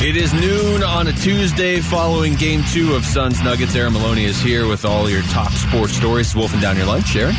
It 0.00 0.16
is 0.16 0.32
noon 0.32 0.84
on 0.84 1.08
a 1.08 1.12
Tuesday 1.12 1.80
following 1.80 2.36
game 2.36 2.62
two 2.72 2.94
of 2.94 3.04
Suns 3.04 3.42
Nuggets. 3.42 3.74
Aaron 3.74 3.94
Maloney 3.94 4.26
is 4.26 4.40
here 4.40 4.68
with 4.68 4.84
all 4.84 5.10
your 5.10 5.22
top 5.22 5.50
sports 5.50 5.94
stories. 5.94 6.36
Wolfing 6.36 6.60
down 6.60 6.76
your 6.76 6.86
lunch, 6.86 7.16
Aaron. 7.16 7.34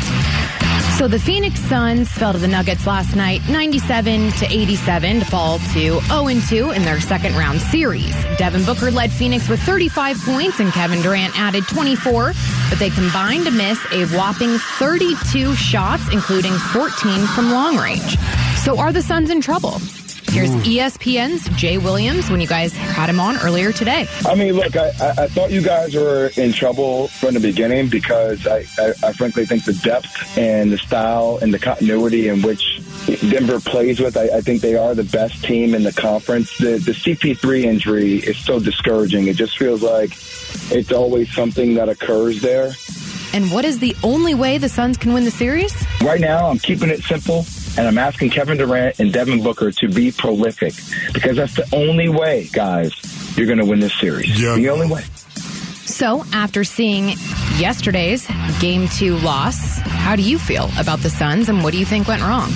So 0.98 1.08
the 1.08 1.18
Phoenix 1.18 1.58
Suns 1.58 2.10
fell 2.10 2.34
to 2.34 2.38
the 2.38 2.46
Nuggets 2.46 2.86
last 2.86 3.16
night, 3.16 3.40
97 3.48 4.32
to 4.32 4.46
87, 4.46 5.20
to 5.20 5.24
fall 5.24 5.58
to 5.72 6.00
0 6.00 6.40
2 6.50 6.72
in 6.72 6.82
their 6.82 7.00
second 7.00 7.34
round 7.34 7.62
series. 7.62 8.14
Devin 8.36 8.66
Booker 8.66 8.90
led 8.90 9.10
Phoenix 9.10 9.48
with 9.48 9.62
35 9.62 10.18
points, 10.18 10.60
and 10.60 10.70
Kevin 10.70 11.00
Durant 11.00 11.32
added 11.40 11.66
24, 11.66 12.32
but 12.68 12.78
they 12.78 12.90
combined 12.90 13.46
to 13.46 13.50
miss 13.50 13.82
a 13.90 14.04
whopping 14.14 14.58
32 14.78 15.54
shots, 15.54 16.02
including 16.12 16.52
14 16.52 17.26
from 17.28 17.52
long 17.52 17.78
range. 17.78 18.18
So 18.58 18.78
are 18.78 18.92
the 18.92 19.00
Suns 19.00 19.30
in 19.30 19.40
trouble? 19.40 19.80
Here's 20.30 20.50
ESPN's 20.50 21.48
Jay 21.58 21.76
Williams 21.76 22.30
when 22.30 22.40
you 22.40 22.46
guys 22.46 22.72
had 22.72 23.10
him 23.10 23.18
on 23.18 23.36
earlier 23.38 23.72
today. 23.72 24.06
I 24.24 24.36
mean, 24.36 24.52
look, 24.52 24.76
I, 24.76 24.90
I, 25.00 25.24
I 25.24 25.28
thought 25.28 25.50
you 25.50 25.60
guys 25.60 25.92
were 25.94 26.30
in 26.36 26.52
trouble 26.52 27.08
from 27.08 27.34
the 27.34 27.40
beginning 27.40 27.88
because 27.88 28.46
I, 28.46 28.64
I, 28.78 28.92
I 29.02 29.12
frankly 29.12 29.44
think 29.44 29.64
the 29.64 29.72
depth 29.72 30.38
and 30.38 30.72
the 30.72 30.78
style 30.78 31.40
and 31.42 31.52
the 31.52 31.58
continuity 31.58 32.28
in 32.28 32.42
which 32.42 32.80
Denver 33.28 33.58
plays 33.58 33.98
with, 33.98 34.16
I, 34.16 34.36
I 34.36 34.40
think 34.40 34.60
they 34.60 34.76
are 34.76 34.94
the 34.94 35.02
best 35.02 35.42
team 35.42 35.74
in 35.74 35.82
the 35.82 35.92
conference. 35.92 36.56
The, 36.58 36.78
the 36.78 36.92
CP3 36.92 37.64
injury 37.64 38.18
is 38.18 38.38
so 38.38 38.60
discouraging. 38.60 39.26
It 39.26 39.34
just 39.34 39.58
feels 39.58 39.82
like 39.82 40.12
it's 40.70 40.92
always 40.92 41.32
something 41.34 41.74
that 41.74 41.88
occurs 41.88 42.40
there. 42.40 42.72
And 43.32 43.50
what 43.52 43.64
is 43.64 43.78
the 43.78 43.96
only 44.02 44.34
way 44.34 44.58
the 44.58 44.68
Suns 44.68 44.96
can 44.96 45.12
win 45.12 45.24
the 45.24 45.30
series? 45.30 45.74
Right 46.02 46.20
now, 46.20 46.48
I'm 46.48 46.58
keeping 46.58 46.88
it 46.88 47.02
simple, 47.02 47.44
and 47.78 47.86
I'm 47.86 47.98
asking 47.98 48.30
Kevin 48.30 48.58
Durant 48.58 48.98
and 48.98 49.12
Devin 49.12 49.42
Booker 49.42 49.70
to 49.72 49.88
be 49.88 50.12
prolific 50.12 50.74
because 51.12 51.36
that's 51.36 51.54
the 51.54 51.68
only 51.74 52.08
way, 52.08 52.48
guys, 52.52 52.92
you're 53.36 53.46
going 53.46 53.58
to 53.58 53.64
win 53.64 53.80
this 53.80 53.94
series. 53.98 54.40
Yeah. 54.40 54.56
The 54.56 54.70
only 54.70 54.88
way. 54.88 55.02
So, 55.84 56.24
after 56.32 56.62
seeing 56.62 57.10
yesterday's 57.58 58.26
game 58.60 58.88
two 58.88 59.18
loss, 59.18 59.78
how 59.78 60.14
do 60.14 60.22
you 60.22 60.38
feel 60.38 60.70
about 60.78 61.00
the 61.00 61.10
Suns 61.10 61.48
and 61.48 61.64
what 61.64 61.72
do 61.72 61.78
you 61.78 61.84
think 61.84 62.06
went 62.06 62.22
wrong? 62.22 62.50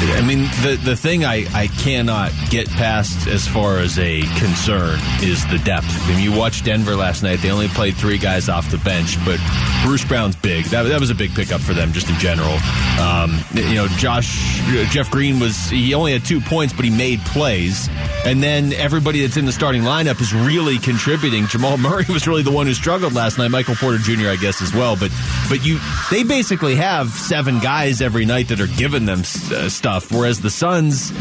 I 0.00 0.22
mean, 0.24 0.42
the 0.62 0.80
the 0.84 0.94
thing 0.94 1.24
I, 1.24 1.44
I 1.52 1.66
cannot 1.66 2.30
get 2.50 2.68
past 2.68 3.26
as 3.26 3.48
far 3.48 3.78
as 3.78 3.98
a 3.98 4.20
concern 4.38 5.00
is 5.22 5.44
the 5.48 5.58
depth. 5.64 5.88
I 5.88 6.08
mean, 6.10 6.22
you 6.22 6.36
watched 6.38 6.64
Denver 6.64 6.94
last 6.94 7.24
night; 7.24 7.40
they 7.40 7.50
only 7.50 7.66
played 7.66 7.96
three 7.96 8.16
guys 8.16 8.48
off 8.48 8.70
the 8.70 8.78
bench, 8.78 9.16
but 9.24 9.40
Bruce 9.82 10.04
Brown's 10.04 10.36
big. 10.36 10.66
That, 10.66 10.84
that 10.84 11.00
was 11.00 11.10
a 11.10 11.16
big 11.16 11.34
pickup 11.34 11.60
for 11.60 11.74
them, 11.74 11.92
just 11.92 12.08
in 12.08 12.14
general. 12.16 12.58
Um, 13.00 13.40
you 13.54 13.74
know, 13.74 13.88
Josh 13.98 14.60
Jeff 14.92 15.10
Green 15.10 15.40
was 15.40 15.68
he 15.68 15.92
only 15.94 16.12
had 16.12 16.24
two 16.24 16.40
points, 16.40 16.72
but 16.72 16.84
he 16.84 16.92
made 16.92 17.18
plays, 17.20 17.88
and 18.24 18.40
then 18.40 18.72
everybody 18.74 19.22
that's 19.22 19.36
in 19.36 19.46
the 19.46 19.52
starting 19.52 19.82
lineup 19.82 20.20
is 20.20 20.32
really 20.32 20.78
contributing. 20.78 21.48
Jamal 21.48 21.76
Murray 21.76 22.04
was 22.08 22.28
really 22.28 22.42
the 22.42 22.52
one 22.52 22.66
who 22.66 22.74
struggled 22.74 23.14
last 23.14 23.36
night. 23.36 23.48
Michael 23.48 23.74
Porter 23.74 23.98
Jr. 23.98 24.28
I 24.28 24.36
guess 24.36 24.62
as 24.62 24.72
well, 24.72 24.94
but 24.94 25.10
but 25.48 25.66
you 25.66 25.80
they 26.08 26.22
basically 26.22 26.76
have 26.76 27.08
seven 27.08 27.58
guys 27.58 28.00
every 28.00 28.26
night 28.26 28.46
that 28.48 28.60
are 28.60 28.68
giving 28.68 29.04
them 29.04 29.20
uh, 29.20 29.68
stuff. 29.68 29.87
Whereas 30.10 30.40
the 30.40 30.50
Suns, 30.50 31.12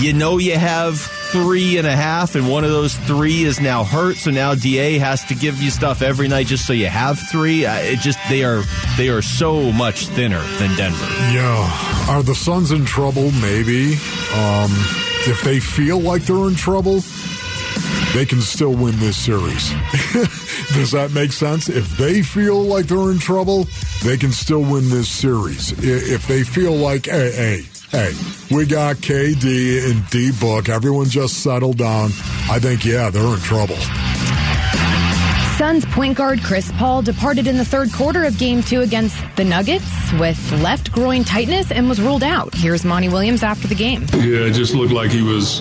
you 0.00 0.12
know, 0.12 0.38
you 0.38 0.56
have 0.58 0.98
three 1.32 1.78
and 1.78 1.86
a 1.86 1.96
half, 1.96 2.34
and 2.36 2.48
one 2.48 2.62
of 2.64 2.70
those 2.70 2.94
three 2.94 3.42
is 3.44 3.60
now 3.60 3.82
hurt. 3.84 4.16
So 4.16 4.30
now 4.30 4.54
Da 4.54 4.98
has 4.98 5.24
to 5.24 5.34
give 5.34 5.60
you 5.60 5.70
stuff 5.70 6.00
every 6.02 6.28
night 6.28 6.46
just 6.46 6.66
so 6.66 6.72
you 6.72 6.86
have 6.86 7.18
three. 7.30 7.66
Uh, 7.66 7.74
It 7.76 7.98
just 8.00 8.18
they 8.28 8.44
are 8.44 8.62
they 8.96 9.08
are 9.08 9.22
so 9.22 9.72
much 9.72 10.06
thinner 10.08 10.42
than 10.58 10.76
Denver. 10.76 11.06
Yeah. 11.32 12.06
Are 12.10 12.22
the 12.22 12.34
Suns 12.34 12.70
in 12.70 12.84
trouble? 12.84 13.30
Maybe. 13.32 13.94
Um, 14.34 14.70
if 15.26 15.42
they 15.42 15.58
feel 15.60 15.98
like 16.00 16.22
they're 16.22 16.48
in 16.48 16.54
trouble, 16.54 17.02
they 18.14 18.24
can 18.26 18.40
still 18.40 18.74
win 18.74 18.98
this 19.00 19.16
series. 19.16 19.70
Does 20.74 20.92
that 20.92 21.10
make 21.12 21.32
sense? 21.32 21.68
If 21.68 21.96
they 21.96 22.22
feel 22.22 22.62
like 22.62 22.86
they're 22.86 23.10
in 23.10 23.18
trouble, 23.18 23.66
they 24.04 24.16
can 24.16 24.32
still 24.32 24.60
win 24.60 24.88
this 24.90 25.08
series. 25.08 25.72
If 25.82 26.26
they 26.28 26.42
feel 26.44 26.72
like, 26.76 27.06
hey, 27.06 27.32
hey, 27.32 27.62
hey, 27.94 28.12
we 28.50 28.66
got 28.66 28.96
KD 28.96 29.88
and 29.88 30.10
D 30.10 30.32
Book, 30.40 30.68
everyone 30.68 31.06
just 31.08 31.44
settled 31.44 31.78
down, 31.78 32.10
I 32.50 32.58
think, 32.58 32.84
yeah, 32.84 33.08
they're 33.08 33.22
in 33.22 33.38
trouble. 33.40 33.76
Suns 35.56 35.84
point 35.86 36.16
guard 36.16 36.42
Chris 36.42 36.72
Paul 36.72 37.02
departed 37.02 37.46
in 37.46 37.56
the 37.56 37.64
third 37.64 37.92
quarter 37.92 38.24
of 38.24 38.36
game 38.36 38.64
two 38.64 38.80
against 38.80 39.16
the 39.36 39.44
Nuggets 39.44 39.88
with 40.14 40.50
left 40.60 40.90
groin 40.90 41.22
tightness 41.22 41.70
and 41.70 41.88
was 41.88 42.00
ruled 42.00 42.24
out. 42.24 42.52
Here's 42.52 42.84
Monty 42.84 43.08
Williams 43.08 43.44
after 43.44 43.68
the 43.68 43.76
game. 43.76 44.02
Yeah, 44.12 44.48
it 44.48 44.54
just 44.54 44.74
looked 44.74 44.92
like 44.92 45.12
he 45.12 45.22
was 45.22 45.60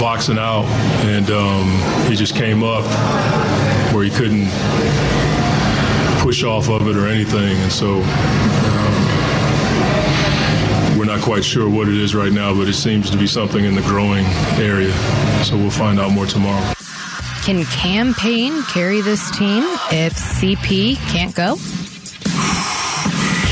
boxing 0.00 0.38
out, 0.38 0.64
and 1.04 1.30
um, 1.30 2.08
he 2.08 2.16
just 2.16 2.34
came 2.34 2.62
up 2.62 2.84
where 3.92 4.02
he 4.02 4.10
couldn't 4.10 4.48
push 6.20 6.42
off 6.42 6.70
of 6.70 6.88
it 6.88 6.96
or 6.96 7.06
anything, 7.06 7.58
and 7.58 7.70
so 7.70 7.98
we're 7.98 8.75
not 11.16 11.24
quite 11.24 11.44
sure 11.44 11.68
what 11.68 11.88
it 11.88 11.94
is 11.94 12.14
right 12.14 12.32
now, 12.32 12.54
but 12.54 12.68
it 12.68 12.74
seems 12.74 13.10
to 13.10 13.16
be 13.16 13.26
something 13.26 13.64
in 13.64 13.74
the 13.74 13.80
growing 13.82 14.24
area. 14.58 14.92
So 15.44 15.56
we'll 15.56 15.70
find 15.70 15.98
out 15.98 16.10
more 16.12 16.26
tomorrow. 16.26 16.74
Can 17.44 17.64
Cam 17.66 18.12
Payne 18.14 18.62
carry 18.64 19.00
this 19.00 19.30
team 19.36 19.62
if 19.90 20.14
CP 20.14 20.96
can't 21.12 21.34
go? 21.34 21.56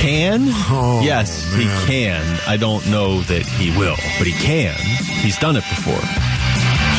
Can 0.01 0.43
Oh, 0.69 1.01
yes, 1.03 1.51
man. 1.53 1.61
he 1.61 1.87
can. 1.87 2.41
I 2.47 2.57
don't 2.57 2.87
know 2.91 3.21
that 3.23 3.43
he 3.47 3.71
will, 3.79 3.97
but 4.19 4.27
he 4.27 4.33
can. 4.33 4.77
He's 5.23 5.39
done 5.39 5.57
it 5.57 5.65
before. 5.71 6.24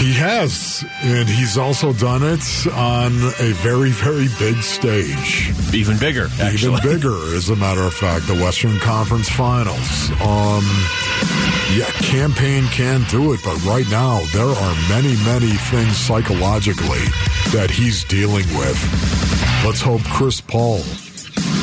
He 0.06 0.14
has, 0.14 0.86
and 1.02 1.28
he's 1.28 1.58
also 1.58 1.92
done 1.92 2.22
it 2.22 2.68
on 2.74 3.12
a 3.40 3.54
very, 3.64 3.90
very 3.90 4.28
big 4.38 4.62
stage. 4.62 5.52
Even 5.74 5.98
bigger, 5.98 6.28
actually. 6.40 6.78
Even 6.78 6.92
bigger, 6.92 7.36
as 7.36 7.50
a 7.50 7.56
matter 7.56 7.82
of 7.82 7.92
fact, 7.92 8.28
the 8.28 8.36
Western 8.36 8.78
Conference 8.78 9.28
Finals. 9.28 10.12
Um, 10.22 10.62
yeah, 11.74 11.90
Cam 12.06 12.34
Payne 12.34 12.66
can 12.66 13.04
do 13.10 13.34
it, 13.34 13.40
but 13.44 13.60
right 13.66 13.90
now 13.90 14.24
there 14.32 14.46
are 14.46 14.76
many, 14.90 15.16
many 15.26 15.50
things 15.74 15.98
psychologically 15.98 17.02
that 17.52 17.72
he's 17.72 18.04
dealing 18.04 18.46
with. 18.56 18.78
Let's 19.66 19.82
hope 19.82 20.04
Chris 20.04 20.40
Paul 20.40 20.84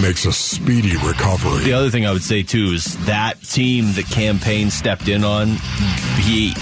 makes 0.02 0.24
a 0.24 0.32
speedy 0.32 0.96
recovery. 0.96 1.62
The 1.62 1.74
other 1.74 1.90
thing 1.90 2.06
I 2.06 2.12
would 2.12 2.24
say 2.24 2.42
too 2.42 2.72
is 2.72 2.96
that 3.06 3.40
team 3.42 3.92
that 3.92 4.06
Cam 4.06 4.40
Payne 4.40 4.72
stepped 4.72 5.06
in 5.06 5.22
on, 5.22 5.58
he 6.18 6.54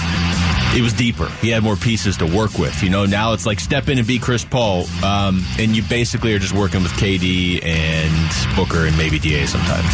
it 0.76 0.82
was 0.82 0.92
deeper. 0.92 1.28
He 1.40 1.50
had 1.50 1.62
more 1.62 1.76
pieces 1.76 2.16
to 2.18 2.26
work 2.26 2.58
with. 2.58 2.82
You 2.82 2.90
know, 2.90 3.04
now 3.06 3.32
it's 3.32 3.46
like 3.46 3.60
step 3.60 3.88
in 3.88 3.98
and 3.98 4.06
be 4.06 4.18
Chris 4.18 4.44
Paul, 4.44 4.86
um, 5.04 5.44
and 5.58 5.74
you 5.74 5.82
basically 5.82 6.34
are 6.34 6.38
just 6.38 6.54
working 6.54 6.82
with 6.82 6.92
KD 6.92 7.64
and 7.64 8.56
Booker 8.56 8.86
and 8.86 8.96
maybe 8.96 9.18
Da 9.18 9.46
sometimes. 9.46 9.92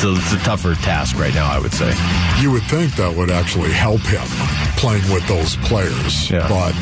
So 0.00 0.12
it's 0.12 0.32
a 0.32 0.38
tougher 0.38 0.74
task 0.74 1.16
right 1.16 1.34
now, 1.34 1.50
I 1.50 1.58
would 1.58 1.72
say. 1.72 1.94
You 2.40 2.50
would 2.52 2.64
think 2.64 2.96
that 2.96 3.14
would 3.16 3.30
actually 3.30 3.70
help 3.70 4.00
him 4.00 4.71
playing 4.82 5.12
with 5.12 5.24
those 5.28 5.54
players. 5.58 6.28
Yeah. 6.28 6.48
But 6.48 6.72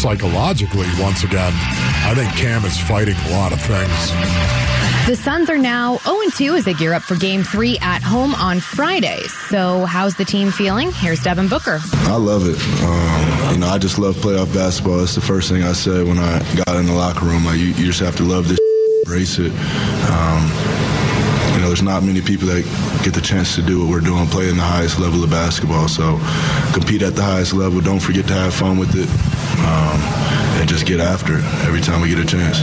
psychologically, 0.00 0.86
once 0.98 1.24
again, 1.24 1.52
I 1.54 2.14
think 2.16 2.32
Cam 2.32 2.64
is 2.64 2.80
fighting 2.80 3.14
a 3.26 3.30
lot 3.32 3.52
of 3.52 3.60
things. 3.60 5.06
The 5.06 5.14
Suns 5.14 5.50
are 5.50 5.58
now 5.58 5.98
0 5.98 6.30
2 6.34 6.54
as 6.54 6.64
they 6.64 6.72
gear 6.72 6.94
up 6.94 7.02
for 7.02 7.16
game 7.16 7.42
three 7.42 7.76
at 7.82 8.02
home 8.02 8.34
on 8.34 8.60
Friday. 8.60 9.20
So, 9.50 9.84
how's 9.84 10.16
the 10.16 10.24
team 10.24 10.50
feeling? 10.50 10.90
Here's 10.90 11.22
Devin 11.22 11.48
Booker. 11.48 11.80
I 12.08 12.16
love 12.16 12.48
it. 12.48 12.56
Um, 12.82 13.52
you 13.54 13.58
know, 13.60 13.66
I 13.66 13.76
just 13.76 13.98
love 13.98 14.16
playoff 14.16 14.54
basketball. 14.54 14.96
That's 14.96 15.14
the 15.14 15.20
first 15.20 15.50
thing 15.50 15.62
I 15.62 15.72
said 15.72 16.06
when 16.06 16.16
I 16.16 16.38
got 16.64 16.76
in 16.76 16.86
the 16.86 16.94
locker 16.94 17.26
room. 17.26 17.44
Like, 17.44 17.58
you, 17.58 17.66
you 17.66 17.84
just 17.84 18.00
have 18.00 18.16
to 18.16 18.22
love 18.22 18.48
this, 18.48 18.58
embrace 19.04 19.38
it. 19.38 19.52
Um, 20.08 20.48
you 20.48 20.88
know, 20.88 20.89
there's 21.70 21.82
not 21.82 22.02
many 22.02 22.20
people 22.20 22.48
that 22.48 22.64
get 23.04 23.14
the 23.14 23.20
chance 23.20 23.54
to 23.54 23.62
do 23.62 23.78
what 23.78 23.88
we're 23.88 24.00
doing, 24.00 24.26
play 24.26 24.48
in 24.48 24.56
the 24.56 24.62
highest 24.62 24.98
level 24.98 25.22
of 25.22 25.30
basketball. 25.30 25.86
So, 25.86 26.18
compete 26.72 27.00
at 27.02 27.14
the 27.14 27.22
highest 27.22 27.52
level. 27.52 27.80
Don't 27.80 28.00
forget 28.00 28.26
to 28.26 28.34
have 28.34 28.52
fun 28.52 28.76
with 28.76 28.90
it, 28.96 29.08
um, 29.64 30.00
and 30.58 30.68
just 30.68 30.84
get 30.84 30.98
after 30.98 31.38
it 31.38 31.44
every 31.64 31.80
time 31.80 32.00
we 32.00 32.08
get 32.08 32.18
a 32.18 32.26
chance. 32.26 32.58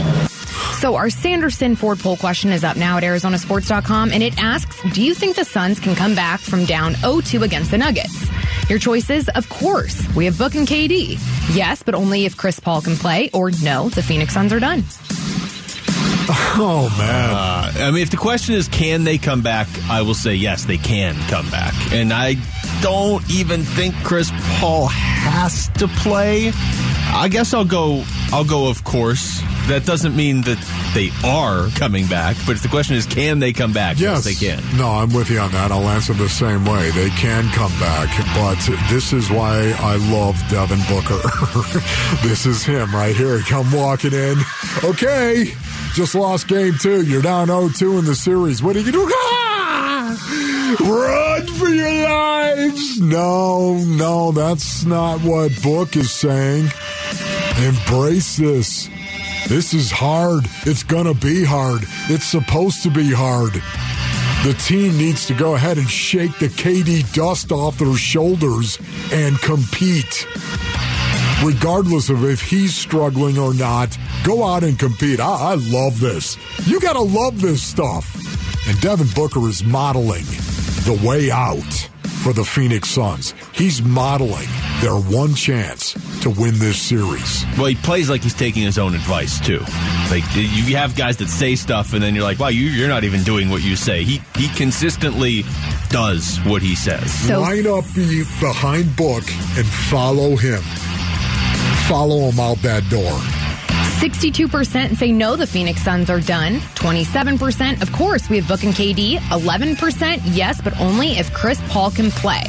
So, 0.78 0.94
our 0.94 1.08
Sanderson 1.08 1.74
Ford 1.74 1.98
poll 1.98 2.18
question 2.18 2.52
is 2.52 2.64
up 2.64 2.76
now 2.76 2.98
at 2.98 3.02
ArizonaSports.com, 3.02 4.12
and 4.12 4.22
it 4.22 4.36
asks 4.36 4.82
Do 4.92 5.02
you 5.02 5.14
think 5.14 5.36
the 5.36 5.44
Suns 5.44 5.80
can 5.80 5.96
come 5.96 6.14
back 6.14 6.40
from 6.40 6.66
down 6.66 6.94
0 6.96 7.22
2 7.22 7.44
against 7.44 7.70
the 7.70 7.78
Nuggets? 7.78 8.28
Your 8.68 8.78
choices, 8.78 9.30
of 9.30 9.48
course, 9.48 10.06
we 10.14 10.26
have 10.26 10.36
Book 10.36 10.54
and 10.54 10.68
KD. 10.68 11.18
Yes, 11.56 11.82
but 11.82 11.94
only 11.94 12.26
if 12.26 12.36
Chris 12.36 12.60
Paul 12.60 12.82
can 12.82 12.94
play, 12.94 13.30
or 13.32 13.50
no, 13.62 13.88
the 13.88 14.02
Phoenix 14.02 14.34
Suns 14.34 14.52
are 14.52 14.60
done. 14.60 14.84
Oh 16.60 16.94
man! 16.98 17.30
Uh, 17.30 17.86
I 17.86 17.90
mean, 17.90 18.02
if 18.02 18.10
the 18.10 18.16
question 18.16 18.54
is 18.54 18.68
can 18.68 19.04
they 19.04 19.16
come 19.16 19.42
back, 19.42 19.68
I 19.88 20.02
will 20.02 20.14
say 20.14 20.34
yes, 20.34 20.64
they 20.64 20.76
can 20.76 21.14
come 21.28 21.48
back, 21.50 21.72
and 21.92 22.12
I 22.12 22.36
don't 22.82 23.28
even 23.30 23.62
think 23.62 23.94
Chris 24.04 24.30
Paul 24.58 24.88
has 24.88 25.68
to 25.78 25.88
play. 25.88 26.52
I 27.10 27.28
guess 27.30 27.54
I'll 27.54 27.64
go. 27.64 28.04
I'll 28.32 28.44
go. 28.44 28.68
Of 28.68 28.84
course, 28.84 29.40
that 29.68 29.86
doesn't 29.86 30.14
mean 30.14 30.42
that 30.42 30.58
they 30.94 31.10
are 31.26 31.68
coming 31.78 32.06
back. 32.06 32.36
But 32.46 32.56
if 32.56 32.62
the 32.62 32.68
question 32.68 32.96
is, 32.96 33.06
can 33.06 33.38
they 33.38 33.52
come 33.52 33.72
back? 33.72 33.98
Yes, 33.98 34.24
they 34.24 34.34
can. 34.34 34.62
No, 34.76 34.88
I'm 34.88 35.12
with 35.12 35.30
you 35.30 35.38
on 35.38 35.52
that. 35.52 35.70
I'll 35.70 35.88
answer 35.88 36.12
the 36.12 36.28
same 36.28 36.64
way. 36.64 36.90
They 36.90 37.10
can 37.10 37.48
come 37.52 37.72
back, 37.78 38.08
but 38.34 38.56
this 38.90 39.12
is 39.12 39.30
why 39.30 39.74
I 39.78 39.96
love 40.12 40.36
Devin 40.50 40.80
Booker. 40.88 41.20
this 42.26 42.46
is 42.46 42.64
him 42.64 42.94
right 42.94 43.16
here. 43.16 43.40
Come 43.40 43.72
walking 43.72 44.12
in. 44.12 44.36
Okay, 44.84 45.52
just 45.94 46.14
lost 46.14 46.48
game 46.48 46.74
two. 46.80 47.02
You're 47.02 47.22
down 47.22 47.48
0-2 47.48 47.98
in 47.98 48.04
the 48.04 48.14
series. 48.14 48.62
What 48.62 48.76
are 48.76 48.80
you 48.80 48.92
gonna 48.92 49.04
do? 49.06 49.12
Ah! 49.14 50.76
Run 50.80 51.46
for 51.46 51.68
your 51.68 51.92
lives! 52.04 53.00
No, 53.00 53.74
no, 53.74 54.32
that's 54.32 54.84
not 54.84 55.20
what 55.22 55.50
Book 55.62 55.96
is 55.96 56.12
saying. 56.12 56.68
Embrace 57.58 58.36
this. 58.36 58.88
This 59.48 59.72
is 59.72 59.90
hard. 59.90 60.44
It's 60.66 60.82
gonna 60.82 61.14
be 61.14 61.44
hard. 61.44 61.82
It's 62.08 62.26
supposed 62.26 62.82
to 62.82 62.90
be 62.90 63.12
hard. 63.12 63.54
The 64.44 64.54
team 64.54 64.96
needs 64.96 65.26
to 65.26 65.34
go 65.34 65.54
ahead 65.54 65.78
and 65.78 65.88
shake 65.88 66.38
the 66.38 66.48
KD 66.48 67.12
dust 67.12 67.50
off 67.50 67.78
their 67.78 67.96
shoulders 67.96 68.78
and 69.12 69.38
compete. 69.40 70.26
Regardless 71.44 72.10
of 72.10 72.24
if 72.24 72.40
he's 72.42 72.74
struggling 72.74 73.38
or 73.38 73.54
not, 73.54 73.96
go 74.24 74.44
out 74.44 74.64
and 74.64 74.78
compete. 74.78 75.20
I, 75.20 75.52
I 75.52 75.54
love 75.54 76.00
this. 76.00 76.36
You 76.66 76.80
gotta 76.80 77.00
love 77.00 77.40
this 77.40 77.62
stuff. 77.62 78.16
And 78.68 78.78
Devin 78.80 79.06
Booker 79.14 79.48
is 79.48 79.62
modeling 79.64 80.24
the 80.84 81.00
way 81.06 81.30
out 81.30 81.62
for 82.24 82.32
the 82.32 82.44
Phoenix 82.44 82.90
Suns. 82.90 83.34
He's 83.54 83.80
modeling 83.80 84.48
their 84.80 84.96
one 84.96 85.34
chance 85.34 85.92
to 86.22 86.30
win 86.30 86.58
this 86.58 86.76
series. 86.80 87.44
Well, 87.56 87.66
he 87.66 87.76
plays 87.76 88.10
like 88.10 88.22
he's 88.22 88.34
taking 88.34 88.64
his 88.64 88.76
own 88.76 88.94
advice 88.96 89.38
too. 89.40 89.60
Like 90.10 90.24
you 90.34 90.76
have 90.76 90.96
guys 90.96 91.16
that 91.18 91.28
say 91.28 91.54
stuff, 91.54 91.92
and 91.92 92.02
then 92.02 92.14
you're 92.16 92.24
like, 92.24 92.40
"Wow, 92.40 92.48
you, 92.48 92.64
you're 92.66 92.88
not 92.88 93.04
even 93.04 93.22
doing 93.22 93.48
what 93.48 93.62
you 93.62 93.76
say." 93.76 94.02
He 94.02 94.20
he 94.34 94.48
consistently 94.56 95.44
does 95.88 96.38
what 96.38 96.62
he 96.62 96.74
says. 96.74 97.12
So- 97.28 97.40
Line 97.40 97.66
up 97.68 97.84
be 97.94 98.24
behind 98.40 98.96
Book 98.96 99.24
and 99.56 99.66
follow 99.66 100.34
him. 100.34 100.62
Follow 101.88 102.28
him 102.28 102.38
out 102.38 102.58
that 102.58 102.86
door. 102.90 103.10
62% 103.98 104.96
say 104.96 105.10
no, 105.10 105.36
the 105.36 105.46
Phoenix 105.46 105.82
Suns 105.82 106.10
are 106.10 106.20
done. 106.20 106.56
27%, 106.76 107.80
of 107.80 107.90
course, 107.92 108.28
we 108.28 108.36
have 108.36 108.46
Book 108.46 108.62
and 108.62 108.74
KD. 108.74 109.16
11%, 109.16 110.20
yes, 110.26 110.60
but 110.60 110.78
only 110.78 111.12
if 111.12 111.32
Chris 111.32 111.58
Paul 111.68 111.90
can 111.90 112.10
play. 112.10 112.42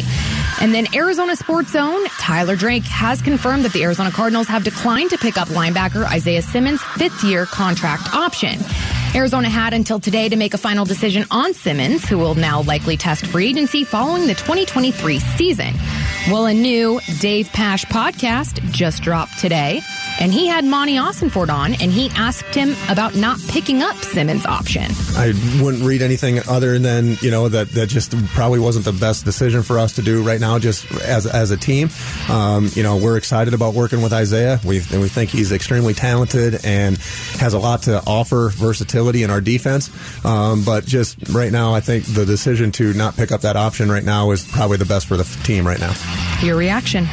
And 0.59 0.73
then 0.73 0.93
Arizona 0.93 1.37
Sports 1.37 1.71
Zone, 1.71 2.05
Tyler 2.19 2.57
Drake 2.57 2.83
has 2.83 3.21
confirmed 3.21 3.63
that 3.63 3.71
the 3.71 3.81
Arizona 3.83 4.11
Cardinals 4.11 4.47
have 4.49 4.65
declined 4.65 5.09
to 5.11 5.17
pick 5.17 5.37
up 5.37 5.47
linebacker 5.47 6.03
Isaiah 6.05 6.41
Simmons' 6.41 6.83
fifth 6.97 7.23
year 7.23 7.45
contract 7.45 8.13
option. 8.13 8.59
Arizona 9.15 9.49
had 9.49 9.73
until 9.73 9.99
today 9.99 10.29
to 10.29 10.35
make 10.35 10.53
a 10.53 10.57
final 10.57 10.85
decision 10.85 11.25
on 11.31 11.53
Simmons, 11.53 12.07
who 12.07 12.17
will 12.17 12.35
now 12.35 12.61
likely 12.61 12.95
test 12.95 13.25
free 13.25 13.47
agency 13.49 13.83
following 13.83 14.27
the 14.27 14.35
2023 14.35 15.19
season. 15.19 15.73
Well, 16.27 16.45
a 16.45 16.53
new 16.53 16.99
Dave 17.19 17.49
Pasch 17.51 17.85
podcast 17.85 18.61
just 18.71 19.01
dropped 19.01 19.39
today, 19.39 19.81
and 20.19 20.33
he 20.33 20.47
had 20.47 20.65
Monti 20.65 20.95
Ossenfort 20.95 21.49
on, 21.49 21.73
and 21.73 21.91
he 21.91 22.09
asked 22.15 22.53
him 22.53 22.75
about 22.89 23.15
not 23.15 23.39
picking 23.47 23.81
up 23.81 23.95
Simmons' 23.97 24.45
option. 24.45 24.91
I 25.15 25.33
wouldn't 25.61 25.83
read 25.83 26.01
anything 26.01 26.39
other 26.47 26.77
than 26.77 27.17
you 27.21 27.31
know 27.31 27.49
that 27.49 27.69
that 27.69 27.87
just 27.87 28.11
probably 28.27 28.59
wasn't 28.59 28.85
the 28.85 28.93
best 28.93 29.25
decision 29.25 29.63
for 29.63 29.79
us 29.79 29.95
to 29.95 30.01
do 30.01 30.23
right 30.23 30.39
now, 30.39 30.59
just 30.59 30.89
as 31.01 31.25
as 31.25 31.51
a 31.51 31.57
team. 31.57 31.89
Um, 32.29 32.69
you 32.73 32.83
know, 32.83 32.97
we're 32.97 33.17
excited 33.17 33.53
about 33.53 33.73
working 33.73 34.01
with 34.01 34.13
Isaiah. 34.13 34.59
We 34.63 34.77
and 34.91 35.01
we 35.01 35.07
think 35.07 35.29
he's 35.29 35.51
extremely 35.51 35.93
talented 35.93 36.65
and 36.65 36.97
has 37.39 37.53
a 37.53 37.59
lot 37.59 37.83
to 37.83 38.03
offer 38.05 38.49
versatility 38.53 39.23
in 39.23 39.29
our 39.29 39.41
defense. 39.41 39.89
Um, 40.25 40.63
but 40.63 40.85
just 40.85 41.29
right 41.29 41.51
now, 41.51 41.73
I 41.73 41.79
think 41.79 42.05
the 42.05 42.25
decision 42.25 42.71
to 42.73 42.93
not 42.93 43.15
pick 43.15 43.31
up 43.31 43.41
that 43.41 43.55
option 43.55 43.91
right 43.91 44.03
now 44.03 44.31
is 44.31 44.45
probably 44.45 44.77
the 44.77 44.85
best 44.85 45.07
for 45.07 45.17
the 45.17 45.23
team 45.43 45.65
right 45.65 45.79
now. 45.79 45.93
Your 46.41 46.57
reaction? 46.57 47.05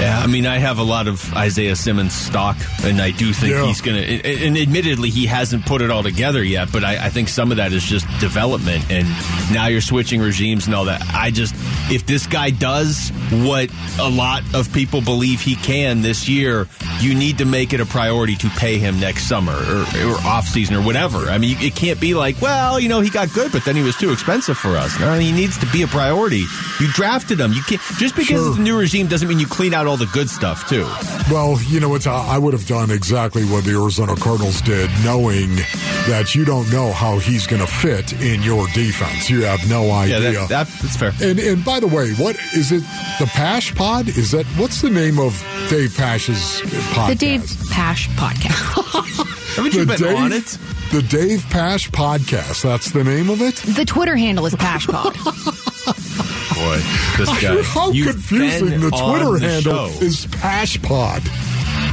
Yeah, 0.00 0.20
I 0.22 0.26
mean, 0.26 0.44
I 0.44 0.58
have 0.58 0.78
a 0.78 0.82
lot 0.82 1.06
of 1.06 1.32
Isaiah 1.34 1.76
Simmons 1.76 2.12
stock, 2.12 2.43
and 2.84 3.00
I 3.00 3.10
do 3.10 3.32
think 3.32 3.52
Yeah. 3.52 3.64
he's 3.66 3.80
going 3.80 3.96
to. 4.02 4.44
And 4.44 4.56
admittedly, 4.58 5.10
he 5.10 5.26
hasn't 5.26 5.64
put 5.66 5.80
it 5.82 5.90
all 5.90 6.02
together 6.02 6.42
yet, 6.42 6.70
but 6.72 6.84
I, 6.84 7.06
I 7.06 7.08
think 7.10 7.28
some 7.28 7.50
of 7.50 7.56
that 7.58 7.72
is 7.72 7.82
just 7.84 8.06
development. 8.20 8.90
And 8.90 9.08
now 9.52 9.66
you're 9.66 9.80
switching 9.80 10.20
regimes 10.20 10.66
and 10.66 10.74
all 10.74 10.84
that. 10.86 11.02
I 11.12 11.30
just, 11.30 11.54
if 11.90 12.06
this 12.06 12.26
guy 12.26 12.50
does 12.50 13.10
what 13.30 13.70
a 13.98 14.08
lot 14.08 14.42
of 14.54 14.72
people 14.72 15.00
believe 15.00 15.40
he 15.40 15.56
can 15.56 16.02
this 16.02 16.28
year, 16.28 16.68
you 17.00 17.14
need 17.14 17.38
to 17.38 17.44
make 17.44 17.72
it 17.72 17.80
a 17.80 17.86
priority 17.86 18.36
to 18.36 18.48
pay 18.50 18.78
him 18.78 19.00
next 19.00 19.24
summer 19.28 19.52
or, 19.52 19.80
or 20.06 20.14
off 20.26 20.46
season 20.46 20.76
or 20.76 20.82
whatever. 20.82 21.30
I 21.30 21.38
mean, 21.38 21.56
it 21.60 21.74
can't 21.74 22.00
be 22.00 22.14
like, 22.14 22.40
well, 22.40 22.78
you 22.80 22.88
know, 22.88 23.00
he 23.00 23.10
got 23.10 23.32
good, 23.32 23.52
but 23.52 23.64
then 23.64 23.76
he 23.76 23.82
was 23.82 23.96
too 23.96 24.12
expensive 24.12 24.58
for 24.58 24.76
us. 24.76 24.98
No, 25.00 25.18
he 25.18 25.32
needs 25.32 25.58
to 25.58 25.66
be 25.72 25.82
a 25.82 25.86
priority. 25.86 26.44
You 26.80 26.88
drafted 26.92 27.40
him. 27.40 27.52
You 27.52 27.62
can't 27.62 27.80
just 27.98 28.14
because 28.16 28.24
Sure. 28.34 28.48
it's 28.50 28.58
a 28.58 28.62
new 28.62 28.78
regime 28.78 29.06
doesn't 29.06 29.28
mean 29.28 29.38
you 29.38 29.46
clean 29.46 29.74
out 29.74 29.86
all 29.86 29.96
the 29.96 30.06
good 30.06 30.28
stuff 30.30 30.68
too. 30.68 30.84
Well, 31.30 31.60
you 31.62 31.78
know 31.80 31.88
what? 31.88 32.06
I 32.34 32.38
would 32.38 32.52
have 32.52 32.66
done 32.66 32.90
exactly 32.90 33.44
what 33.44 33.62
the 33.62 33.80
Arizona 33.80 34.16
Cardinals 34.16 34.60
did, 34.60 34.90
knowing 35.04 35.54
that 36.08 36.34
you 36.34 36.44
don't 36.44 36.68
know 36.72 36.90
how 36.90 37.20
he's 37.20 37.46
going 37.46 37.64
to 37.64 37.70
fit 37.70 38.12
in 38.14 38.42
your 38.42 38.66
defense. 38.74 39.30
You 39.30 39.44
have 39.44 39.60
no 39.70 39.92
idea. 39.92 40.18
that, 40.18 40.48
that, 40.48 40.66
that's 40.82 40.96
fair. 40.96 41.12
and 41.22 41.38
and 41.38 41.64
by 41.64 41.78
the 41.78 41.86
way, 41.86 42.10
what 42.14 42.34
is 42.52 42.72
it? 42.72 42.80
The 43.20 43.26
Pasch 43.26 43.72
Pod? 43.76 44.08
Is 44.08 44.32
that 44.32 44.46
what's 44.58 44.82
the 44.82 44.90
name 44.90 45.20
of 45.20 45.40
Dave 45.70 45.96
Pasch's 45.96 46.60
podcast? 46.90 47.08
The 47.10 47.14
Dave 47.14 47.56
Pasch 47.70 48.08
podcast. 48.16 49.34
Haven't 49.54 49.74
you 49.74 49.84
the 49.84 49.92
been 49.92 50.02
Dave, 50.02 50.16
on 50.16 50.32
it? 50.32 50.58
The 50.90 51.02
Dave 51.02 51.46
Pasch 51.50 51.88
Podcast. 51.92 52.64
That's 52.64 52.90
the 52.90 53.04
name 53.04 53.30
of 53.30 53.40
it. 53.42 53.54
the 53.76 53.84
Twitter 53.84 54.16
handle 54.16 54.44
is 54.46 54.56
PaschPod. 54.56 55.14
Boy, 56.54 56.76
this 57.16 57.42
guy. 57.42 57.62
How 57.62 57.90
You've 57.92 58.08
confusing 58.08 58.80
the 58.80 58.90
Twitter 58.90 59.38
the 59.38 59.48
handle 59.48 59.88
show. 59.90 60.00
is 60.04 60.26
Pasch 60.26 60.82
Pod 60.82 61.22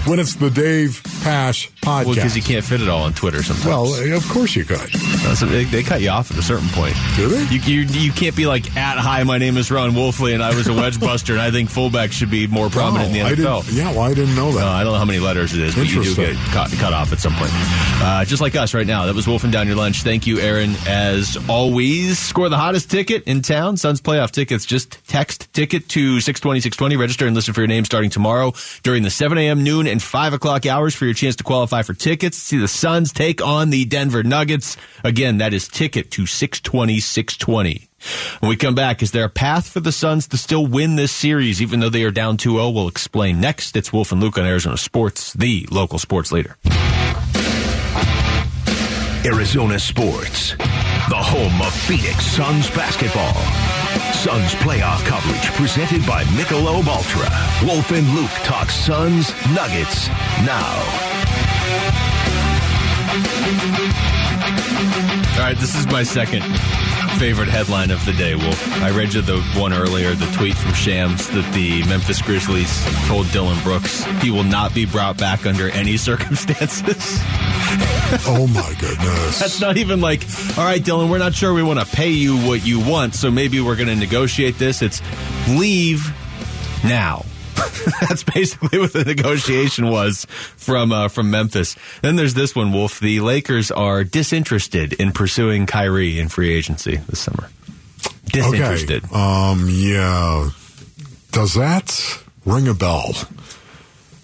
when 0.05 0.19
it's 0.19 0.35
the 0.35 0.49
Dave 0.49 1.01
Pasch 1.21 1.69
Podcast. 1.81 2.05
Well, 2.05 2.15
because 2.15 2.35
you 2.35 2.43
can't 2.43 2.63
fit 2.65 2.81
it 2.81 2.89
all 2.89 3.03
on 3.03 3.13
Twitter 3.13 3.41
sometimes. 3.43 3.65
Well, 3.65 4.17
of 4.17 4.27
course 4.29 4.55
you 4.55 4.65
could. 4.65 4.89
So 5.35 5.45
they, 5.45 5.63
they 5.65 5.83
cut 5.83 6.01
you 6.01 6.09
off 6.09 6.31
at 6.31 6.37
a 6.37 6.41
certain 6.41 6.67
point. 6.69 6.95
Do 7.15 7.27
they? 7.27 7.43
You, 7.55 7.81
you, 7.81 7.81
you 8.07 8.11
can't 8.11 8.35
be 8.35 8.45
like, 8.45 8.75
at 8.75 8.97
hi, 8.97 9.23
my 9.23 9.37
name 9.37 9.57
is 9.57 9.71
Ron 9.71 9.91
Wolfley, 9.91 10.33
and 10.33 10.43
I 10.43 10.55
was 10.55 10.67
a 10.67 10.73
wedge 10.73 10.99
buster, 10.99 11.33
and 11.33 11.41
I 11.41 11.51
think 11.51 11.69
fullback 11.69 12.11
should 12.11 12.29
be 12.31 12.47
more 12.47 12.69
prominent 12.69 13.11
Oh, 13.13 13.17
in 13.17 13.35
the 13.35 13.43
NFL. 13.43 13.75
yeah, 13.75 13.91
well, 13.91 14.01
I 14.01 14.13
didn't 14.13 14.35
know 14.35 14.51
that. 14.53 14.65
Uh, 14.67 14.69
I 14.71 14.83
don't 14.83 14.93
know 14.93 14.99
how 14.99 15.05
many 15.05 15.19
letters 15.19 15.53
it 15.53 15.61
is, 15.61 15.75
but 15.75 15.87
you 15.91 16.03
do 16.03 16.15
get 16.15 16.35
cut, 16.51 16.71
cut 16.73 16.93
off 16.93 17.11
at 17.13 17.19
some 17.19 17.33
point. 17.33 17.51
Uh, 17.53 18.25
just 18.25 18.41
like 18.41 18.55
us 18.55 18.73
right 18.73 18.87
now. 18.87 19.05
That 19.05 19.15
was 19.15 19.27
Wolfing 19.27 19.51
Down 19.51 19.67
Your 19.67 19.75
Lunch. 19.75 20.01
Thank 20.03 20.25
you, 20.27 20.39
Aaron, 20.39 20.75
as 20.87 21.37
always. 21.49 22.17
Score 22.19 22.49
the 22.49 22.57
hottest 22.57 22.89
ticket 22.91 23.23
in 23.23 23.41
town. 23.41 23.77
Suns 23.77 24.01
playoff 24.01 24.31
tickets. 24.31 24.65
Just 24.65 24.97
text 25.07 25.53
ticket 25.53 25.87
to 25.89 26.19
620 26.19 26.59
620. 26.61 26.95
Register 26.97 27.25
and 27.27 27.35
listen 27.35 27.53
for 27.53 27.61
your 27.61 27.67
name 27.67 27.85
starting 27.85 28.09
tomorrow 28.09 28.53
during 28.83 29.03
the 29.03 29.09
7 29.09 29.37
a.m., 29.37 29.63
noon, 29.63 29.87
and 29.87 30.01
5 30.01 30.33
o'clock 30.33 30.65
hours 30.65 30.95
for 30.95 31.05
your 31.05 31.10
chance 31.13 31.35
to 31.37 31.43
qualify 31.43 31.81
for 31.81 31.93
tickets. 31.93 32.37
See 32.37 32.57
the 32.57 32.67
Suns 32.67 33.11
take 33.11 33.41
on 33.41 33.69
the 33.69 33.85
Denver 33.85 34.23
Nuggets. 34.23 34.77
Again, 35.03 35.37
that 35.37 35.53
is 35.53 35.67
ticket 35.67 36.11
to 36.11 36.25
620 36.25 36.99
620. 36.99 37.87
When 38.39 38.49
we 38.49 38.55
come 38.55 38.75
back, 38.75 39.03
is 39.03 39.11
there 39.11 39.25
a 39.25 39.29
path 39.29 39.69
for 39.69 39.79
the 39.79 39.91
Suns 39.91 40.27
to 40.29 40.37
still 40.37 40.65
win 40.65 40.95
this 40.95 41.11
series, 41.11 41.61
even 41.61 41.79
though 41.79 41.89
they 41.89 42.03
are 42.03 42.11
down 42.11 42.37
2 42.37 42.53
0? 42.53 42.69
We'll 42.69 42.87
explain 42.87 43.39
next. 43.39 43.75
It's 43.75 43.93
Wolf 43.93 44.11
and 44.11 44.21
Luke 44.21 44.37
on 44.37 44.45
Arizona 44.45 44.77
Sports, 44.77 45.33
the 45.33 45.67
local 45.69 45.99
sports 45.99 46.31
leader. 46.31 46.57
Arizona 49.23 49.77
Sports, 49.77 50.55
the 50.55 51.15
home 51.15 51.61
of 51.61 51.73
Phoenix 51.73 52.25
Suns 52.25 52.69
basketball. 52.71 53.80
Suns 54.13 54.53
playoff 54.55 55.03
coverage 55.05 55.45
presented 55.53 56.05
by 56.05 56.23
Michelob 56.25 56.87
Ultra. 56.87 57.29
Wolf 57.67 57.91
and 57.91 58.07
Luke 58.13 58.31
talk 58.43 58.69
Suns 58.69 59.33
Nuggets 59.53 60.07
now. 60.45 60.75
All 65.33 65.47
right, 65.47 65.57
this 65.57 65.75
is 65.75 65.87
my 65.87 66.03
second 66.03 66.43
favorite 67.17 67.49
headline 67.49 67.91
of 67.91 68.03
the 68.05 68.13
day, 68.13 68.35
Wolf. 68.35 68.67
I 68.81 68.89
read 68.91 69.13
you 69.13 69.21
the 69.21 69.41
one 69.55 69.73
earlier, 69.73 70.13
the 70.15 70.25
tweet 70.37 70.55
from 70.55 70.73
Shams 70.73 71.29
that 71.29 71.53
the 71.53 71.83
Memphis 71.87 72.21
Grizzlies 72.21 72.83
told 73.07 73.29
Dillon 73.31 73.61
Brooks 73.63 74.03
he 74.21 74.31
will 74.31 74.43
not 74.43 74.73
be 74.73 74.85
brought 74.85 75.17
back 75.17 75.45
under 75.45 75.69
any 75.69 75.97
circumstances. 76.11 77.19
oh 78.27 78.49
my 78.53 78.73
goodness. 78.79 79.39
That's 79.39 79.61
not 79.61 79.77
even 79.77 80.01
like, 80.01 80.23
all 80.57 80.63
right, 80.65 80.81
Dylan, 80.81 81.09
we're 81.09 81.17
not 81.17 81.33
sure 81.33 81.53
we 81.53 81.63
want 81.63 81.79
to 81.79 81.85
pay 81.85 82.09
you 82.09 82.37
what 82.37 82.65
you 82.65 82.79
want, 82.79 83.15
so 83.15 83.29
maybe 83.29 83.61
we're 83.61 83.75
going 83.75 83.89
to 83.89 83.95
negotiate 83.95 84.57
this. 84.57 84.81
It's 84.81 85.01
leave 85.49 86.13
now. 86.83 87.25
That's 88.01 88.23
basically 88.23 88.79
what 88.79 88.93
the 88.93 89.03
negotiation 89.03 89.89
was 89.89 90.25
from 90.57 90.91
uh, 90.91 91.07
from 91.07 91.31
Memphis. 91.31 91.75
Then 92.01 92.15
there's 92.15 92.33
this 92.33 92.55
one, 92.55 92.71
Wolf. 92.71 92.99
The 92.99 93.19
Lakers 93.19 93.71
are 93.71 94.03
disinterested 94.03 94.93
in 94.93 95.11
pursuing 95.11 95.65
Kyrie 95.65 96.19
in 96.19 96.29
free 96.29 96.53
agency 96.53 96.97
this 96.97 97.19
summer. 97.19 97.49
Disinterested. 98.25 99.05
Okay. 99.05 99.15
Um, 99.15 99.67
yeah. 99.69 100.49
Does 101.31 101.53
that 101.55 102.23
ring 102.45 102.67
a 102.67 102.73
bell? 102.73 103.13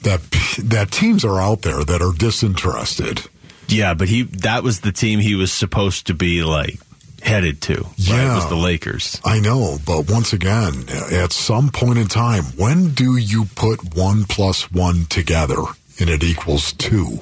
That 0.02 0.22
that 0.64 0.92
teams 0.92 1.26
are 1.26 1.40
out 1.40 1.64
there 1.64 1.84
that 1.84 2.02
are 2.02 2.14
disinterested. 2.14 3.28
Yeah, 3.68 3.94
but 3.94 4.08
he 4.08 4.24
that 4.24 4.64
was 4.64 4.82
the 4.82 4.92
team 4.92 5.20
he 5.20 5.36
was 5.36 5.52
supposed 5.52 6.08
to 6.08 6.14
be 6.14 6.44
like 6.44 6.80
headed 7.22 7.62
to. 7.62 7.76
Right? 7.76 7.94
Yeah. 7.98 8.32
It 8.32 8.36
was 8.36 8.50
the 8.50 8.56
Lakers. 8.56 9.20
I 9.26 9.40
know, 9.40 9.78
but 9.86 10.10
once 10.10 10.34
again, 10.34 10.86
at 11.12 11.32
some 11.32 11.70
point 11.70 11.98
in 11.98 12.08
time, 12.08 12.44
when 12.56 12.94
do 12.94 13.18
you 13.18 13.46
put 13.56 13.96
one 13.96 14.26
plus 14.26 14.72
one 14.72 15.06
together 15.06 15.62
and 16.00 16.10
it 16.10 16.24
equals 16.24 16.74
two? 16.74 17.22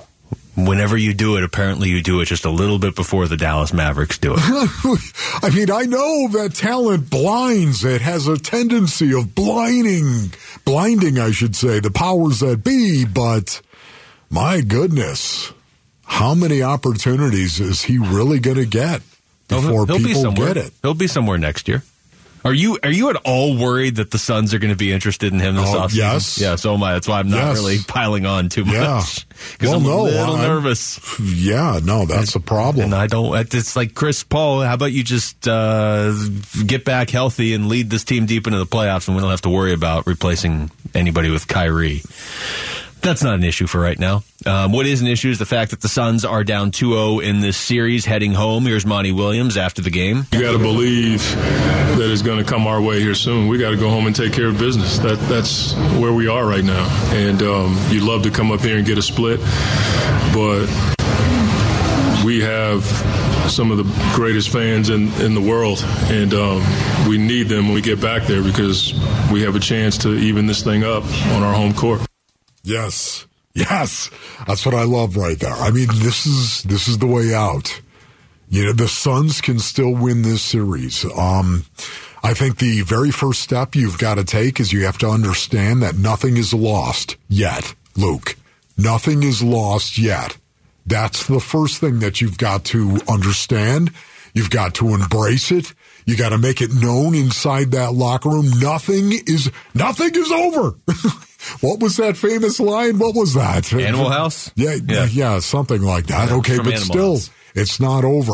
Whenever 0.57 0.95
you 0.95 1.13
do 1.13 1.35
it, 1.35 1.43
apparently 1.43 1.89
you 1.89 2.01
do 2.01 2.21
it 2.21 2.25
just 2.25 2.45
a 2.45 2.49
little 2.49 2.79
bit 2.79 2.95
before 2.95 3.27
the 3.27 3.35
Dallas 3.35 3.73
Mavericks 3.73 4.17
do 4.17 4.35
it. 4.37 4.39
I 5.43 5.49
mean, 5.53 5.69
I 5.69 5.81
know 5.81 6.29
that 6.29 6.53
talent 6.55 7.09
blinds. 7.09 7.83
It 7.83 7.99
has 7.99 8.27
a 8.29 8.37
tendency 8.37 9.13
of 9.13 9.35
blinding, 9.35 10.33
blinding, 10.63 11.19
I 11.19 11.31
should 11.31 11.57
say, 11.57 11.81
the 11.81 11.91
powers 11.91 12.39
that 12.39 12.63
be. 12.63 13.03
But 13.03 13.61
my 14.29 14.61
goodness, 14.61 15.51
how 16.05 16.33
many 16.33 16.61
opportunities 16.63 17.59
is 17.59 17.83
he 17.83 17.97
really 17.97 18.39
going 18.39 18.55
to 18.55 18.65
get 18.65 19.01
before 19.47 19.85
he'll, 19.85 19.97
he'll 19.97 19.97
be 20.07 20.13
people 20.13 20.31
get 20.33 20.57
it? 20.57 20.73
He'll 20.81 20.93
be 20.93 21.07
somewhere 21.07 21.37
next 21.37 21.67
year. 21.67 21.83
Are 22.43 22.53
you 22.53 22.77
are 22.83 22.91
you 22.91 23.09
at 23.09 23.15
all 23.25 23.57
worried 23.57 23.95
that 23.95 24.11
the 24.11 24.19
Suns 24.19 24.53
are 24.53 24.59
going 24.59 24.69
to 24.71 24.77
be 24.77 24.91
interested 24.93 25.33
in 25.33 25.39
him 25.39 25.55
this 25.55 25.65
Oh, 25.67 25.79
offseason? 25.81 25.95
yes. 25.95 26.37
Yeah, 26.39 26.55
so 26.57 26.75
am 26.75 26.83
I. 26.83 26.93
That's 26.93 27.07
why 27.07 27.17
I'm 27.17 27.27
not 27.31 27.37
Yes. 27.37 27.55
really 27.57 27.77
piling 27.87 28.27
on 28.27 28.49
too 28.49 28.61
Yeah. 28.67 28.97
much. 28.97 29.27
Because 29.53 29.69
Well, 29.69 29.77
I'm 29.79 29.83
no, 29.83 30.01
a 30.01 30.03
little 30.03 30.35
I'm- 30.35 30.47
nervous. 30.47 30.99
Yeah, 31.19 31.79
no, 31.83 32.05
that's 32.05 32.35
a 32.35 32.39
problem. 32.39 32.85
And 32.85 32.93
I 32.93 33.07
don't. 33.07 33.35
It's 33.51 33.75
like 33.75 33.95
Chris 33.95 34.23
Paul. 34.23 34.61
How 34.61 34.75
about 34.75 34.91
you 34.91 35.03
just 35.03 35.47
uh, 35.47 36.13
get 36.67 36.85
back 36.85 37.09
healthy 37.09 37.55
and 37.55 37.67
lead 37.67 37.89
this 37.89 38.03
team 38.03 38.27
deep 38.27 38.45
into 38.45 38.59
the 38.59 38.67
playoffs, 38.67 39.07
and 39.07 39.17
we 39.17 39.21
don't 39.23 39.31
have 39.31 39.41
to 39.41 39.49
worry 39.49 39.73
about 39.73 40.05
replacing 40.05 40.69
anybody 40.93 41.31
with 41.31 41.47
Kyrie. 41.47 42.03
That's 43.05 43.21
not 43.21 43.35
an 43.35 43.43
issue 43.43 43.67
for 43.67 43.79
right 43.79 44.00
now. 44.00 44.24
Um, 44.47 44.71
what 44.71 44.88
is 44.88 45.00
an 45.01 45.05
issue 45.05 45.29
is 45.29 45.38
the 45.38 45.45
fact 45.45 45.69
that 45.69 45.79
the 45.79 45.88
Suns 45.88 46.25
are 46.25 46.43
down 46.43 46.71
2-0 46.71 47.24
in 47.24 47.39
this 47.39 47.55
series, 47.55 48.03
heading 48.03 48.33
home. 48.33 48.65
Here's 48.65 48.83
Monty 48.83 49.12
Williams 49.12 49.57
after 49.57 49.83
the 49.83 49.91
game. 49.91 50.25
You 50.31 50.41
got 50.41 50.53
to 50.53 50.57
believe 50.57 51.19
that 51.35 52.09
it's 52.12 52.24
going 52.24 52.43
to 52.43 52.50
come 52.50 52.65
our 52.65 52.81
way 52.81 53.00
here 53.00 53.13
soon. 53.13 53.47
We 53.47 53.59
got 53.59 53.69
to 53.69 53.77
go 53.77 53.91
home 53.91 54.07
and 54.07 54.15
take 54.15 54.33
care 54.33 54.47
of 54.47 54.57
business. 54.57 54.97
That 54.97 55.19
that's 55.29 55.75
where 56.00 56.13
we 56.13 56.27
are 56.27 56.47
right 56.47 56.63
now. 56.63 56.88
And 57.13 57.43
um, 57.43 57.77
you'd 57.89 58.01
love 58.01 58.24
to 58.24 58.31
come 58.31 58.51
up 58.51 58.62
here 58.62 58.75
and 58.75 58.88
get 58.88 58.97
a 58.97 59.03
split, 59.03 59.39
but 60.33 60.65
we 62.25 62.41
have 62.41 62.83
some 63.51 63.69
of 63.69 63.77
the 63.77 64.13
greatest 64.15 64.50
fans 64.50 64.89
in, 64.89 65.13
in 65.21 65.35
the 65.35 65.41
world, 65.41 65.77
and 66.05 66.33
um, 66.33 66.63
we 67.07 67.19
need 67.19 67.50
them 67.50 67.65
when 67.65 67.75
we 67.75 67.81
get 67.81 68.01
back 68.01 68.24
there 68.24 68.41
because 68.41 68.95
we 69.31 69.43
have 69.43 69.55
a 69.55 69.59
chance 69.59 70.00
to 70.00 70.15
even 70.15 70.47
this 70.47 70.63
thing 70.63 70.83
up 70.83 71.03
on 71.35 71.43
our 71.43 71.53
home 71.53 71.71
court. 71.71 72.01
Yes. 72.65 73.25
Yes. 73.53 74.10
That's 74.48 74.65
what 74.65 74.75
I 74.75 74.84
love 74.84 75.15
right 75.15 75.39
there. 75.39 75.53
I 75.53 75.72
mean, 75.72 75.88
this 75.93 76.25
is 76.25 76.63
this 76.63 76.88
is 76.88 76.98
the 76.98 77.07
way 77.07 77.34
out. 77.34 77.81
You 78.50 78.65
know, 78.65 78.74
the 78.74 78.88
Suns 78.88 79.41
can 79.41 79.60
still 79.60 79.93
win 79.93 80.24
this 80.24 80.41
series. 80.41 81.05
Um 81.17 81.65
I 82.24 82.34
think 82.34 82.57
the 82.57 82.81
very 82.81 83.12
first 83.12 83.41
step 83.41 83.75
you've 83.75 84.00
got 84.00 84.15
to 84.15 84.24
take 84.24 84.60
is 84.60 84.74
you 84.74 84.86
have 84.86 84.98
to 84.98 85.07
understand 85.07 85.84
that 85.84 85.95
nothing 85.95 86.38
is 86.38 86.55
lost 86.55 87.17
yet, 87.29 87.75
Luke. 87.95 88.36
Nothing 88.77 89.22
is 89.22 89.43
lost 89.43 90.00
yet. 90.00 90.36
That's 90.88 91.27
the 91.27 91.39
first 91.39 91.79
thing 91.79 92.00
that 92.00 92.22
you've 92.22 92.39
got 92.39 92.65
to 92.65 93.00
understand. 93.07 93.91
You've 94.34 94.50
got 94.50 94.74
to 94.75 94.95
embrace 94.95 95.51
it. 95.51 95.74
You 96.05 96.15
got 96.15 96.29
to 96.29 96.38
make 96.38 96.62
it 96.62 96.71
known 96.74 97.15
inside 97.15 97.71
that 97.71 97.93
locker 97.93 98.29
room. 98.29 98.50
Nothing 98.59 99.12
is, 99.27 99.51
nothing 99.74 100.12
is 100.13 100.31
over. 100.31 100.71
what 101.62 101.79
was 101.79 101.97
that 101.97 102.15
famous 102.17 102.59
line? 102.59 103.00
What 103.00 103.15
was 103.15 103.33
that? 103.33 103.71
Animal 103.74 104.09
House? 104.09 104.51
Yeah, 104.55 104.75
yeah, 104.88 105.05
Yeah. 105.05 105.39
something 105.39 105.81
like 105.81 106.07
that. 106.07 106.29
Yeah, 106.29 106.35
okay, 106.38 106.57
but 106.57 106.67
Animal 106.67 106.81
still, 106.81 107.13
House. 107.13 107.29
it's 107.55 107.79
not 107.79 108.03
over. 108.05 108.33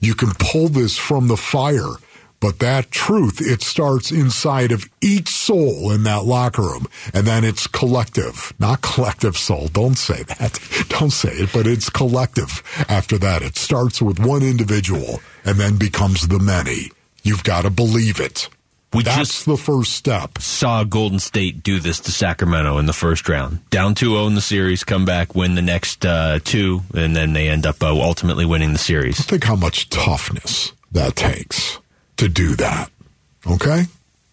You 0.00 0.14
can 0.14 0.32
pull 0.38 0.68
this 0.68 0.98
from 0.98 1.28
the 1.28 1.36
fire, 1.36 1.94
but 2.40 2.58
that 2.58 2.90
truth, 2.90 3.40
it 3.40 3.62
starts 3.62 4.10
inside 4.10 4.70
of 4.72 4.84
each 5.00 5.28
soul 5.28 5.92
in 5.92 6.02
that 6.02 6.24
locker 6.24 6.62
room. 6.62 6.86
And 7.14 7.26
then 7.26 7.42
it's 7.44 7.66
collective, 7.68 8.52
not 8.58 8.82
collective 8.82 9.36
soul. 9.38 9.68
Don't 9.68 9.96
say 9.96 10.24
that. 10.24 10.58
Don't 10.88 11.10
say 11.12 11.30
it, 11.30 11.50
but 11.54 11.66
it's 11.66 11.88
collective. 11.88 12.62
After 12.88 13.16
that, 13.18 13.40
it 13.42 13.56
starts 13.56 14.02
with 14.02 14.18
one 14.18 14.42
individual 14.42 15.20
and 15.44 15.56
then 15.58 15.76
becomes 15.76 16.26
the 16.28 16.38
many. 16.38 16.90
You've 17.24 17.42
got 17.42 17.62
to 17.62 17.70
believe 17.70 18.20
it. 18.20 18.48
We 18.92 19.02
That's 19.02 19.44
the 19.44 19.56
first 19.56 19.94
step. 19.94 20.38
saw 20.38 20.84
Golden 20.84 21.18
State 21.18 21.64
do 21.64 21.80
this 21.80 21.98
to 22.00 22.12
Sacramento 22.12 22.78
in 22.78 22.86
the 22.86 22.92
first 22.92 23.28
round. 23.28 23.68
Down 23.70 23.96
2-0 23.96 24.28
in 24.28 24.34
the 24.36 24.40
series, 24.40 24.84
come 24.84 25.04
back, 25.04 25.34
win 25.34 25.56
the 25.56 25.62
next 25.62 26.06
uh, 26.06 26.38
two, 26.44 26.82
and 26.94 27.16
then 27.16 27.32
they 27.32 27.48
end 27.48 27.66
up 27.66 27.82
uh, 27.82 27.88
ultimately 27.88 28.44
winning 28.44 28.72
the 28.72 28.78
series. 28.78 29.20
Think 29.20 29.42
how 29.42 29.56
much 29.56 29.88
toughness 29.88 30.72
that 30.92 31.16
takes 31.16 31.80
to 32.18 32.28
do 32.28 32.54
that. 32.54 32.88
Okay? 33.50 33.86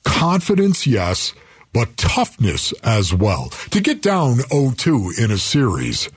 Confidence, 0.04 0.86
yes, 0.86 1.34
but 1.74 1.98
toughness 1.98 2.72
as 2.84 3.14
well. 3.16 3.50
To 3.72 3.82
get 3.82 4.04
down 4.04 4.38
0-2 4.38 5.18
in 5.18 5.32
a 5.32 5.40
series 5.40 6.08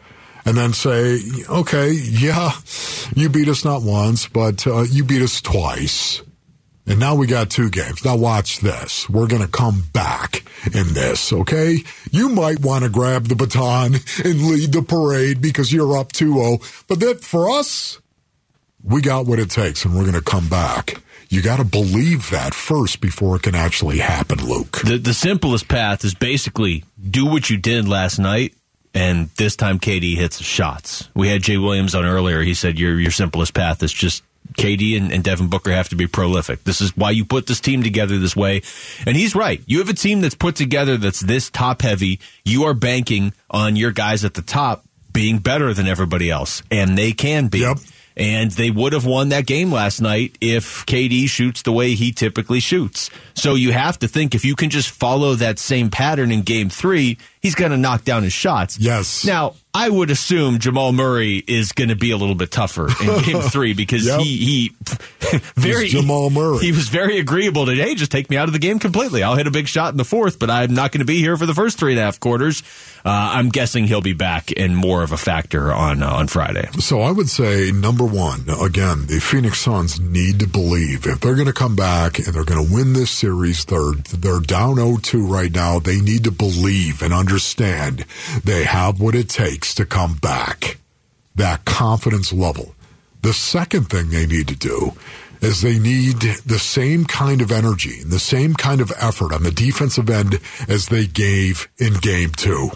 and 0.44 0.56
then 0.56 0.74
say, 0.74 1.18
okay, 1.48 1.92
yeah, 1.92 2.52
you 3.16 3.30
beat 3.30 3.48
us 3.48 3.64
not 3.64 3.82
once, 3.82 4.28
but 4.28 4.66
uh, 4.66 4.82
you 4.82 5.02
beat 5.02 5.22
us 5.22 5.40
twice. 5.40 6.20
And 6.86 7.00
now 7.00 7.14
we 7.14 7.26
got 7.26 7.50
two 7.50 7.70
games. 7.70 8.04
Now 8.04 8.16
watch 8.16 8.60
this. 8.60 9.08
We're 9.08 9.26
going 9.26 9.42
to 9.42 9.48
come 9.48 9.84
back 9.92 10.44
in 10.66 10.92
this, 10.92 11.32
okay? 11.32 11.78
You 12.10 12.28
might 12.28 12.60
want 12.60 12.84
to 12.84 12.90
grab 12.90 13.24
the 13.24 13.36
baton 13.36 13.94
and 14.24 14.46
lead 14.46 14.72
the 14.72 14.82
parade 14.82 15.40
because 15.40 15.72
you're 15.72 15.96
up 15.96 16.12
2-0. 16.12 16.86
But 16.86 17.00
that 17.00 17.24
for 17.24 17.50
us, 17.50 18.00
we 18.82 19.00
got 19.00 19.26
what 19.26 19.38
it 19.38 19.50
takes 19.50 19.84
and 19.84 19.94
we're 19.94 20.02
going 20.02 20.12
to 20.14 20.20
come 20.20 20.48
back. 20.48 21.02
You 21.30 21.42
got 21.42 21.56
to 21.56 21.64
believe 21.64 22.30
that 22.30 22.54
first 22.54 23.00
before 23.00 23.36
it 23.36 23.42
can 23.42 23.54
actually 23.54 23.98
happen, 23.98 24.46
Luke. 24.46 24.82
The, 24.84 24.98
the 24.98 25.14
simplest 25.14 25.68
path 25.68 26.04
is 26.04 26.14
basically 26.14 26.84
do 27.10 27.26
what 27.26 27.50
you 27.50 27.56
did 27.56 27.88
last 27.88 28.18
night, 28.18 28.54
and 28.92 29.30
this 29.30 29.56
time 29.56 29.80
KD 29.80 30.16
hits 30.16 30.40
shots. 30.40 31.08
We 31.14 31.28
had 31.28 31.42
Jay 31.42 31.56
Williams 31.56 31.94
on 31.94 32.04
earlier. 32.04 32.42
He 32.42 32.54
said 32.54 32.78
your 32.78 33.00
your 33.00 33.10
simplest 33.10 33.54
path 33.54 33.82
is 33.82 33.92
just 33.92 34.22
KD 34.52 34.96
and, 34.96 35.12
and 35.12 35.24
Devin 35.24 35.48
Booker 35.48 35.72
have 35.72 35.88
to 35.88 35.96
be 35.96 36.06
prolific. 36.06 36.64
This 36.64 36.80
is 36.80 36.96
why 36.96 37.10
you 37.10 37.24
put 37.24 37.46
this 37.46 37.60
team 37.60 37.82
together 37.82 38.18
this 38.18 38.36
way. 38.36 38.62
And 39.06 39.16
he's 39.16 39.34
right. 39.34 39.62
You 39.66 39.78
have 39.78 39.88
a 39.88 39.94
team 39.94 40.20
that's 40.20 40.34
put 40.34 40.54
together 40.56 40.96
that's 40.96 41.20
this 41.20 41.50
top 41.50 41.82
heavy. 41.82 42.20
You 42.44 42.64
are 42.64 42.74
banking 42.74 43.32
on 43.50 43.76
your 43.76 43.90
guys 43.90 44.24
at 44.24 44.34
the 44.34 44.42
top 44.42 44.84
being 45.12 45.38
better 45.38 45.72
than 45.72 45.86
everybody 45.86 46.30
else, 46.30 46.62
and 46.70 46.98
they 46.98 47.12
can 47.12 47.48
be. 47.48 47.60
Yep. 47.60 47.78
And 48.16 48.52
they 48.52 48.70
would 48.70 48.92
have 48.92 49.04
won 49.04 49.30
that 49.30 49.44
game 49.44 49.72
last 49.72 50.00
night 50.00 50.38
if 50.40 50.86
KD 50.86 51.28
shoots 51.28 51.62
the 51.62 51.72
way 51.72 51.94
he 51.94 52.12
typically 52.12 52.60
shoots. 52.60 53.10
So 53.34 53.56
you 53.56 53.72
have 53.72 53.98
to 54.00 54.08
think 54.08 54.36
if 54.36 54.44
you 54.44 54.54
can 54.54 54.70
just 54.70 54.88
follow 54.90 55.34
that 55.34 55.58
same 55.58 55.90
pattern 55.90 56.30
in 56.30 56.42
game 56.42 56.70
three, 56.70 57.18
he's 57.44 57.54
going 57.54 57.70
to 57.70 57.76
knock 57.76 58.04
down 58.04 58.22
his 58.22 58.32
shots. 58.32 58.78
Yes. 58.80 59.24
Now, 59.26 59.54
I 59.76 59.88
would 59.88 60.10
assume 60.10 60.60
Jamal 60.60 60.92
Murray 60.92 61.42
is 61.46 61.72
going 61.72 61.88
to 61.90 61.96
be 61.96 62.12
a 62.12 62.16
little 62.16 62.36
bit 62.36 62.50
tougher 62.52 62.86
in 63.02 63.22
game 63.24 63.40
three 63.42 63.74
because 63.74 64.06
Yep. 64.06 64.20
he, 64.20 64.36
he 64.36 64.72
very, 65.56 65.88
Jamal 65.88 66.30
Murray. 66.30 66.58
he 66.60 66.70
was 66.72 66.88
very 66.88 67.18
agreeable 67.18 67.66
today. 67.66 67.94
just 67.96 68.12
take 68.12 68.30
me 68.30 68.36
out 68.36 68.48
of 68.48 68.52
the 68.52 68.60
game 68.60 68.78
completely. 68.78 69.22
I'll 69.24 69.34
hit 69.34 69.46
a 69.48 69.50
big 69.50 69.66
shot 69.66 69.92
in 69.92 69.96
the 69.98 70.04
fourth, 70.04 70.38
but 70.38 70.48
I'm 70.48 70.74
not 70.74 70.92
going 70.92 71.00
to 71.00 71.04
be 71.04 71.18
here 71.18 71.36
for 71.36 71.44
the 71.44 71.54
first 71.54 71.76
three 71.78 71.92
and 71.92 72.00
a 72.00 72.04
half 72.04 72.20
quarters. 72.20 72.62
Uh, 73.04 73.10
I'm 73.34 73.48
guessing 73.50 73.86
he'll 73.88 74.00
be 74.00 74.12
back 74.14 74.50
and 74.56 74.76
more 74.76 75.02
of 75.02 75.10
a 75.12 75.16
factor 75.16 75.72
on, 75.72 76.02
uh, 76.04 76.08
on 76.08 76.28
Friday. 76.28 76.68
So 76.78 77.00
I 77.00 77.10
would 77.10 77.28
say 77.28 77.70
number 77.72 78.04
one, 78.04 78.44
again, 78.62 79.06
the 79.06 79.18
Phoenix 79.20 79.58
Suns 79.60 79.98
need 80.00 80.38
to 80.38 80.46
believe 80.46 81.04
if 81.04 81.20
they're 81.20 81.34
going 81.34 81.46
to 81.48 81.52
come 81.52 81.74
back 81.76 82.18
and 82.18 82.28
they're 82.28 82.44
going 82.44 82.64
to 82.64 82.72
win 82.72 82.92
this 82.92 83.10
series, 83.10 83.64
they're 83.64 83.92
they're 84.16 84.40
down 84.40 84.76
0-2 84.76 85.28
right 85.28 85.52
now. 85.52 85.80
They 85.80 86.00
need 86.00 86.22
to 86.24 86.30
believe 86.30 87.02
and 87.02 87.12
understand 87.12 87.33
they 88.44 88.64
have 88.64 89.00
what 89.00 89.14
it 89.14 89.28
takes 89.28 89.74
to 89.74 89.86
come 89.86 90.16
back. 90.16 90.78
That 91.34 91.64
confidence 91.64 92.32
level. 92.32 92.74
The 93.22 93.32
second 93.32 93.88
thing 93.88 94.10
they 94.10 94.26
need 94.26 94.48
to 94.48 94.56
do 94.56 94.92
is 95.40 95.60
they 95.60 95.78
need 95.78 96.20
the 96.46 96.58
same 96.58 97.04
kind 97.04 97.42
of 97.42 97.52
energy 97.52 98.00
and 98.00 98.10
the 98.10 98.18
same 98.18 98.54
kind 98.54 98.80
of 98.80 98.92
effort 98.98 99.32
on 99.32 99.42
the 99.42 99.50
defensive 99.50 100.08
end 100.08 100.40
as 100.68 100.86
they 100.86 101.06
gave 101.06 101.68
in 101.78 101.94
game 101.94 102.30
two. 102.30 102.70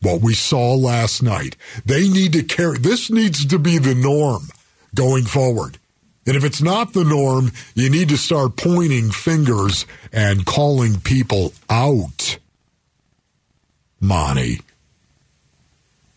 What 0.00 0.20
we 0.20 0.34
saw 0.34 0.74
last 0.74 1.22
night. 1.22 1.56
They 1.84 2.08
need 2.08 2.32
to 2.34 2.42
carry, 2.42 2.78
this 2.78 3.10
needs 3.10 3.46
to 3.46 3.58
be 3.58 3.78
the 3.78 3.94
norm 3.94 4.48
going 4.94 5.24
forward. 5.24 5.78
And 6.26 6.36
if 6.36 6.44
it's 6.44 6.62
not 6.62 6.92
the 6.92 7.04
norm, 7.04 7.52
you 7.74 7.90
need 7.90 8.08
to 8.08 8.16
start 8.16 8.56
pointing 8.56 9.10
fingers 9.10 9.86
and 10.12 10.46
calling 10.46 11.00
people 11.00 11.52
out 11.68 12.38
Monty. 14.00 14.60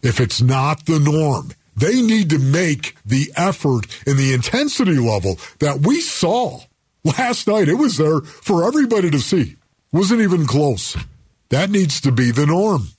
If 0.01 0.19
it's 0.19 0.41
not 0.41 0.85
the 0.85 0.99
norm, 0.99 1.51
they 1.75 2.01
need 2.01 2.29
to 2.31 2.39
make 2.39 2.95
the 3.05 3.31
effort 3.35 3.85
and 4.05 4.17
the 4.17 4.33
intensity 4.33 4.97
level 4.97 5.39
that 5.59 5.81
we 5.81 6.01
saw 6.01 6.61
last 7.03 7.47
night. 7.47 7.69
It 7.69 7.75
was 7.75 7.97
there 7.97 8.21
for 8.21 8.65
everybody 8.65 9.09
to 9.11 9.19
see. 9.19 9.55
Wasn't 9.91 10.21
even 10.21 10.45
close. 10.45 10.97
That 11.49 11.69
needs 11.69 12.01
to 12.01 12.11
be 12.11 12.31
the 12.31 12.45
norm 12.45 12.89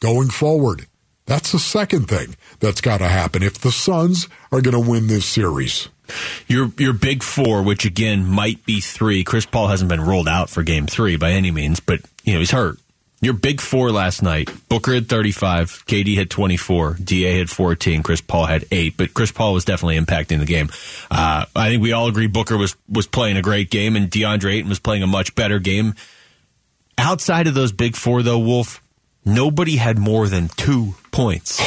going 0.00 0.30
forward. 0.30 0.86
That's 1.26 1.52
the 1.52 1.58
second 1.58 2.08
thing 2.08 2.34
that's 2.58 2.80
got 2.80 2.98
to 2.98 3.08
happen 3.08 3.42
if 3.42 3.58
the 3.58 3.70
Suns 3.70 4.28
are 4.50 4.60
going 4.60 4.74
to 4.74 4.90
win 4.90 5.06
this 5.06 5.26
series. 5.26 5.88
Your 6.48 6.72
your 6.76 6.92
big 6.92 7.22
four, 7.22 7.62
which 7.62 7.84
again 7.84 8.26
might 8.26 8.64
be 8.64 8.80
three. 8.80 9.22
Chris 9.22 9.46
Paul 9.46 9.68
hasn't 9.68 9.90
been 9.90 10.00
rolled 10.00 10.26
out 10.26 10.50
for 10.50 10.64
Game 10.64 10.86
Three 10.86 11.16
by 11.16 11.30
any 11.30 11.52
means, 11.52 11.78
but 11.78 12.00
you 12.24 12.32
know 12.32 12.40
he's 12.40 12.50
hurt. 12.50 12.78
Your 13.22 13.34
big 13.34 13.60
four 13.60 13.90
last 13.90 14.22
night: 14.22 14.50
Booker 14.68 14.94
had 14.94 15.08
35, 15.08 15.84
KD 15.86 16.16
had 16.16 16.30
24, 16.30 16.96
Da 17.04 17.38
had 17.38 17.50
14, 17.50 18.02
Chris 18.02 18.20
Paul 18.22 18.46
had 18.46 18.64
eight. 18.70 18.96
But 18.96 19.12
Chris 19.12 19.30
Paul 19.30 19.52
was 19.52 19.64
definitely 19.66 19.98
impacting 19.98 20.38
the 20.38 20.46
game. 20.46 20.70
Uh, 21.10 21.44
I 21.54 21.68
think 21.68 21.82
we 21.82 21.92
all 21.92 22.08
agree 22.08 22.28
Booker 22.28 22.56
was 22.56 22.76
was 22.88 23.06
playing 23.06 23.36
a 23.36 23.42
great 23.42 23.70
game, 23.70 23.94
and 23.94 24.10
DeAndre 24.10 24.54
Ayton 24.54 24.70
was 24.70 24.78
playing 24.78 25.02
a 25.02 25.06
much 25.06 25.34
better 25.34 25.58
game. 25.58 25.94
Outside 26.96 27.46
of 27.46 27.54
those 27.54 27.72
big 27.72 27.94
four, 27.94 28.22
though, 28.22 28.38
Wolf, 28.38 28.82
nobody 29.24 29.76
had 29.76 29.98
more 29.98 30.26
than 30.26 30.48
two 30.56 30.94
points. 31.10 31.60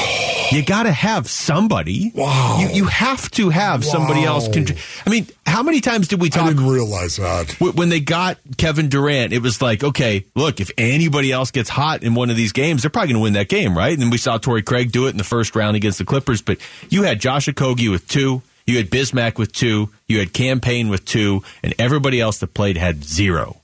You 0.54 0.64
got 0.64 0.84
to 0.84 0.92
have 0.92 1.30
somebody. 1.30 2.12
Wow. 2.14 2.60
You, 2.60 2.70
you 2.70 2.86
have 2.86 3.30
to 3.32 3.50
have 3.50 3.84
somebody 3.84 4.24
else. 4.24 4.48
Contri- 4.48 4.78
I 5.06 5.10
mean, 5.10 5.28
how 5.46 5.64
many 5.64 5.82
times 5.82 6.08
did 6.08 6.22
we 6.22 6.30
talk? 6.30 6.44
I 6.44 6.50
didn't 6.50 6.68
realize 6.68 7.18
that. 7.18 7.56
When 7.60 7.90
they 7.90 8.00
got 8.00 8.38
Kevin 8.58 8.90
Durant, 8.90 9.34
it 9.34 9.42
was 9.42 9.62
like, 9.62 9.84
okay, 9.84 10.26
look, 10.36 10.60
if 10.60 10.72
anybody 10.78 11.32
else 11.32 11.52
gets 11.52 11.70
hot 11.70 12.04
in 12.04 12.16
one 12.16 12.30
of 12.30 12.36
these 12.36 12.52
games, 12.52 12.84
they're 12.84 12.90
probably 12.90 13.14
going 13.14 13.22
to 13.22 13.24
win 13.24 13.34
that 13.34 13.50
game, 13.50 13.78
right? 13.78 13.98
And 13.98 14.12
we 14.12 14.18
saw 14.18 14.38
Torrey 14.38 14.62
Craig 14.62 14.92
do 14.92 15.08
it 15.08 15.10
in 15.10 15.18
the 15.18 15.24
first 15.24 15.56
round 15.56 15.76
against 15.76 15.98
the 15.98 16.06
Clippers. 16.06 16.42
But 16.42 16.60
you 16.90 17.04
had 17.04 17.20
Josh 17.20 17.48
Okogie 17.48 17.90
with 17.90 18.08
two, 18.08 18.42
you 18.66 18.78
had 18.78 18.90
Bismack 18.90 19.38
with 19.38 19.52
two, 19.52 19.90
you 20.08 20.20
had 20.20 20.34
Cam 20.34 20.60
Payne 20.60 20.90
with 20.90 21.06
two, 21.06 21.44
and 21.64 21.74
everybody 21.80 22.22
else 22.22 22.40
that 22.40 22.54
played 22.54 22.78
had 22.78 23.04
zero. 23.04 23.58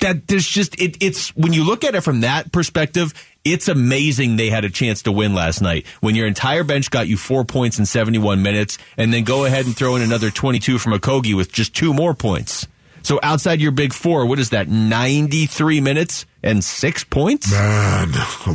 That 0.00 0.26
there's 0.26 0.46
just 0.46 0.80
it, 0.80 0.96
it's 1.00 1.28
when 1.36 1.52
you 1.52 1.64
look 1.64 1.84
at 1.84 1.94
it 1.94 2.00
from 2.00 2.22
that 2.22 2.50
perspective, 2.50 3.14
it's 3.44 3.68
amazing 3.68 4.36
they 4.36 4.50
had 4.50 4.64
a 4.64 4.70
chance 4.70 5.02
to 5.02 5.12
win 5.12 5.34
last 5.34 5.60
night. 5.60 5.86
When 6.00 6.14
your 6.14 6.26
entire 6.26 6.64
bench 6.64 6.90
got 6.90 7.08
you 7.08 7.16
four 7.16 7.44
points 7.44 7.78
in 7.78 7.86
71 7.86 8.42
minutes, 8.42 8.78
and 8.96 9.12
then 9.12 9.24
go 9.24 9.44
ahead 9.44 9.66
and 9.66 9.76
throw 9.76 9.96
in 9.96 10.02
another 10.02 10.30
22 10.30 10.78
from 10.78 10.92
Okogie 10.92 11.34
with 11.34 11.52
just 11.52 11.74
two 11.74 11.92
more 11.92 12.14
points. 12.14 12.68
So 13.02 13.18
outside 13.22 13.60
your 13.60 13.72
big 13.72 13.92
four, 13.92 14.26
what 14.26 14.38
is 14.38 14.50
that? 14.50 14.68
93 14.68 15.80
minutes 15.80 16.24
and 16.42 16.62
six 16.62 17.02
points? 17.02 17.50
Man, 17.50 18.12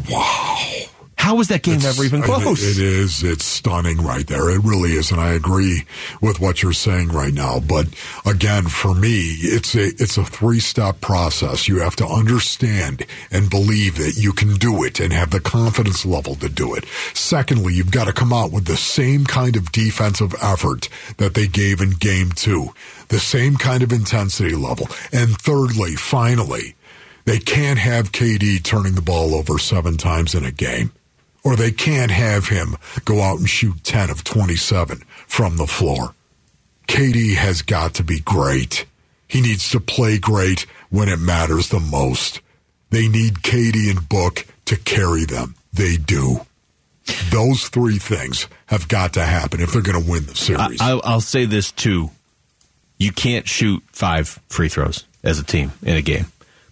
wow. 0.09 0.87
How 1.27 1.35
was 1.35 1.49
that 1.49 1.61
game 1.61 1.81
ever 1.83 2.05
even 2.05 2.21
close? 2.21 2.63
It 2.63 2.81
is. 2.81 3.21
It's 3.21 3.43
stunning 3.43 3.97
right 3.97 4.25
there. 4.25 4.49
It 4.49 4.63
really 4.63 4.93
is, 4.93 5.11
and 5.11 5.19
I 5.19 5.33
agree 5.33 5.83
with 6.21 6.39
what 6.39 6.63
you're 6.63 6.71
saying 6.71 7.09
right 7.09 7.33
now. 7.33 7.59
But 7.59 7.87
again, 8.25 8.67
for 8.69 8.93
me, 8.93 9.33
it's 9.41 9.75
a 9.75 9.87
it's 9.87 10.17
a 10.17 10.23
three 10.23 10.61
step 10.61 11.01
process. 11.01 11.67
You 11.67 11.79
have 11.79 11.97
to 11.97 12.07
understand 12.07 13.05
and 13.29 13.49
believe 13.49 13.97
that 13.97 14.13
you 14.15 14.31
can 14.31 14.53
do 14.53 14.85
it 14.85 15.01
and 15.01 15.11
have 15.11 15.31
the 15.31 15.41
confidence 15.41 16.05
level 16.05 16.35
to 16.35 16.47
do 16.47 16.73
it. 16.73 16.85
Secondly, 17.13 17.73
you've 17.73 17.91
got 17.91 18.05
to 18.05 18.13
come 18.13 18.31
out 18.31 18.53
with 18.53 18.63
the 18.63 18.77
same 18.77 19.25
kind 19.25 19.57
of 19.57 19.73
defensive 19.73 20.33
effort 20.41 20.87
that 21.17 21.33
they 21.33 21.47
gave 21.47 21.81
in 21.81 21.89
game 21.89 22.31
two, 22.31 22.69
the 23.09 23.19
same 23.19 23.57
kind 23.57 23.83
of 23.83 23.91
intensity 23.91 24.55
level. 24.55 24.87
And 25.11 25.37
thirdly, 25.37 25.97
finally, 25.97 26.75
they 27.25 27.39
can't 27.39 27.79
have 27.79 28.13
KD 28.13 28.63
turning 28.63 28.95
the 28.95 29.01
ball 29.01 29.35
over 29.35 29.59
seven 29.59 29.97
times 29.97 30.33
in 30.33 30.45
a 30.45 30.51
game 30.51 30.93
or 31.43 31.55
they 31.55 31.71
can't 31.71 32.11
have 32.11 32.47
him 32.47 32.77
go 33.05 33.21
out 33.21 33.39
and 33.39 33.49
shoot 33.49 33.83
10 33.83 34.09
of 34.09 34.23
27 34.23 35.03
from 35.27 35.57
the 35.57 35.67
floor. 35.67 36.13
KD 36.87 37.35
has 37.35 37.61
got 37.61 37.93
to 37.95 38.03
be 38.03 38.19
great. 38.19 38.85
He 39.27 39.41
needs 39.41 39.69
to 39.71 39.79
play 39.79 40.17
great 40.17 40.65
when 40.89 41.09
it 41.09 41.19
matters 41.19 41.69
the 41.69 41.79
most. 41.79 42.41
They 42.89 43.07
need 43.07 43.35
KD 43.35 43.89
and 43.91 44.07
Book 44.07 44.45
to 44.65 44.77
carry 44.77 45.25
them. 45.25 45.55
They 45.73 45.97
do. 45.97 46.41
Those 47.29 47.69
three 47.69 47.99
things 47.99 48.47
have 48.67 48.87
got 48.87 49.13
to 49.13 49.23
happen 49.23 49.61
if 49.61 49.71
they're 49.71 49.81
going 49.81 50.03
to 50.03 50.09
win 50.09 50.25
the 50.25 50.35
series. 50.35 50.81
I, 50.81 50.91
I'll, 50.91 51.01
I'll 51.03 51.21
say 51.21 51.45
this 51.45 51.71
too: 51.71 52.11
you 52.97 53.11
can't 53.11 53.47
shoot 53.47 53.83
five 53.91 54.39
free 54.49 54.69
throws 54.69 55.05
as 55.23 55.39
a 55.39 55.43
team 55.43 55.71
in 55.83 55.95
a 55.95 56.01
game. 56.01 56.25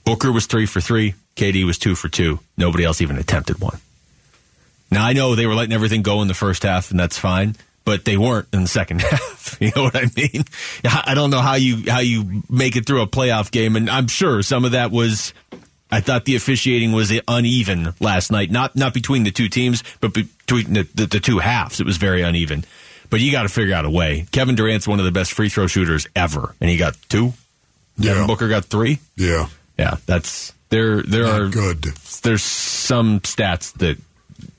Booker 0.03 0.31
was 0.31 0.45
three 0.45 0.65
for 0.65 0.81
three. 0.81 1.15
KD 1.35 1.65
was 1.65 1.77
two 1.77 1.95
for 1.95 2.09
two. 2.09 2.39
Nobody 2.57 2.83
else 2.83 3.01
even 3.01 3.17
attempted 3.17 3.59
one. 3.59 3.79
Now 4.95 5.05
I 5.05 5.13
know 5.13 5.35
they 5.35 5.45
were 5.45 5.53
letting 5.55 5.73
everything 5.73 6.01
go 6.01 6.21
in 6.21 6.27
the 6.27 6.33
first 6.33 6.63
half, 6.63 6.89
and 6.91 6.99
that's 6.99 7.17
fine. 7.19 7.55
But 7.85 8.03
they 8.03 8.17
weren't 8.17 8.47
in 8.51 8.61
the 8.63 8.67
second 8.67 9.01
half. 9.03 9.57
You 9.61 9.71
know 9.75 9.83
what 9.83 9.95
I 9.95 10.05
mean? 10.17 10.43
I 10.83 11.13
don't 11.13 11.29
know 11.29 11.39
how 11.41 11.53
you 11.53 11.83
how 11.89 11.99
you 11.99 12.41
make 12.49 12.75
it 12.75 12.87
through 12.87 13.01
a 13.03 13.07
playoff 13.07 13.51
game, 13.51 13.75
and 13.75 13.89
I'm 13.89 14.07
sure 14.07 14.41
some 14.41 14.65
of 14.65 14.71
that 14.71 14.91
was. 14.91 15.33
I 15.91 15.99
thought 16.01 16.25
the 16.25 16.35
officiating 16.35 16.93
was 16.93 17.13
uneven 17.27 17.93
last 17.99 18.31
night, 18.31 18.49
not 18.49 18.75
not 18.75 18.93
between 18.95 19.23
the 19.23 19.29
two 19.31 19.47
teams, 19.49 19.83
but 20.01 20.13
between 20.13 20.73
the, 20.73 20.87
the, 20.95 21.05
the 21.05 21.19
two 21.19 21.37
halves. 21.37 21.79
It 21.79 21.85
was 21.85 21.97
very 21.97 22.23
uneven. 22.23 22.65
But 23.11 23.19
you 23.21 23.31
got 23.31 23.43
to 23.43 23.49
figure 23.49 23.75
out 23.75 23.85
a 23.85 23.89
way. 23.89 24.25
Kevin 24.31 24.55
Durant's 24.55 24.87
one 24.87 24.97
of 24.99 25.05
the 25.05 25.11
best 25.11 25.31
free 25.33 25.47
throw 25.47 25.67
shooters 25.67 26.07
ever, 26.15 26.55
and 26.59 26.71
he 26.71 26.75
got 26.77 26.97
two. 27.07 27.33
Devin 27.99 28.21
Yeah. 28.21 28.27
Booker 28.27 28.49
got 28.49 28.65
three. 28.65 28.97
yeah. 29.15 29.47
Yeah, 29.77 29.97
that's 30.07 30.53
there. 30.69 31.03
There 31.03 31.23
Not 31.25 31.41
are 31.41 31.49
good. 31.49 31.83
There's 32.23 32.41
some 32.43 33.19
stats 33.19 33.73
that 33.73 33.97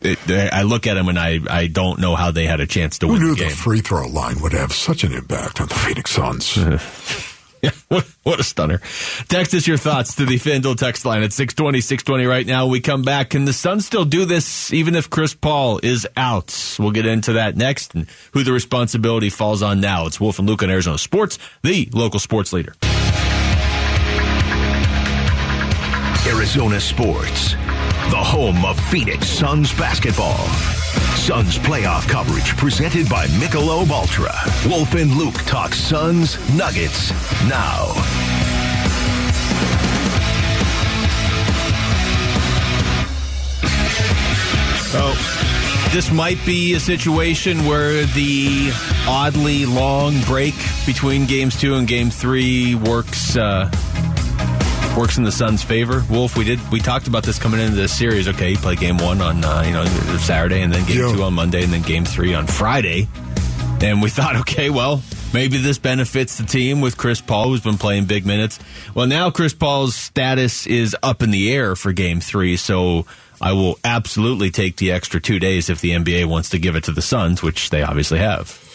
it, 0.00 0.18
I 0.52 0.62
look 0.62 0.86
at 0.86 0.94
them 0.94 1.08
and 1.08 1.18
I 1.18 1.40
I 1.48 1.66
don't 1.66 2.00
know 2.00 2.14
how 2.16 2.30
they 2.30 2.46
had 2.46 2.60
a 2.60 2.66
chance 2.66 2.98
to 3.00 3.06
Who 3.06 3.14
win 3.14 3.22
knew 3.22 3.34
the 3.34 3.44
the 3.44 3.50
free 3.50 3.80
throw 3.80 4.06
line 4.08 4.40
would 4.40 4.52
have 4.52 4.72
such 4.72 5.04
an 5.04 5.12
impact 5.12 5.60
on 5.60 5.68
the 5.68 5.74
Phoenix 5.74 6.10
Suns? 6.10 6.56
Yeah, 7.62 7.70
what, 7.88 8.04
what 8.22 8.38
a 8.38 8.44
stunner. 8.44 8.80
Text 9.28 9.54
us 9.54 9.66
your 9.66 9.78
thoughts 9.78 10.16
to 10.16 10.26
the 10.26 10.36
FanDuel 10.36 10.76
text 10.76 11.06
line 11.06 11.22
at 11.22 11.32
620, 11.32 11.80
620 11.80 12.26
right 12.26 12.46
now. 12.46 12.66
We 12.66 12.80
come 12.80 13.02
back. 13.02 13.30
Can 13.30 13.46
the 13.46 13.54
Suns 13.54 13.86
still 13.86 14.04
do 14.04 14.26
this 14.26 14.72
even 14.74 14.94
if 14.94 15.08
Chris 15.08 15.34
Paul 15.34 15.80
is 15.82 16.06
out? 16.18 16.76
We'll 16.78 16.90
get 16.90 17.06
into 17.06 17.32
that 17.32 17.56
next 17.56 17.94
and 17.94 18.06
who 18.32 18.44
the 18.44 18.52
responsibility 18.52 19.30
falls 19.30 19.62
on 19.62 19.80
now. 19.80 20.06
It's 20.06 20.20
Wolf 20.20 20.38
and 20.38 20.46
Luke 20.46 20.62
on 20.62 20.70
Arizona 20.70 20.98
Sports, 20.98 21.38
the 21.62 21.88
local 21.92 22.20
sports 22.20 22.52
leader. 22.52 22.74
Arizona 26.26 26.80
Sports, 26.80 27.54
the 28.10 28.16
home 28.16 28.64
of 28.64 28.78
Phoenix 28.78 29.28
Suns 29.28 29.72
basketball. 29.74 30.46
Suns 31.16 31.58
playoff 31.58 32.08
coverage 32.08 32.56
presented 32.56 33.08
by 33.08 33.26
Michelob 33.26 33.90
Ultra. 33.90 34.32
Wolf 34.68 34.94
and 34.94 35.12
Luke 35.16 35.34
talk 35.46 35.74
Suns 35.74 36.38
Nuggets 36.56 37.10
now. 37.48 37.86
Oh, 44.98 45.90
this 45.92 46.12
might 46.12 46.38
be 46.46 46.74
a 46.74 46.80
situation 46.80 47.66
where 47.66 48.04
the 48.04 48.70
oddly 49.08 49.66
long 49.66 50.20
break 50.22 50.54
between 50.86 51.26
games 51.26 51.58
two 51.60 51.74
and 51.74 51.88
game 51.88 52.10
three 52.10 52.74
works 52.76 53.36
uh, 53.36 53.70
works 54.96 55.18
in 55.18 55.24
the 55.24 55.32
Suns' 55.32 55.62
favor. 55.62 56.04
Wolf, 56.10 56.36
we 56.36 56.44
did 56.44 56.58
we 56.70 56.80
talked 56.80 57.06
about 57.06 57.22
this 57.22 57.38
coming 57.38 57.60
into 57.60 57.76
this 57.76 57.96
series. 57.96 58.28
Okay, 58.28 58.52
you 58.52 58.56
play 58.56 58.76
game 58.76 58.96
one 58.96 59.20
on 59.20 59.44
uh, 59.44 59.62
you 59.66 59.72
know 59.72 59.84
Saturday, 60.18 60.62
and 60.62 60.72
then 60.72 60.86
game 60.86 61.14
two 61.14 61.22
on 61.22 61.34
Monday, 61.34 61.62
and 61.62 61.72
then 61.72 61.82
game 61.82 62.04
three 62.04 62.34
on 62.34 62.46
Friday. 62.46 63.08
And 63.80 64.00
we 64.00 64.08
thought, 64.10 64.36
okay, 64.36 64.70
well, 64.70 65.02
maybe 65.34 65.58
this 65.58 65.78
benefits 65.78 66.38
the 66.38 66.44
team 66.44 66.80
with 66.80 66.96
Chris 66.96 67.20
Paul, 67.20 67.48
who's 67.48 67.60
been 67.60 67.78
playing 67.78 68.06
big 68.06 68.24
minutes. 68.24 68.58
Well, 68.94 69.06
now 69.06 69.30
Chris 69.30 69.52
Paul's 69.52 69.94
status 69.94 70.66
is 70.66 70.96
up 71.02 71.22
in 71.22 71.30
the 71.30 71.52
air 71.52 71.76
for 71.76 71.92
game 71.92 72.20
three, 72.20 72.56
so 72.56 73.04
I 73.40 73.52
will 73.52 73.78
absolutely 73.84 74.50
take 74.50 74.76
the 74.76 74.92
extra 74.92 75.20
two 75.20 75.38
days 75.38 75.68
if 75.68 75.80
the 75.80 75.90
NBA 75.90 76.26
wants 76.26 76.50
to 76.50 76.58
give 76.58 76.74
it 76.74 76.84
to 76.84 76.92
the 76.92 77.02
Suns, 77.02 77.42
which 77.42 77.70
they 77.70 77.82
obviously 77.82 78.18
have. 78.18 78.65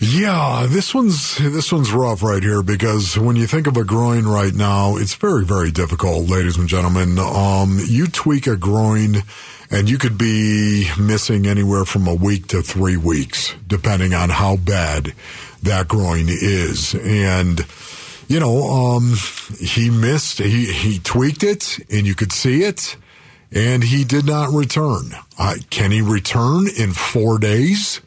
Yeah, 0.00 0.66
this 0.68 0.94
one's 0.94 1.38
this 1.38 1.72
one's 1.72 1.90
rough 1.90 2.22
right 2.22 2.42
here 2.42 2.62
because 2.62 3.18
when 3.18 3.34
you 3.34 3.48
think 3.48 3.66
of 3.66 3.76
a 3.76 3.82
groin 3.82 4.26
right 4.26 4.54
now, 4.54 4.96
it's 4.96 5.16
very 5.16 5.44
very 5.44 5.72
difficult, 5.72 6.28
ladies 6.30 6.56
and 6.56 6.68
gentlemen. 6.68 7.18
Um, 7.18 7.80
you 7.84 8.06
tweak 8.06 8.46
a 8.46 8.56
groin, 8.56 9.24
and 9.72 9.90
you 9.90 9.98
could 9.98 10.16
be 10.16 10.88
missing 11.00 11.48
anywhere 11.48 11.84
from 11.84 12.06
a 12.06 12.14
week 12.14 12.46
to 12.48 12.62
three 12.62 12.96
weeks, 12.96 13.56
depending 13.66 14.14
on 14.14 14.30
how 14.30 14.56
bad 14.56 15.14
that 15.64 15.88
groin 15.88 16.26
is. 16.28 16.94
And 16.94 17.66
you 18.28 18.38
know, 18.38 18.70
um, 18.70 19.14
he 19.58 19.90
missed. 19.90 20.38
He 20.38 20.72
he 20.72 21.00
tweaked 21.00 21.42
it, 21.42 21.80
and 21.90 22.06
you 22.06 22.14
could 22.14 22.30
see 22.30 22.62
it, 22.62 22.94
and 23.50 23.82
he 23.82 24.04
did 24.04 24.26
not 24.26 24.50
return. 24.50 25.10
Uh, 25.36 25.56
can 25.70 25.90
he 25.90 26.02
return 26.02 26.68
in 26.68 26.92
four 26.92 27.40
days? 27.40 28.00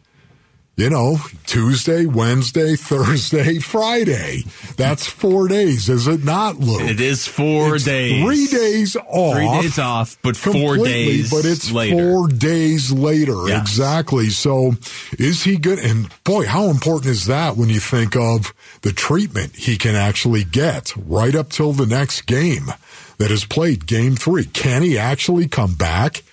You 0.81 0.89
know, 0.89 1.17
Tuesday, 1.45 2.07
Wednesday, 2.07 2.75
Thursday, 2.75 3.59
Friday. 3.73 4.41
That's 4.77 5.05
four 5.05 5.47
days, 5.47 5.89
is 5.89 6.07
it 6.07 6.23
not, 6.23 6.57
Luke? 6.57 6.81
It 6.81 6.99
is 6.99 7.27
four 7.27 7.75
It's 7.75 7.85
days. 7.85 8.23
Three 8.23 8.47
days 8.47 8.95
off. 8.95 9.35
Three 9.35 9.61
days 9.61 9.77
off, 9.77 10.17
but 10.23 10.35
four 10.35 10.77
days 10.77 11.29
But 11.29 11.45
it's 11.45 11.71
later. 11.71 11.95
four 11.95 12.27
days 12.29 12.91
later. 12.91 13.47
Yes. 13.47 13.61
Exactly. 13.61 14.29
So 14.31 14.73
is 15.19 15.43
he 15.43 15.57
good? 15.57 15.77
And 15.77 16.09
boy, 16.23 16.47
how 16.47 16.65
important 16.69 17.11
is 17.11 17.27
that 17.27 17.57
when 17.57 17.69
you 17.69 17.79
think 17.79 18.15
of 18.15 18.51
the 18.81 18.91
treatment 18.91 19.55
he 19.55 19.77
can 19.77 19.93
actually 19.93 20.43
get 20.43 20.93
right 20.97 21.35
up 21.35 21.49
till 21.51 21.73
the 21.73 21.85
next 21.85 22.21
game 22.21 22.71
that 23.19 23.29
is 23.29 23.45
played, 23.45 23.85
game 23.85 24.15
three? 24.15 24.45
Can 24.45 24.81
he 24.81 24.97
actually 24.97 25.47
come 25.47 25.75
back 25.75 26.23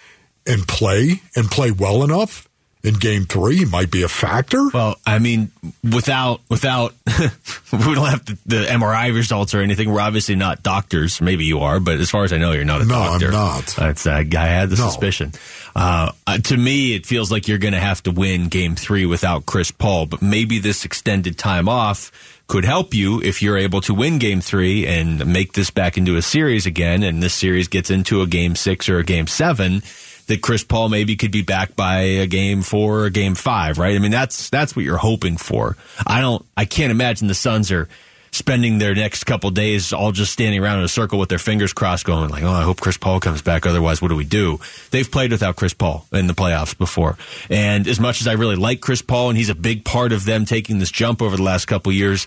and 0.46 0.66
play 0.66 1.20
and 1.36 1.50
play 1.50 1.70
well 1.70 2.02
enough? 2.02 2.47
In 2.84 2.94
game 2.94 3.24
three, 3.24 3.64
might 3.64 3.90
be 3.90 4.02
a 4.04 4.08
factor. 4.08 4.68
Well, 4.72 4.94
I 5.04 5.18
mean, 5.18 5.50
without 5.82 6.40
without 6.48 6.94
we 7.72 7.94
don't 7.94 8.06
have 8.08 8.24
the, 8.24 8.38
the 8.46 8.64
MRI 8.66 9.12
results 9.12 9.52
or 9.52 9.60
anything. 9.60 9.90
We're 9.92 10.00
obviously 10.00 10.36
not 10.36 10.62
doctors. 10.62 11.20
Maybe 11.20 11.44
you 11.44 11.58
are, 11.60 11.80
but 11.80 11.98
as 11.98 12.08
far 12.08 12.22
as 12.22 12.32
I 12.32 12.38
know, 12.38 12.52
you're 12.52 12.64
not 12.64 12.80
a 12.80 12.84
No, 12.84 12.94
I'm 12.94 13.20
not. 13.32 13.66
That's 13.76 14.06
uh, 14.06 14.12
I 14.12 14.46
had 14.46 14.70
the 14.70 14.76
No. 14.76 14.86
suspicion. 14.88 15.32
Uh, 15.74 16.12
uh, 16.28 16.38
to 16.38 16.56
me, 16.56 16.94
it 16.94 17.04
feels 17.04 17.32
like 17.32 17.48
you're 17.48 17.58
going 17.58 17.74
to 17.74 17.80
have 17.80 18.00
to 18.04 18.12
win 18.12 18.46
Game 18.48 18.76
Three 18.76 19.06
without 19.06 19.44
Chris 19.44 19.72
Paul. 19.72 20.06
But 20.06 20.22
maybe 20.22 20.60
this 20.60 20.84
extended 20.84 21.36
time 21.36 21.68
off 21.68 22.12
could 22.46 22.64
help 22.64 22.94
you 22.94 23.20
if 23.20 23.42
you're 23.42 23.58
able 23.58 23.80
to 23.82 23.92
win 23.92 24.18
Game 24.18 24.40
Three 24.40 24.86
and 24.86 25.26
make 25.26 25.52
this 25.54 25.70
back 25.70 25.98
into 25.98 26.16
a 26.16 26.22
series 26.22 26.64
again. 26.64 27.02
And 27.02 27.20
this 27.24 27.34
series 27.34 27.66
gets 27.66 27.90
into 27.90 28.22
a 28.22 28.26
Game 28.28 28.54
Six 28.54 28.88
or 28.88 28.98
a 28.98 29.04
Game 29.04 29.26
Seven 29.26 29.82
that 30.28 30.42
Chris 30.42 30.62
Paul 30.62 30.88
maybe 30.88 31.16
could 31.16 31.32
be 31.32 31.42
back 31.42 31.74
by 31.74 32.00
a 32.00 32.26
game 32.26 32.62
four 32.62 33.04
or 33.04 33.10
game 33.10 33.34
five, 33.34 33.78
right? 33.78 33.96
I 33.96 33.98
mean, 33.98 34.10
that's 34.10 34.48
that's 34.50 34.76
what 34.76 34.84
you're 34.84 34.96
hoping 34.96 35.36
for. 35.36 35.76
I 36.06 36.20
don't, 36.20 36.44
I 36.56 36.64
can't 36.64 36.90
imagine 36.90 37.28
the 37.28 37.34
Suns 37.34 37.72
are 37.72 37.88
spending 38.30 38.78
their 38.78 38.94
next 38.94 39.24
couple 39.24 39.50
days 39.50 39.92
all 39.92 40.12
just 40.12 40.32
standing 40.32 40.62
around 40.62 40.78
in 40.78 40.84
a 40.84 40.88
circle 40.88 41.18
with 41.18 41.30
their 41.30 41.38
fingers 41.38 41.72
crossed, 41.72 42.04
going 42.04 42.30
like, 42.30 42.42
"Oh, 42.42 42.52
I 42.52 42.62
hope 42.62 42.80
Chris 42.80 42.98
Paul 42.98 43.20
comes 43.20 43.42
back. 43.42 43.66
Otherwise, 43.66 44.00
what 44.00 44.08
do 44.08 44.16
we 44.16 44.24
do?" 44.24 44.60
They've 44.90 45.10
played 45.10 45.32
without 45.32 45.56
Chris 45.56 45.74
Paul 45.74 46.06
in 46.12 46.26
the 46.26 46.34
playoffs 46.34 46.76
before, 46.76 47.16
and 47.50 47.88
as 47.88 47.98
much 47.98 48.20
as 48.20 48.28
I 48.28 48.34
really 48.34 48.56
like 48.56 48.80
Chris 48.80 49.02
Paul, 49.02 49.30
and 49.30 49.38
he's 49.38 49.50
a 49.50 49.54
big 49.54 49.84
part 49.84 50.12
of 50.12 50.24
them 50.24 50.44
taking 50.44 50.78
this 50.78 50.90
jump 50.90 51.22
over 51.22 51.36
the 51.36 51.42
last 51.42 51.66
couple 51.66 51.90
years, 51.90 52.26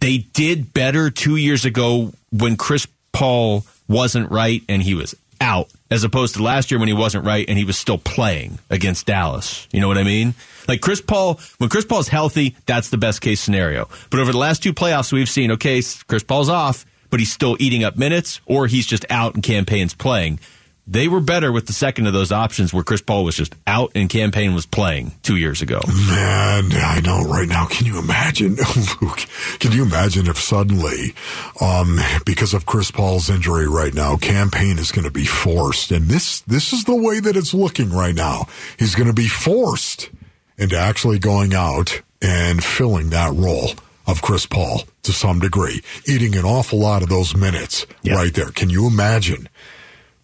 they 0.00 0.18
did 0.18 0.72
better 0.72 1.10
two 1.10 1.36
years 1.36 1.64
ago 1.64 2.12
when 2.30 2.56
Chris 2.56 2.86
Paul 3.12 3.64
wasn't 3.88 4.30
right 4.30 4.62
and 4.68 4.82
he 4.82 4.94
was 4.94 5.14
out, 5.52 5.68
as 5.90 6.04
opposed 6.04 6.34
to 6.36 6.42
last 6.42 6.70
year 6.70 6.78
when 6.80 6.88
he 6.88 6.94
wasn't 6.94 7.24
right 7.24 7.44
and 7.48 7.58
he 7.58 7.64
was 7.64 7.78
still 7.78 7.98
playing 7.98 8.58
against 8.70 9.06
Dallas. 9.06 9.68
You 9.72 9.80
know 9.80 9.88
what 9.88 9.98
I 9.98 10.02
mean? 10.02 10.34
Like 10.66 10.80
Chris 10.80 11.00
Paul, 11.00 11.40
when 11.58 11.68
Chris 11.68 11.84
Paul's 11.84 12.08
healthy, 12.08 12.56
that's 12.66 12.90
the 12.90 12.98
best 12.98 13.20
case 13.20 13.40
scenario. 13.40 13.88
But 14.10 14.20
over 14.20 14.32
the 14.32 14.38
last 14.38 14.62
two 14.62 14.72
playoffs, 14.72 15.12
we've 15.12 15.28
seen, 15.28 15.52
okay, 15.52 15.82
Chris 16.06 16.22
Paul's 16.22 16.48
off, 16.48 16.86
but 17.10 17.20
he's 17.20 17.32
still 17.32 17.56
eating 17.60 17.84
up 17.84 17.96
minutes, 17.96 18.40
or 18.46 18.66
he's 18.66 18.86
just 18.86 19.04
out 19.10 19.34
and 19.34 19.42
Cam 19.42 19.66
Payne's 19.66 19.94
playing. 19.94 20.40
They 20.84 21.06
were 21.06 21.20
better 21.20 21.52
with 21.52 21.66
the 21.68 21.72
second 21.72 22.08
of 22.08 22.12
those 22.12 22.32
options 22.32 22.74
where 22.74 22.82
Chris 22.82 23.00
Paul 23.00 23.22
was 23.24 23.36
just 23.36 23.54
out 23.68 23.92
and 23.94 24.08
Cam 24.10 24.32
Payne 24.32 24.52
was 24.52 24.66
playing 24.66 25.12
two 25.22 25.36
years 25.36 25.62
ago. 25.62 25.80
Man, 25.86 26.72
I 26.72 27.00
know 27.04 27.22
right 27.22 27.48
now. 27.48 27.66
Can 27.66 27.86
you 27.86 28.00
imagine, 28.00 28.56
Luke? 29.00 29.20
Can 29.60 29.70
you 29.72 29.84
imagine 29.84 30.26
if 30.26 30.38
suddenly, 30.38 31.14
um, 31.60 32.00
because 32.26 32.52
of 32.52 32.66
Chris 32.66 32.90
Paul's 32.90 33.30
injury 33.30 33.68
right 33.68 33.94
now, 33.94 34.16
Cam 34.16 34.50
Payne 34.50 34.78
is 34.78 34.90
going 34.90 35.04
to 35.04 35.10
be 35.12 35.24
forced, 35.24 35.92
and 35.92 36.06
this 36.08 36.40
this 36.40 36.72
is 36.72 36.82
the 36.84 36.96
way 36.96 37.20
that 37.20 37.36
it's 37.36 37.54
looking 37.54 37.90
right 37.90 38.14
now. 38.14 38.46
He's 38.76 38.96
going 38.96 39.06
to 39.08 39.14
be 39.14 39.28
forced 39.28 40.10
into 40.58 40.76
actually 40.76 41.20
going 41.20 41.54
out 41.54 42.02
and 42.20 42.62
filling 42.62 43.10
that 43.10 43.32
role 43.32 43.70
of 44.08 44.20
Chris 44.20 44.46
Paul 44.46 44.82
to 45.04 45.12
some 45.12 45.38
degree, 45.38 45.80
eating 46.08 46.34
an 46.34 46.44
awful 46.44 46.80
lot 46.80 47.02
of 47.04 47.08
those 47.08 47.36
minutes 47.36 47.86
Yeah. 48.02 48.14
right 48.16 48.34
there. 48.34 48.50
Can 48.50 48.68
you 48.68 48.88
imagine? 48.88 49.48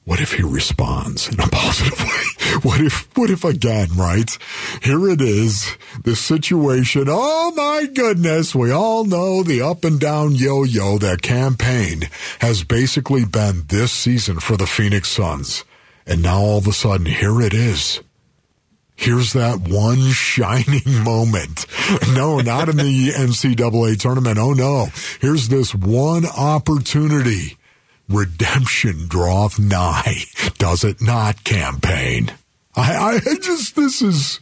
What 0.09 0.23
if 0.23 0.33
he 0.33 0.43
responds 0.43 1.29
in 1.29 1.39
a 1.39 1.49
positive 1.53 2.01
way? 2.01 2.61
What 2.63 2.81
if, 2.81 3.15
what 3.15 3.29
if 3.29 3.45
again, 3.45 3.89
right? 3.95 4.39
Here 4.83 5.07
it 5.07 5.21
is, 5.21 5.77
the 6.03 6.17
situation. 6.17 7.09
Oh 7.09 7.53
my 7.55 7.85
goodness. 7.93 8.55
We 8.55 8.71
all 8.71 9.05
know 9.05 9.43
the 9.43 9.61
up 9.61 9.85
and 9.85 10.01
down 10.01 10.35
yo-yo 10.35 10.97
that 10.97 11.21
Cam 11.21 11.59
Payne 11.59 12.09
has 12.39 12.65
basically 12.65 13.27
been 13.27 13.65
this 13.69 13.93
season 13.93 14.41
for 14.41 14.57
the 14.57 14.67
Phoenix 14.67 15.11
Suns. 15.11 15.67
And 16.07 16.23
now 16.23 16.41
all 16.41 16.57
of 16.57 16.67
a 16.67 16.73
sudden, 16.73 17.05
here 17.05 17.43
it 17.43 17.53
is. 17.53 18.01
Here's 18.97 19.35
that 19.35 19.61
one 19.61 19.99
shining 20.13 21.05
moment. 21.05 21.67
No, 22.15 22.41
not 22.41 22.71
in 22.71 22.79
the 22.79 23.11
NCAA 23.11 24.01
tournament. 24.01 24.39
Oh 24.39 24.55
no. 24.55 24.87
Here's 25.21 25.49
this 25.49 25.75
one 25.75 26.25
opportunity. 26.25 27.58
Redemption 28.09 29.07
draweth 29.09 29.59
nigh. 29.59 30.23
Does 30.59 30.85
it 30.85 31.03
not, 31.03 31.45
Cam 31.45 31.81
Payne? 31.81 32.33
I, 32.75 33.21
I 33.25 33.35
just, 33.41 33.77
this 33.77 34.03
is, 34.03 34.41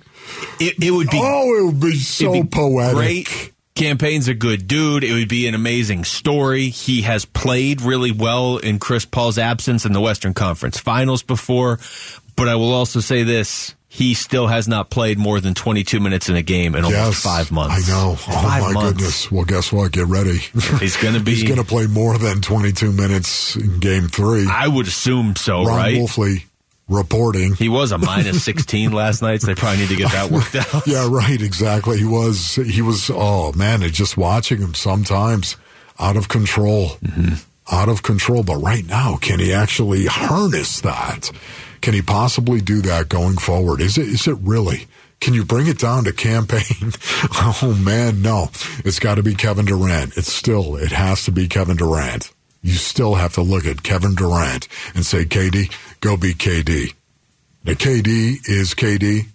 It, 0.59 0.83
it 0.83 0.91
would 0.91 1.11
be 1.11 1.21
oh, 1.23 1.59
it 1.59 1.65
would 1.67 1.81
be 1.81 1.95
so 1.97 2.33
be 2.33 2.45
poetic. 2.45 2.95
Great. 2.95 3.53
Cam 3.75 3.99
Payne's 3.99 4.27
a 4.29 4.35
good 4.35 4.67
dude. 4.67 5.05
It 5.05 5.13
would 5.13 5.29
be 5.29 5.47
an 5.47 5.55
amazing 5.55 6.05
story. 6.05 6.71
He 6.71 7.03
has 7.03 7.27
played 7.27 7.83
really 7.83 8.11
well 8.11 8.57
in 8.57 8.79
Chris 8.79 9.05
Paul's 9.05 9.39
absence 9.39 9.85
in 9.85 9.93
the 9.93 10.01
Western 10.01 10.33
Conference 10.33 10.79
Finals 10.79 11.23
before. 11.23 11.79
But 12.37 12.49
I 12.49 12.57
will 12.57 12.73
also 12.73 13.01
say 13.01 13.23
this. 13.23 13.75
He 13.89 14.15
still 14.15 14.49
has 14.49 14.67
not 14.67 14.91
played 14.91 15.17
more 15.19 15.41
than 15.41 15.55
22 15.55 16.01
minutes 16.01 16.29
in 16.29 16.37
a 16.37 16.43
game 16.43 16.75
in 16.75 16.85
almost 16.85 17.01
Yes, 17.01 17.23
five 17.23 17.53
months. 17.53 17.89
I 17.89 17.93
know. 17.93 18.17
Oh 18.29 18.43
my 18.43 18.73
months. 18.73 18.93
goodness. 18.93 19.31
Well, 19.33 19.45
guess 19.45 19.73
what? 19.73 19.93
Get 19.93 20.07
ready. 20.07 20.39
He's 20.81 20.97
gonna 20.97 21.21
be- 21.25 21.35
He's 21.35 21.45
going 21.45 21.61
to 21.61 21.65
play 21.65 21.87
more 21.87 22.19
than 22.19 22.43
22 22.43 22.93
minutes 22.93 23.57
in 23.57 23.79
game 23.79 24.09
three. 24.09 24.47
I 24.51 24.67
would 24.69 24.87
assume 24.87 25.37
so, 25.37 25.65
Ron 25.65 25.77
right? 25.77 25.97
Wolfley 25.97 26.45
reporting. 26.89 27.55
He 27.55 27.69
was 27.69 27.93
a 27.93 27.99
minus 27.99 28.43
16 28.45 28.93
last 28.93 29.23
night, 29.23 29.41
so 29.41 29.47
they 29.47 29.55
probably 29.55 29.81
need 29.83 29.89
to 29.91 29.97
get 29.97 30.13
that 30.13 30.31
worked 30.31 30.55
out. 30.75 30.87
Yeah, 30.87 31.09
right. 31.11 31.41
Exactly. 31.41 31.99
He 31.99 32.05
was. 32.05 32.57
He 32.57 32.83
was. 32.83 33.11
Oh 33.13 33.53
man, 33.53 33.83
it's 33.83 33.97
just 33.97 34.17
watching 34.17 34.59
him 34.59 34.75
sometimes 34.75 35.57
out 35.99 36.17
of 36.17 36.29
control, 36.29 36.89
mm-hmm. 37.03 37.35
out 37.75 37.89
of 37.89 38.03
control. 38.03 38.43
But 38.43 38.57
right 38.57 38.85
now, 38.85 39.17
can 39.17 39.39
he 39.39 39.53
actually 39.53 40.07
harness 40.07 40.81
that? 40.83 41.31
Can 41.81 41.95
he 41.95 42.03
possibly 42.03 42.61
do 42.61 42.81
that 42.83 43.09
going 43.09 43.37
forward? 43.37 43.81
Is 43.81 43.99
it? 43.99 44.09
Is 44.09 44.27
it 44.27 44.37
really? 44.41 44.87
Can 45.21 45.35
you 45.35 45.45
bring 45.45 45.67
it 45.67 45.79
down 45.79 46.05
to 46.05 46.13
Cam 46.13 46.47
Payne? 46.47 46.63
oh 47.35 47.79
man, 47.83 48.23
no. 48.23 48.51
It's 48.85 48.99
got 48.99 49.17
to 49.17 49.23
be 49.23 49.35
Kevin 49.35 49.65
Durant. 49.65 50.17
It's 50.17 50.33
still. 50.33 50.77
It 50.77 50.93
has 50.93 51.25
to 51.25 51.33
be 51.33 51.49
Kevin 51.49 51.77
Durant. 51.77 52.33
You 52.63 52.73
still 52.73 53.15
have 53.15 53.35
to 53.35 53.43
look 53.43 53.65
at 53.65 53.83
Kevin 53.83 54.15
Durant 54.15 54.69
and 54.95 55.07
say, 55.07 55.25
KD, 55.25 55.73
go 56.01 56.17
be 56.17 56.35
KD. 56.35 56.95
Now, 57.65 57.75
KD 57.75 58.49
is 58.49 58.75
KD 58.75 59.27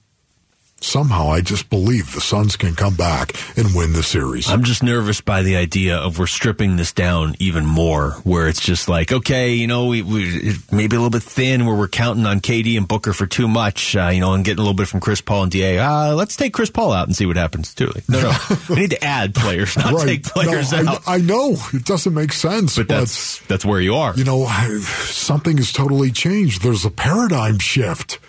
somehow 0.84 1.30
I 1.30 1.42
just 1.42 1.70
believe 1.70 2.14
the 2.14 2.22
Suns 2.22 2.56
can 2.56 2.76
come 2.76 2.96
back 2.96 3.34
and 3.58 3.74
win 3.74 3.94
the 3.94 4.04
series. 4.04 4.50
I'm 4.50 4.64
just 4.64 4.84
nervous 4.84 5.22
by 5.22 5.44
the 5.44 5.56
idea 5.56 5.98
of 5.98 6.20
we're 6.20 6.28
stripping 6.28 6.76
this 6.76 6.92
down 6.92 7.36
even 7.40 7.66
more, 7.66 8.12
where 8.24 8.48
it's 8.48 8.62
just 8.62 8.90
like, 8.90 9.12
okay, 9.12 9.54
you 9.54 9.68
know, 9.68 9.88
we, 9.88 10.02
we 10.02 10.24
it 10.24 10.72
may 10.72 10.88
be 10.88 10.96
a 10.96 11.00
little 11.00 11.10
bit 11.10 11.24
thin, 11.24 11.66
where 11.66 11.76
we're 11.76 11.88
counting 11.88 12.26
on 12.26 12.40
KD 12.40 12.78
and 12.78 12.88
Booker 12.88 13.14
for 13.14 13.28
too 13.28 13.48
much, 13.48 13.96
uh, 13.96 14.10
you 14.10 14.20
know, 14.20 14.34
and 14.34 14.44
getting 14.44 14.60
a 14.60 14.62
little 14.62 14.76
bit 14.76 14.88
from 14.88 15.00
Chris 15.00 15.22
Paul 15.22 15.44
and 15.44 15.52
Da. 15.52 15.78
Uh, 15.78 16.16
let's 16.16 16.36
take 16.36 16.54
Chris 16.54 16.70
Paul 16.70 16.92
out 16.92 17.08
and 17.08 17.16
see 17.16 17.26
what 17.26 17.38
happens 17.38 17.74
too. 17.74 17.88
Like, 17.88 18.10
no, 18.10 18.22
no, 18.22 18.38
we 18.70 18.76
need 18.76 18.92
to 18.92 19.04
add 19.04 19.36
players, 19.36 19.78
not 19.78 20.06
take 20.06 20.24
players 20.24 20.72
no, 20.72 20.80
out. 20.80 21.02
I, 21.08 21.16
I 21.16 21.18
know 21.20 21.56
it 21.74 21.86
doesn't 21.86 22.14
make 22.14 22.34
sense, 22.34 22.78
but 22.78 22.88
that's 22.88 23.40
that's 23.48 23.66
where 23.66 23.82
you 23.82 23.96
are. 23.96 24.16
you 24.16 24.24
know 24.24 24.46
something 25.06 25.58
has 25.58 25.72
totally 25.72 26.12
changed. 26.12 26.62
There's 26.64 26.86
a 26.86 26.92
paradigm 26.92 27.60
shift, 27.60 28.20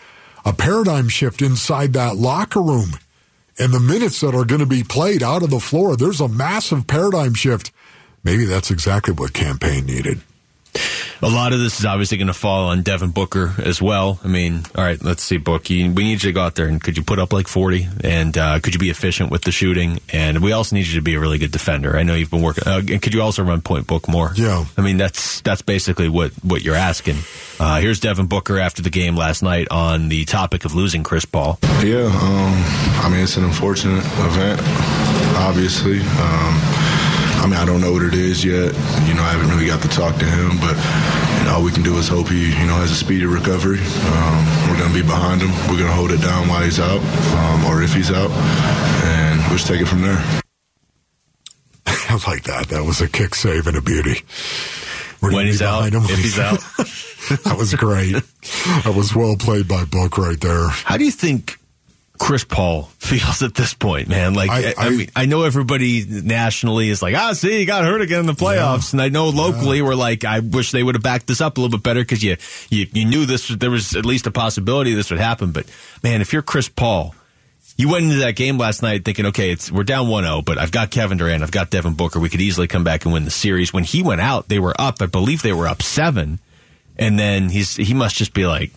a 0.45 0.53
paradigm 0.53 1.09
shift 1.09 1.43
inside 1.43 1.93
that 1.93 2.17
locker 2.17 2.63
room, 2.63 2.93
and 3.59 3.73
the 3.73 3.81
minutes 3.81 4.21
that 4.21 4.35
are 4.35 4.45
going 4.45 4.61
to 4.61 4.67
be 4.67 4.83
played 4.83 5.23
out 5.23 5.43
of 5.43 5.51
the 5.51 5.61
floor. 5.61 5.97
There's 5.97 6.21
a 6.21 6.29
massive 6.29 6.87
paradigm 6.87 7.35
shift. 7.35 7.71
Maybe 8.25 8.45
that's 8.45 8.71
exactly 8.71 9.15
what 9.15 9.33
Cam 9.33 9.59
Payne 9.59 9.87
needed. 9.87 10.21
A 11.25 11.31
lot 11.31 11.53
of 11.53 11.61
this 11.61 11.79
is 11.79 11.87
obviously 11.87 12.19
going 12.19 12.27
to 12.27 12.35
fall 12.35 12.71
on 12.71 12.83
Devin 12.83 13.11
Booker 13.11 13.55
as 13.59 13.81
well. 13.81 14.19
I 14.25 14.27
mean, 14.27 14.63
all 14.75 14.83
right, 14.83 15.01
let's 15.05 15.23
see, 15.23 15.37
Book. 15.37 15.71
You, 15.71 15.93
we 15.93 16.03
need 16.03 16.15
you 16.15 16.31
to 16.31 16.33
go 16.33 16.43
out 16.43 16.57
there 16.57 16.67
and 16.67 16.83
could 16.83 16.97
you 16.97 17.05
put 17.05 17.21
up 17.21 17.33
like 17.33 17.47
40? 17.47 17.87
And 18.03 18.37
uh, 18.37 18.59
could 18.59 18.75
you 18.75 18.81
be 18.81 18.91
efficient 18.91 19.31
with 19.31 19.43
the 19.43 19.53
shooting? 19.53 20.01
And 20.13 20.43
we 20.43 20.51
also 20.51 20.75
need 20.75 20.89
you 20.89 20.97
to 20.97 21.01
be 21.01 21.15
a 21.15 21.21
really 21.21 21.39
good 21.39 21.53
defender. 21.53 21.97
I 21.97 22.03
know 22.03 22.15
you've 22.15 22.31
been 22.31 22.43
working. 22.43 22.65
Uh, 22.67 22.79
and 22.79 23.01
could 23.01 23.15
you 23.15 23.23
also 23.23 23.45
run 23.45 23.61
point 23.61 23.87
book 23.87 24.09
more? 24.09 24.33
Yeah. 24.35 24.65
I 24.77 24.81
mean, 24.83 24.97
that's 24.97 25.41
that's 25.43 25.63
basically 25.63 26.09
what, 26.09 26.33
what 26.43 26.63
you're 26.63 26.75
asking. 26.75 27.19
Uh, 27.61 27.79
here's 27.81 28.01
Devin 28.01 28.27
Booker 28.27 28.59
after 28.59 28.83
the 28.83 28.91
game 28.91 29.15
last 29.15 29.45
night 29.45 29.69
on 29.71 30.09
the 30.09 30.25
topic 30.25 30.65
of 30.65 30.75
losing 30.75 31.05
Chris 31.05 31.25
Paul. 31.25 31.61
Yeah, 31.85 32.07
um, 32.07 32.53
I 33.05 33.09
mean, 33.09 33.21
it's 33.21 33.37
an 33.37 33.45
unfortunate 33.45 34.05
event, 34.05 34.61
obviously. 35.37 36.01
Um, 36.01 37.02
I 37.43 37.47
mean, 37.47 37.59
I 37.59 37.65
don't 37.67 37.81
know 37.81 37.93
what 37.93 38.03
it 38.03 38.15
is 38.15 38.45
yet. 38.45 38.73
You 39.07 39.15
know, 39.15 39.23
I 39.27 39.35
haven't 39.35 39.51
really 39.51 39.67
got 39.67 39.83
to 39.83 39.89
talk 39.89 40.17
to 40.17 40.25
him, 40.25 40.57
but 40.63 40.77
you 41.39 41.45
know, 41.45 41.57
all 41.59 41.63
we 41.65 41.73
can 41.73 41.83
do 41.83 41.99
is 41.99 42.07
hope 42.09 42.29
he, 42.29 42.49
you 42.55 42.67
know, 42.67 42.79
has 42.81 42.91
a 42.93 42.95
speedy 42.95 43.27
recovery. 43.27 43.81
Um, 43.81 44.39
we're 44.71 44.79
going 44.79 44.89
to 44.89 44.95
be 44.95 45.03
be 45.03 45.09
behind 45.09 45.41
him. 45.41 45.51
We're 45.71 45.79
going 45.79 45.91
to 45.91 45.97
hold 45.97 46.11
it 46.13 46.21
down 46.21 46.49
while 46.49 46.63
he's 46.63 46.79
out, 46.79 47.01
um, 47.01 47.65
or 47.67 47.83
if 47.83 47.95
he's 47.95 48.11
out, 48.11 48.31
and 48.31 49.41
we'll 49.41 49.57
just 49.57 49.67
take 49.67 49.81
it 49.81 49.87
from 49.87 50.03
there. 50.03 50.19
I 51.87 52.21
like 52.29 52.45
that. 52.45 52.69
That 52.69 52.85
was 52.85 53.01
a 53.01 53.09
kick 53.09 53.35
save 53.35 53.67
and 53.67 53.77
a 53.77 53.81
beauty. 53.81 54.21
We're 55.21 55.33
When 55.33 55.47
he's 55.47 55.61
be 55.61 55.65
out, 55.65 55.93
him. 55.93 56.03
if 56.05 56.19
he's 56.19 56.39
out. 56.39 56.59
that 57.45 57.57
was 57.57 57.75
great. 57.75 58.13
That 58.85 58.95
was 58.95 59.15
well 59.15 59.37
played 59.37 59.67
by 59.69 59.85
Book 59.85 60.19
right 60.19 60.41
there. 60.41 60.69
How 60.69 60.97
do 60.97 61.05
you 61.05 61.11
think 61.13 61.59
Chris 62.23 62.45
Paul 62.45 62.85
feels 62.99 63.43
at 63.43 63.55
this 63.55 63.75
point, 63.75 64.07
man? 64.09 64.35
Like, 64.35 64.49
I, 64.51 64.69
I- 64.71 64.75
I, 64.79 64.91
mean, 64.91 65.11
I 65.17 65.27
know 65.27 65.43
everybody 65.43 66.05
nationally 66.09 66.89
is 66.89 67.03
like, 67.03 67.17
ah, 67.17 67.33
see, 67.33 67.59
he 67.59 67.65
got 67.65 67.85
hurt 67.85 68.01
again 68.01 68.21
in 68.21 68.27
the 68.27 68.33
playoffs, 68.33 68.93
and 68.93 69.03
I 69.03 69.09
know 69.09 69.29
locally 69.31 69.83
we're 69.83 69.97
like, 69.97 70.25
I 70.25 70.39
wish 70.39 70.71
they 70.71 70.83
would 70.85 70.95
have 70.95 71.03
backed 71.03 71.27
this 71.27 71.41
up 71.41 71.59
a 71.59 71.61
little 71.61 71.77
bit 71.79 71.83
better 71.83 72.01
because 72.01 72.23
you, 72.23 72.37
you 72.71 72.87
you 72.93 73.05
knew 73.05 73.27
this 73.27 73.49
there 73.49 73.71
was 73.73 73.97
at 73.97 74.07
least 74.07 74.27
a 74.29 74.31
possibility 74.31 74.95
this 74.95 75.11
would 75.11 75.19
happen. 75.19 75.51
But 75.51 75.67
man, 76.05 76.21
if 76.21 76.33
you're 76.33 76.43
Chris 76.43 76.69
Paul. 76.69 77.15
You 77.79 77.89
went 77.89 78.05
into 78.05 78.17
that 78.19 78.37
game 78.37 78.59
last 78.59 78.83
night 78.83 79.03
thinking, 79.03 79.27
okay, 79.27 79.51
it's 79.51 79.73
we're 79.73 79.83
down 79.83 80.07
1-0, 80.07 80.45
but 80.45 80.59
I've 80.59 80.71
got 80.71 80.91
Kevin 80.91 81.17
Durant, 81.17 81.43
I've 81.43 81.51
got 81.51 81.71
Devin 81.71 81.95
Booker. 81.95 82.21
We 82.21 82.29
could 82.29 82.43
easily 82.43 82.69
come 82.69 82.85
back 82.85 83.07
and 83.07 83.15
win 83.15 83.25
the 83.25 83.31
series. 83.31 83.73
When 83.73 83.83
he 83.83 84.03
went 84.03 84.21
out, 84.21 84.49
they 84.49 84.59
were 84.59 84.75
up. 84.79 85.01
I 85.01 85.07
believe 85.07 85.41
they 85.41 85.55
were 85.55 85.67
up 85.67 85.81
seven, 85.81 86.39
and 86.99 87.19
then 87.19 87.49
he's 87.49 87.75
he 87.75 87.95
must 87.95 88.15
just 88.17 88.35
be 88.35 88.47
like, 88.47 88.73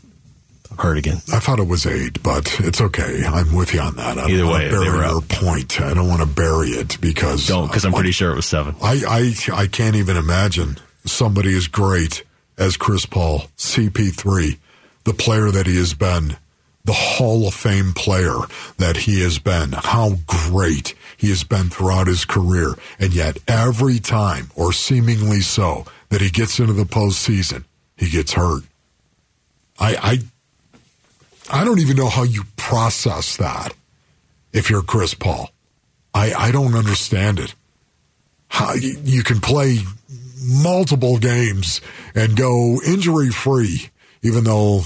Again. 0.72 1.18
I 1.34 1.40
thought 1.40 1.60
it 1.60 1.68
was 1.68 1.86
eight, 1.86 2.22
but 2.22 2.60
it's 2.60 2.80
okay. 2.82 3.24
I'm 3.26 3.54
with 3.56 3.74
you 3.74 3.80
on 3.80 3.96
that. 3.96 4.18
I 4.18 4.30
Either 4.30 4.44
way, 4.46 4.50
want 4.52 4.64
to 4.64 4.70
they 4.70 4.76
were 4.78 4.84
bury 4.86 5.08
your 5.08 5.18
up. 5.18 5.28
point. 5.30 5.82
I 5.82 5.94
don't 5.94 6.08
want 6.08 6.22
to 6.22 6.28
bury 6.28 6.70
it 6.70 7.00
because 7.02 7.48
Don't, 7.48 7.68
because 7.68 7.86
I'm 7.86 7.94
pretty 7.94 8.12
sure 8.12 8.32
it 8.32 8.36
was 8.36 8.46
seven. 8.46 8.76
I, 8.82 9.34
I 9.52 9.62
I 9.64 9.68
can't 9.68 9.96
even 9.96 10.18
imagine 10.18 10.78
somebody 11.06 11.56
as 11.56 11.68
great 11.68 12.24
as 12.58 12.78
Chris 12.78 13.06
Paul, 13.06 13.44
CP3, 13.58 14.58
the 15.06 15.14
player 15.14 15.50
that 15.52 15.66
he 15.68 15.78
has 15.78 15.94
been, 15.94 16.38
the 16.84 16.94
Hall 16.94 17.48
of 17.48 17.54
Fame 17.54 17.94
player 17.94 18.38
that 18.78 18.96
he 18.98 19.22
has 19.24 19.40
been, 19.40 19.72
how 19.74 20.14
great 20.28 20.94
he 21.18 21.30
has 21.30 21.44
been 21.44 21.70
throughout 21.70 22.08
his 22.08 22.26
career. 22.26 22.76
And 23.00 23.14
yet 23.14 23.38
every 23.48 24.00
time, 24.00 24.52
or 24.56 24.72
seemingly 24.74 25.42
so, 25.42 25.86
that 26.10 26.22
he 26.22 26.30
gets 26.30 26.60
into 26.60 26.74
the 26.74 26.84
postseason, 26.84 27.64
he 27.98 28.10
gets 28.10 28.34
hurt. 28.34 28.64
I 29.80 29.96
I 29.96 30.20
I 31.52 31.64
don't 31.64 31.80
even 31.80 31.96
know 31.98 32.10
how 32.10 32.24
you 32.24 32.44
process 32.58 33.38
that 33.38 33.74
if 34.54 34.70
you're 34.70 34.82
Chris 34.82 35.14
Paul. 35.14 35.52
I, 36.14 36.34
I 36.34 36.52
don't 36.52 36.76
understand 36.76 37.40
it 37.40 37.54
how 38.48 38.74
you, 38.74 38.98
you 39.04 39.24
can 39.24 39.42
play 39.42 39.78
multiple 40.42 41.18
games 41.18 41.82
and 42.14 42.38
go 42.38 42.80
injury 42.86 43.30
free, 43.30 43.90
even 44.22 44.44
though 44.46 44.82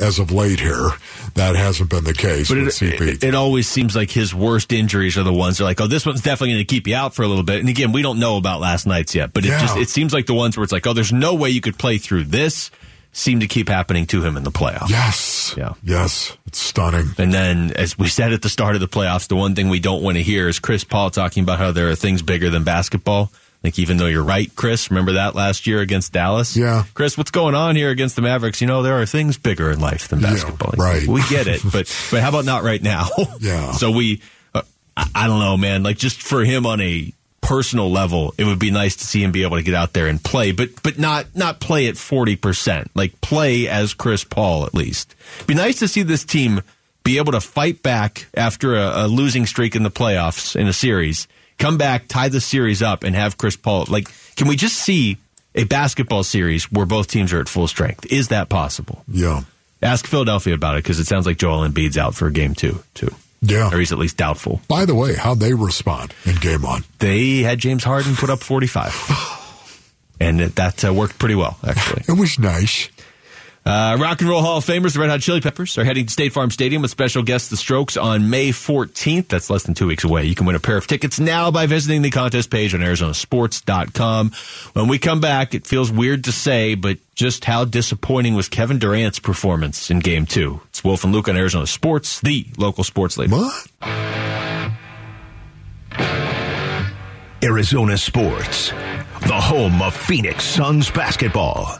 as 0.00 0.18
of 0.18 0.32
late 0.32 0.58
here 0.58 0.88
that 1.34 1.54
hasn't 1.54 1.88
been 1.90 2.02
the 2.02 2.14
case 2.14 2.48
But 2.48 2.58
with 2.58 2.68
it, 2.68 2.70
CP. 2.98 3.00
it, 3.00 3.24
it 3.24 3.34
always 3.34 3.68
seems 3.68 3.94
like 3.94 4.10
his 4.10 4.34
worst 4.34 4.72
injuries 4.72 5.16
are 5.16 5.22
the 5.22 5.32
ones 5.32 5.58
that 5.58 5.64
are 5.64 5.66
like, 5.68 5.80
oh, 5.80 5.86
this 5.86 6.04
one's 6.04 6.22
definitely 6.22 6.54
going 6.54 6.66
to 6.66 6.74
keep 6.74 6.88
you 6.88 6.96
out 6.96 7.14
for 7.14 7.22
a 7.22 7.28
little 7.28 7.44
bit. 7.44 7.60
And 7.60 7.68
again, 7.68 7.92
we 7.92 8.02
don't 8.02 8.18
know 8.18 8.36
about 8.36 8.60
last 8.60 8.86
night's 8.86 9.14
yet, 9.14 9.32
but 9.32 9.44
it 9.44 9.48
Yeah. 9.50 9.60
just 9.60 9.76
it 9.76 9.88
seems 9.88 10.12
like 10.12 10.26
the 10.26 10.34
ones 10.34 10.56
where 10.56 10.64
it's 10.64 10.72
like, 10.72 10.86
oh, 10.86 10.92
there's 10.92 11.12
no 11.12 11.34
way 11.34 11.50
you 11.50 11.60
could 11.60 11.78
play 11.78 11.98
through 11.98 12.24
this. 12.24 12.70
Seem 13.16 13.40
to 13.40 13.46
keep 13.46 13.68
happening 13.68 14.06
to 14.08 14.22
him 14.24 14.36
in 14.36 14.42
the 14.42 14.50
playoffs. 14.50 14.90
yes, 14.90 15.54
Yeah. 15.56 15.74
yes, 15.84 16.36
it's 16.46 16.58
stunning. 16.58 17.10
And 17.16 17.32
then, 17.32 17.70
as 17.76 17.96
we 17.96 18.08
said 18.08 18.32
at 18.32 18.42
the 18.42 18.48
start 18.48 18.74
of 18.74 18.80
the 18.80 18.88
playoffs, 18.88 19.28
the 19.28 19.36
one 19.36 19.54
thing 19.54 19.68
we 19.68 19.78
don't 19.78 20.02
want 20.02 20.16
to 20.16 20.22
hear 20.22 20.48
is 20.48 20.58
Chris 20.58 20.82
Paul 20.82 21.10
talking 21.10 21.44
about 21.44 21.58
how 21.60 21.70
there 21.70 21.88
are 21.90 21.94
things 21.94 22.22
bigger 22.22 22.50
than 22.50 22.64
basketball. 22.64 23.30
Like, 23.62 23.78
even 23.78 23.96
though 23.98 24.06
you're 24.08 24.24
right, 24.24 24.50
Chris, 24.56 24.90
remember 24.90 25.12
that 25.12 25.34
last 25.34 25.66
year 25.66 25.80
against 25.80 26.12
Dallas? 26.12 26.54
Yeah. 26.56 26.84
Chris, 26.92 27.16
what's 27.16 27.30
going 27.30 27.54
on 27.54 27.76
here 27.76 27.88
against 27.90 28.14
the 28.16 28.20
Mavericks? 28.20 28.60
You 28.60 28.66
know, 28.66 28.82
there 28.82 29.00
are 29.00 29.06
things 29.06 29.38
bigger 29.38 29.70
in 29.70 29.78
life 29.80 30.08
than 30.08 30.20
Yeah, 30.20 30.30
basketball. 30.32 30.74
right. 30.76 31.06
We 31.06 31.22
get 31.30 31.46
it, 31.46 31.62
but 31.72 31.86
but 32.10 32.20
how 32.20 32.28
about 32.30 32.44
not 32.44 32.62
right 32.64 32.82
now? 32.82 33.08
Yeah. 33.40 33.72
So 33.78 33.90
we, 33.92 34.20
uh, 34.54 34.62
I, 34.96 35.08
I 35.14 35.26
don't 35.28 35.38
know, 35.40 35.56
man. 35.56 35.82
Like, 35.82 35.96
just 35.98 36.20
for 36.20 36.44
him 36.44 36.66
on 36.66 36.80
a 36.80 37.12
personal 37.44 37.90
level, 37.90 38.34
it 38.38 38.44
would 38.44 38.58
be 38.58 38.70
nice 38.72 38.96
to 38.96 39.04
see 39.04 39.22
him 39.22 39.30
be 39.30 39.42
able 39.44 39.58
to 39.58 39.62
get 39.62 39.74
out 39.74 39.92
there 39.92 40.08
and 40.08 40.22
play, 40.22 40.50
but 40.50 40.82
but 40.82 40.98
not 40.98 41.26
not 41.36 41.60
play 41.60 41.86
at 41.86 41.96
forty 41.96 42.34
percent. 42.34 42.90
Like 42.94 43.20
play 43.20 43.68
as 43.68 43.94
Chris 43.94 44.24
Paul 44.24 44.64
at 44.66 44.74
least. 44.74 45.14
Be 45.46 45.54
nice 45.54 45.78
to 45.78 45.88
see 45.88 46.02
this 46.02 46.24
team 46.24 46.62
be 47.04 47.18
able 47.18 47.32
to 47.32 47.40
fight 47.40 47.82
back 47.82 48.26
after 48.34 48.74
a, 48.76 49.04
a 49.04 49.06
losing 49.06 49.44
streak 49.44 49.76
in 49.76 49.82
the 49.82 49.90
playoffs 49.90 50.56
in 50.56 50.66
a 50.66 50.72
series, 50.72 51.28
come 51.58 51.76
back, 51.76 52.08
tie 52.08 52.30
the 52.30 52.40
series 52.40 52.80
up, 52.82 53.04
and 53.04 53.14
have 53.14 53.36
Chris 53.36 53.56
Paul. 53.56 53.84
Like, 53.88 54.08
can 54.36 54.48
we 54.48 54.56
just 54.56 54.76
see 54.76 55.18
a 55.54 55.64
basketball 55.64 56.22
series 56.22 56.72
where 56.72 56.86
both 56.86 57.08
teams 57.08 57.32
are 57.34 57.40
at 57.40 57.48
full 57.48 57.68
strength? 57.68 58.06
Is 58.10 58.28
that 58.28 58.48
possible? 58.48 59.04
Yeah, 59.06 59.42
Ask 59.84 60.06
Philadelphia 60.06 60.54
about 60.54 60.76
it 60.76 60.82
because 60.82 60.98
it 60.98 61.06
sounds 61.06 61.26
like 61.26 61.36
Joel 61.36 61.68
Embiid's 61.68 61.98
out 61.98 62.14
for 62.14 62.26
a 62.26 62.32
game 62.32 62.54
two 62.54 62.82
too, 62.94 63.14
yeah. 63.50 63.70
or 63.72 63.78
he's 63.78 63.92
at 63.92 63.98
least 63.98 64.16
doubtful. 64.16 64.60
By 64.68 64.84
the 64.84 64.94
way, 64.94 65.14
how'd 65.14 65.40
they 65.40 65.54
respond 65.54 66.14
in 66.24 66.36
game 66.36 66.62
one? 66.62 66.84
They 66.98 67.38
had 67.38 67.58
James 67.58 67.84
Harden 67.84 68.16
put 68.16 68.30
up 68.30 68.40
45. 68.40 69.40
And 70.20 70.38
that 70.38 70.84
uh, 70.84 70.94
worked 70.94 71.18
pretty 71.18 71.34
well, 71.34 71.58
actually. 71.66 72.04
It 72.08 72.16
was 72.16 72.38
nice. 72.38 72.88
Uh, 73.66 73.96
Rock 73.98 74.20
and 74.20 74.28
Roll 74.28 74.42
Hall 74.42 74.58
of 74.58 74.64
Famers, 74.64 74.92
the 74.92 75.00
Red 75.00 75.08
Hot 75.08 75.20
Chili 75.20 75.40
Peppers, 75.40 75.78
are 75.78 75.84
heading 75.84 76.04
to 76.04 76.12
State 76.12 76.32
Farm 76.34 76.50
Stadium 76.50 76.82
with 76.82 76.90
special 76.90 77.22
guest 77.22 77.48
The 77.48 77.56
Strokes 77.56 77.96
on 77.96 78.28
May 78.28 78.50
14th. 78.50 79.28
That's 79.28 79.48
less 79.48 79.62
than 79.62 79.72
two 79.74 79.86
weeks 79.86 80.04
away. 80.04 80.24
You 80.24 80.34
can 80.34 80.44
win 80.44 80.54
a 80.54 80.60
pair 80.60 80.76
of 80.76 80.86
tickets 80.86 81.18
now 81.18 81.50
by 81.50 81.64
visiting 81.64 82.02
the 82.02 82.10
contest 82.10 82.50
page 82.50 82.74
on 82.74 82.80
ArizonaSports.com. 82.80 84.32
When 84.74 84.88
we 84.88 84.98
come 84.98 85.20
back, 85.20 85.54
it 85.54 85.66
feels 85.66 85.90
weird 85.90 86.24
to 86.24 86.32
say, 86.32 86.74
but 86.74 86.98
just 87.14 87.46
how 87.46 87.64
disappointing 87.64 88.34
was 88.34 88.50
Kevin 88.50 88.78
Durant's 88.78 89.18
performance 89.18 89.90
in 89.90 90.00
Game 90.00 90.26
2? 90.26 90.60
It's 90.68 90.84
Wolf 90.84 91.02
and 91.04 91.14
Luke 91.14 91.28
on 91.28 91.36
Arizona 91.36 91.66
Sports, 91.66 92.20
the 92.20 92.46
local 92.58 92.84
sports 92.84 93.16
leader. 93.16 93.34
What? 93.34 93.70
Arizona 97.42 97.96
Sports, 97.96 98.70
the 99.20 99.40
home 99.40 99.80
of 99.80 99.94
Phoenix 99.94 100.44
Suns 100.44 100.90
basketball. 100.90 101.78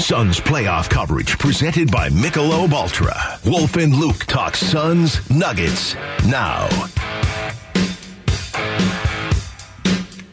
Suns 0.00 0.40
playoff 0.40 0.88
coverage 0.88 1.38
presented 1.38 1.90
by 1.90 2.08
Michelob 2.08 2.72
Ultra. 2.72 3.14
Wolf 3.44 3.76
and 3.76 3.94
Luke 3.94 4.24
talk 4.24 4.56
Suns 4.56 5.28
Nuggets 5.30 5.94
now. 6.26 6.68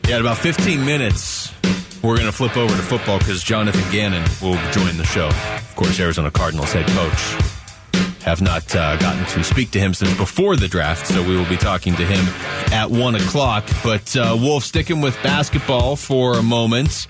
Yeah, 0.08 0.15
in 0.15 0.21
about 0.21 0.38
15 0.38 0.86
minutes, 0.86 1.53
we're 2.01 2.15
going 2.15 2.27
to 2.27 2.32
flip 2.32 2.56
over 2.56 2.73
to 2.73 2.82
football 2.82 3.19
because 3.19 3.43
Jonathan 3.43 3.84
Gannon 3.91 4.23
will 4.41 4.56
join 4.71 4.95
the 4.97 5.06
show. 5.06 5.27
Of 5.27 5.73
course, 5.75 5.99
Arizona 5.99 6.32
Cardinals 6.32 6.71
head 6.71 6.88
coach. 6.88 8.23
Have 8.23 8.41
not 8.41 8.73
uh, 8.73 8.95
gotten 8.97 9.25
to 9.25 9.43
speak 9.43 9.71
to 9.71 9.80
him 9.80 9.93
since 9.93 10.15
before 10.17 10.56
the 10.56 10.67
draft, 10.69 11.08
so 11.08 11.21
we 11.21 11.36
will 11.36 11.47
be 11.49 11.58
talking 11.58 11.93
to 11.95 12.06
him 12.06 12.25
at 12.73 12.89
1 12.89 13.15
o'clock. 13.15 13.67
But 13.84 14.15
uh, 14.15 14.36
Wolf, 14.39 14.63
sticking 14.63 15.01
with 15.01 15.21
basketball 15.23 15.97
for 15.97 16.38
a 16.38 16.43
moment. 16.43 17.08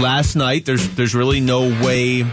Last 0.00 0.34
night, 0.34 0.64
there's, 0.64 0.88
there's 0.94 1.14
really 1.14 1.40
no 1.40 1.68
way 1.84 2.24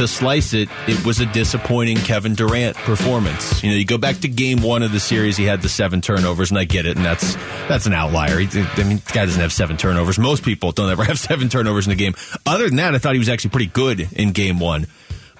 to 0.00 0.08
slice 0.08 0.54
it, 0.54 0.70
it 0.88 1.04
was 1.04 1.20
a 1.20 1.26
disappointing 1.26 1.96
Kevin 1.98 2.34
Durant 2.34 2.74
performance. 2.76 3.62
You 3.62 3.70
know, 3.70 3.76
you 3.76 3.84
go 3.84 3.98
back 3.98 4.18
to 4.20 4.28
game 4.28 4.62
one 4.62 4.82
of 4.82 4.92
the 4.92 5.00
series, 5.00 5.36
he 5.36 5.44
had 5.44 5.60
the 5.60 5.68
seven 5.68 6.00
turnovers, 6.00 6.50
and 6.50 6.58
I 6.58 6.64
get 6.64 6.86
it, 6.86 6.96
and 6.96 7.04
that's 7.04 7.34
that's 7.68 7.84
an 7.84 7.92
outlier. 7.92 8.38
He, 8.38 8.60
I 8.60 8.84
mean, 8.84 8.96
the 8.98 9.12
guy 9.12 9.26
doesn't 9.26 9.40
have 9.40 9.52
seven 9.52 9.76
turnovers. 9.76 10.18
Most 10.18 10.42
people 10.42 10.72
don't 10.72 10.90
ever 10.90 11.04
have 11.10 11.18
seven 11.18 11.50
turnovers 11.50 11.86
in 11.86 11.92
a 11.92 11.96
game. 11.96 12.14
Other 12.46 12.66
than 12.66 12.76
that, 12.76 12.94
I 12.94 12.98
thought 12.98 13.12
he 13.12 13.18
was 13.18 13.28
actually 13.28 13.50
pretty 13.50 13.66
good 13.66 14.08
in 14.12 14.32
game 14.32 14.58
one. 14.58 14.86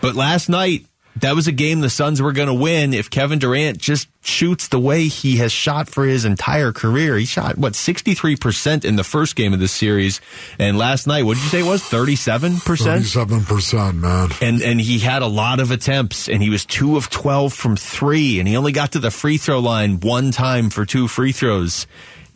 But 0.02 0.14
last 0.14 0.48
night, 0.50 0.86
that 1.16 1.34
was 1.34 1.48
a 1.48 1.52
game 1.52 1.80
the 1.80 1.90
Suns 1.90 2.22
were 2.22 2.32
going 2.32 2.48
to 2.48 2.54
win 2.54 2.94
if 2.94 3.10
Kevin 3.10 3.38
Durant 3.38 3.78
just 3.78 4.08
shoots 4.22 4.68
the 4.68 4.78
way 4.78 5.08
he 5.08 5.38
has 5.38 5.50
shot 5.50 5.88
for 5.88 6.04
his 6.04 6.24
entire 6.24 6.72
career. 6.72 7.16
He 7.16 7.24
shot, 7.24 7.58
what, 7.58 7.72
63% 7.72 8.84
in 8.84 8.96
the 8.96 9.04
first 9.04 9.34
game 9.36 9.52
of 9.52 9.60
this 9.60 9.72
series. 9.72 10.20
And 10.58 10.78
last 10.78 11.06
night, 11.06 11.24
what 11.24 11.34
did 11.34 11.42
you 11.44 11.48
say 11.48 11.60
it 11.60 11.66
was? 11.66 11.82
37%? 11.82 12.60
Thirty-seven 12.60 13.44
percent, 13.44 13.96
man. 13.96 14.30
and 14.40 14.62
and 14.62 14.80
he 14.80 14.98
had 14.98 15.22
a 15.22 15.26
lot 15.26 15.60
of 15.60 15.70
attempts 15.70 16.28
and 16.28 16.42
he 16.42 16.50
was 16.50 16.64
2 16.64 16.96
of 16.96 17.10
12 17.10 17.52
from 17.52 17.76
3 17.76 18.38
and 18.38 18.48
he 18.48 18.56
only 18.56 18.72
got 18.72 18.92
to 18.92 18.98
the 18.98 19.10
free 19.10 19.36
throw 19.38 19.58
line 19.58 20.00
one 20.00 20.30
time 20.30 20.70
for 20.70 20.84
two 20.86 21.08
free 21.08 21.32
throws 21.32 21.86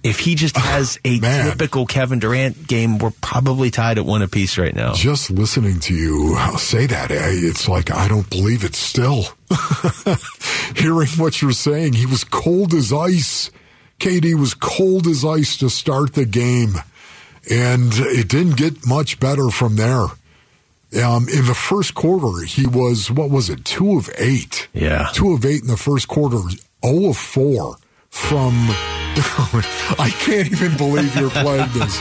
if 0.05 0.21
he 0.21 0.35
just 0.37 0.57
has 0.57 0.99
a 1.05 1.19
Man. 1.19 1.51
typical 1.51 1.87
Kevin 1.87 2.19
Durant 2.21 2.67
game 2.69 2.99
we're 2.99 3.11
probably 3.23 3.71
tied 3.73 3.99
at 3.99 4.05
one 4.05 4.23
apiece 4.23 4.57
right 4.59 4.75
now 4.75 4.93
Just 4.93 5.31
listening 5.31 5.81
to 5.81 5.95
you 5.95 6.37
say 6.59 6.87
that, 6.87 7.11
eh, 7.11 7.17
it's 7.31 7.69
like 7.69 7.91
I 7.91 8.07
don't 8.07 8.29
believe 8.31 8.63
it 8.65 8.75
still. 8.77 9.25
Hearing 10.77 11.09
what 11.17 11.41
you're 11.43 11.53
saying, 11.53 11.95
he 11.95 12.07
was 12.07 12.25
cold 12.25 12.75
as 12.75 12.93
ice. 12.93 13.51
KD 13.99 14.39
was 14.39 14.55
cold 14.55 15.07
as 15.07 15.25
ice 15.25 15.57
to 15.59 15.71
start 15.71 16.15
the 16.15 16.27
game, 16.27 16.75
and 17.51 17.93
it 17.95 18.29
didn't 18.29 18.57
get 18.57 18.87
much 18.87 19.19
better 19.21 19.51
from 19.51 19.77
there. 19.77 20.07
Um, 21.05 21.29
in 21.29 21.47
the 21.47 21.55
first 21.57 21.95
quarter, 21.95 22.45
he 22.45 22.67
was 22.67 23.11
what 23.11 23.31
was 23.31 23.51
it, 23.51 23.65
two 23.65 23.97
of 23.99 24.11
eight? 24.19 24.69
Yeah. 24.73 25.09
two 25.13 25.33
of 25.33 25.45
eight 25.45 25.63
in 25.63 25.69
the 25.69 25.77
first 25.77 26.09
quarter, 26.09 26.39
zero 26.85 27.11
of 27.11 27.17
four 27.17 27.77
from 28.11 28.69
I 29.99 30.11
can't 30.19 30.51
even 30.51 30.77
believe 30.77 31.15
you're 31.17 31.31
playing 31.31 31.69
this. 31.73 31.99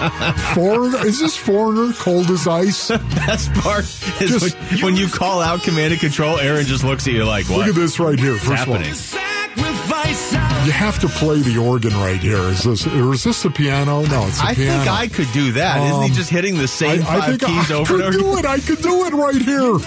Foreigner, 0.53 1.05
is 1.05 1.19
this 1.19 1.35
foreigner 1.37 1.93
cold 1.93 2.29
as 2.31 2.47
ice? 2.47 2.89
Best 3.15 3.53
part 3.53 3.83
is 4.21 4.31
Just- 4.39 4.57
when, 4.57 4.81
when 4.81 4.95
you 4.95 5.07
call 5.07 5.41
out 5.41 5.61
command 5.63 5.91
and 5.93 6.01
control, 6.01 6.39
Aaron 6.39 6.65
just 6.65 6.83
looks 6.83 7.07
at 7.07 7.13
you 7.13 7.25
like, 7.25 7.47
what? 7.49 7.59
Look 7.59 7.67
at 7.69 7.75
this 7.75 7.99
right 7.99 8.17
here. 8.17 8.31
What's 8.33 8.45
First 8.45 8.67
all, 8.67 8.73
happening? 8.75 9.32
You 10.65 10.71
have 10.71 10.99
to 10.99 11.07
play 11.07 11.39
the 11.39 11.57
organ 11.57 11.91
right 11.93 12.19
here. 12.19 12.37
Is 12.37 12.63
this 12.63 12.87
or 12.87 13.13
is 13.13 13.23
this 13.23 13.43
the 13.43 13.49
piano? 13.49 14.01
No, 14.05 14.27
it's 14.27 14.39
the 14.39 14.45
I 14.47 14.53
piano. 14.55 14.83
think 14.83 14.91
I 14.93 15.07
could 15.07 15.31
do 15.33 15.51
that. 15.53 15.77
Um, 15.79 16.03
he 16.03 16.09
just 16.09 16.29
hitting 16.29 16.57
the 16.57 16.67
same 16.67 17.01
I, 17.03 17.17
I 17.17 17.19
five 17.19 17.25
think 17.39 17.41
keys 17.41 17.71
I 17.71 17.75
over 17.75 17.95
could 17.97 18.05
and 18.05 18.15
over? 18.15 18.17
do 18.33 18.37
it. 18.39 18.45
I 18.45 18.59
could 18.59 18.81
do 18.81 19.05
it 19.05 19.13
right 19.13 19.41
here. 19.41 19.77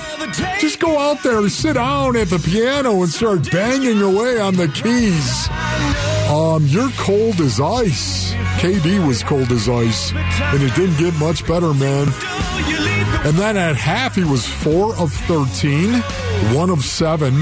Just 0.60 0.78
go 0.80 0.98
out 0.98 1.22
there, 1.22 1.38
and 1.38 1.50
sit 1.50 1.74
down 1.74 2.16
at 2.16 2.28
the 2.28 2.38
piano, 2.38 3.02
and 3.02 3.08
start 3.10 3.50
banging 3.50 4.02
away 4.02 4.38
on 4.38 4.54
the 4.54 4.68
keys. 4.68 5.48
Um, 6.30 6.66
you're 6.66 6.90
cold 6.98 7.40
as 7.40 7.60
ice. 7.60 8.32
KD 8.60 9.06
was 9.06 9.22
cold 9.22 9.50
as 9.52 9.68
ice, 9.68 10.12
and 10.12 10.62
it 10.62 10.74
didn't 10.74 10.98
get 10.98 11.14
much 11.18 11.46
better, 11.46 11.72
man. 11.74 12.08
And 13.26 13.36
then 13.36 13.56
at 13.56 13.76
half, 13.76 14.14
he 14.16 14.24
was 14.24 14.46
four 14.46 14.94
of 14.96 15.12
13, 15.12 15.92
one 16.54 16.70
of 16.70 16.84
seven. 16.84 17.34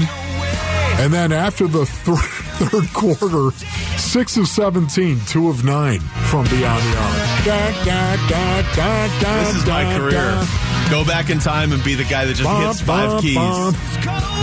And 0.97 1.13
then 1.13 1.31
after 1.33 1.67
the 1.67 1.85
th- 1.85 2.17
third 2.57 2.91
quarter, 2.93 3.51
six 3.97 4.37
of 4.37 4.47
17, 4.47 5.19
two 5.27 5.49
of 5.49 5.63
nine 5.63 5.99
from 5.99 6.45
beyond 6.45 6.83
the 6.83 6.97
arc. 6.97 7.45
Da, 7.45 7.85
da, 7.85 8.15
da, 8.27 8.61
da, 8.75 9.19
da, 9.21 9.43
This 9.43 9.55
is 9.57 9.65
my 9.65 9.83
da, 9.83 9.97
career. 9.97 10.11
da. 10.11 10.89
Go 10.89 11.03
back 11.05 11.29
in 11.29 11.39
time 11.39 11.71
and 11.71 11.83
be 11.83 11.95
the 11.95 12.03
guy 12.05 12.25
that 12.25 12.33
just 12.35 12.43
Bum, 12.43 12.65
hits 12.67 12.81
five 12.81 13.09
bum, 13.09 13.21
keys. 13.21 13.35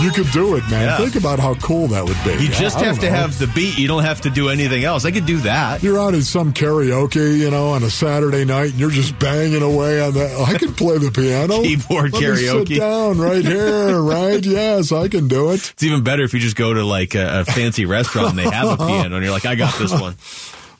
You 0.01 0.11
could 0.11 0.29
do 0.31 0.55
it, 0.57 0.63
man. 0.69 0.87
Yeah. 0.87 0.97
Think 0.97 1.15
about 1.15 1.39
how 1.39 1.53
cool 1.55 1.87
that 1.89 2.03
would 2.03 2.17
be. 2.25 2.43
You 2.43 2.49
just 2.49 2.77
I 2.77 2.85
have 2.85 2.95
don't 2.95 3.05
to 3.05 3.09
know. 3.11 3.15
have 3.15 3.39
the 3.39 3.47
beat. 3.47 3.77
You 3.77 3.87
don't 3.87 4.03
have 4.03 4.21
to 4.21 4.29
do 4.29 4.49
anything 4.49 4.83
else. 4.83 5.05
I 5.05 5.11
could 5.11 5.25
do 5.25 5.37
that. 5.41 5.81
You're 5.81 5.97
out 5.99 6.13
at 6.13 6.23
some 6.23 6.51
karaoke, 6.51 7.37
you 7.37 7.49
know, 7.49 7.69
on 7.69 7.83
a 7.83 7.89
Saturday 7.89 8.43
night, 8.43 8.71
and 8.71 8.79
you're 8.79 8.89
just 8.89 9.17
banging 9.17 9.61
away 9.61 10.01
on 10.01 10.13
that. 10.15 10.37
I 10.47 10.57
can 10.57 10.73
play 10.73 10.97
the 10.97 11.09
piano. 11.09 11.61
Keyboard 11.63 12.11
Let 12.13 12.21
karaoke. 12.21 12.67
sit 12.69 12.79
down 12.79 13.17
right 13.17 13.45
here, 13.45 14.01
right? 14.01 14.43
Yes, 14.45 14.91
I 14.91 15.07
can 15.07 15.29
do 15.29 15.51
it. 15.51 15.71
It's 15.71 15.83
even 15.83 16.03
better 16.03 16.23
if 16.23 16.33
you 16.33 16.39
just 16.41 16.57
go 16.57 16.73
to 16.73 16.83
like 16.83 17.15
a, 17.15 17.41
a 17.41 17.45
fancy 17.45 17.85
restaurant 17.85 18.31
and 18.31 18.39
they 18.39 18.49
have 18.49 18.67
a 18.67 18.77
piano 18.85 19.15
and 19.15 19.23
you're 19.23 19.33
like, 19.33 19.45
I 19.45 19.55
got 19.55 19.77
this 19.79 19.91
one. 19.93 20.15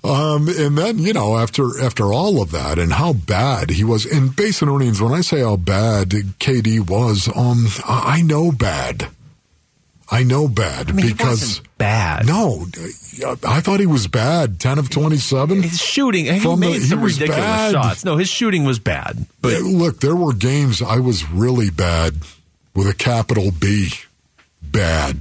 Um, 0.03 0.49
and 0.49 0.77
then 0.77 0.97
you 0.99 1.13
know, 1.13 1.37
after 1.37 1.81
after 1.81 2.11
all 2.11 2.41
of 2.41 2.51
that, 2.51 2.77
and 2.77 2.91
how 2.91 3.13
bad 3.13 3.69
he 3.69 3.83
was 3.85 4.05
in 4.05 4.29
Basin 4.29 4.67
Orleans. 4.67 5.01
When 5.01 5.13
I 5.13 5.21
say 5.21 5.39
how 5.39 5.55
bad 5.55 6.09
KD 6.09 6.89
was, 6.89 7.29
um, 7.33 7.67
I 7.87 8.21
know 8.21 8.51
bad. 8.51 9.07
I 10.11 10.21
know 10.23 10.47
bad 10.49 10.89
I 10.89 10.91
mean, 10.91 11.07
he 11.07 11.13
because 11.13 11.41
wasn't 11.41 11.77
bad. 11.77 12.27
no, 12.27 12.67
I 13.47 13.61
thought 13.61 13.79
he 13.79 13.85
was 13.85 14.07
bad. 14.07 14.59
Ten 14.59 14.77
of 14.77 14.89
twenty-seven. 14.89 15.63
His 15.63 15.81
shooting, 15.81 16.25
he 16.25 16.39
From 16.41 16.59
the- 16.59 16.67
made 16.71 16.81
he 16.81 16.87
some 16.87 17.01
ridiculous 17.01 17.37
bad. 17.39 17.71
shots. 17.71 18.03
No, 18.03 18.17
his 18.17 18.27
shooting 18.29 18.65
was 18.65 18.79
bad. 18.79 19.25
But 19.41 19.61
look, 19.61 20.01
there 20.01 20.15
were 20.17 20.33
games 20.33 20.81
I 20.81 20.99
was 20.99 21.27
really 21.29 21.69
bad 21.69 22.15
with 22.75 22.87
a 22.87 22.93
capital 22.93 23.51
B. 23.51 23.89
Bad. 24.61 25.19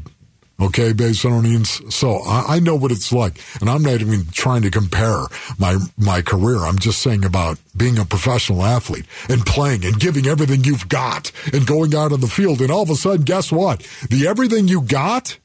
Okay, 0.62 0.92
based 0.92 1.25
on 1.25 1.42
Basonians. 1.42 1.92
So 1.92 2.18
I, 2.18 2.57
I 2.57 2.61
know 2.61 2.77
what 2.77 2.92
it's 2.92 3.12
like, 3.12 3.40
and 3.61 3.68
I'm 3.68 3.83
not 3.83 4.01
even 4.01 4.27
trying 4.31 4.62
to 4.62 4.70
compare 4.70 5.25
my 5.59 5.77
my 5.98 6.22
career. 6.22 6.59
I'm 6.59 6.79
just 6.79 7.03
saying 7.03 7.25
about 7.25 7.59
being 7.77 7.98
a 7.98 8.05
professional 8.05 8.62
athlete 8.62 9.07
and 9.29 9.44
playing 9.44 9.85
and 9.85 9.98
giving 9.98 10.27
everything 10.27 10.62
you've 10.62 10.88
got 10.88 11.33
and 11.53 11.66
going 11.66 11.96
out 11.96 12.12
on 12.12 12.20
the 12.20 12.29
field, 12.29 12.61
and 12.61 12.70
all 12.70 12.83
of 12.83 12.90
a 12.90 12.94
sudden, 12.94 13.25
guess 13.25 13.51
what? 13.51 13.81
The 14.09 14.29
everything 14.29 14.68
you 14.68 14.83
got 14.83 15.37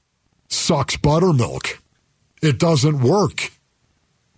sucks 0.49 0.97
buttermilk. 0.97 1.79
It 2.43 2.59
doesn't 2.59 3.01
work. 3.01 3.51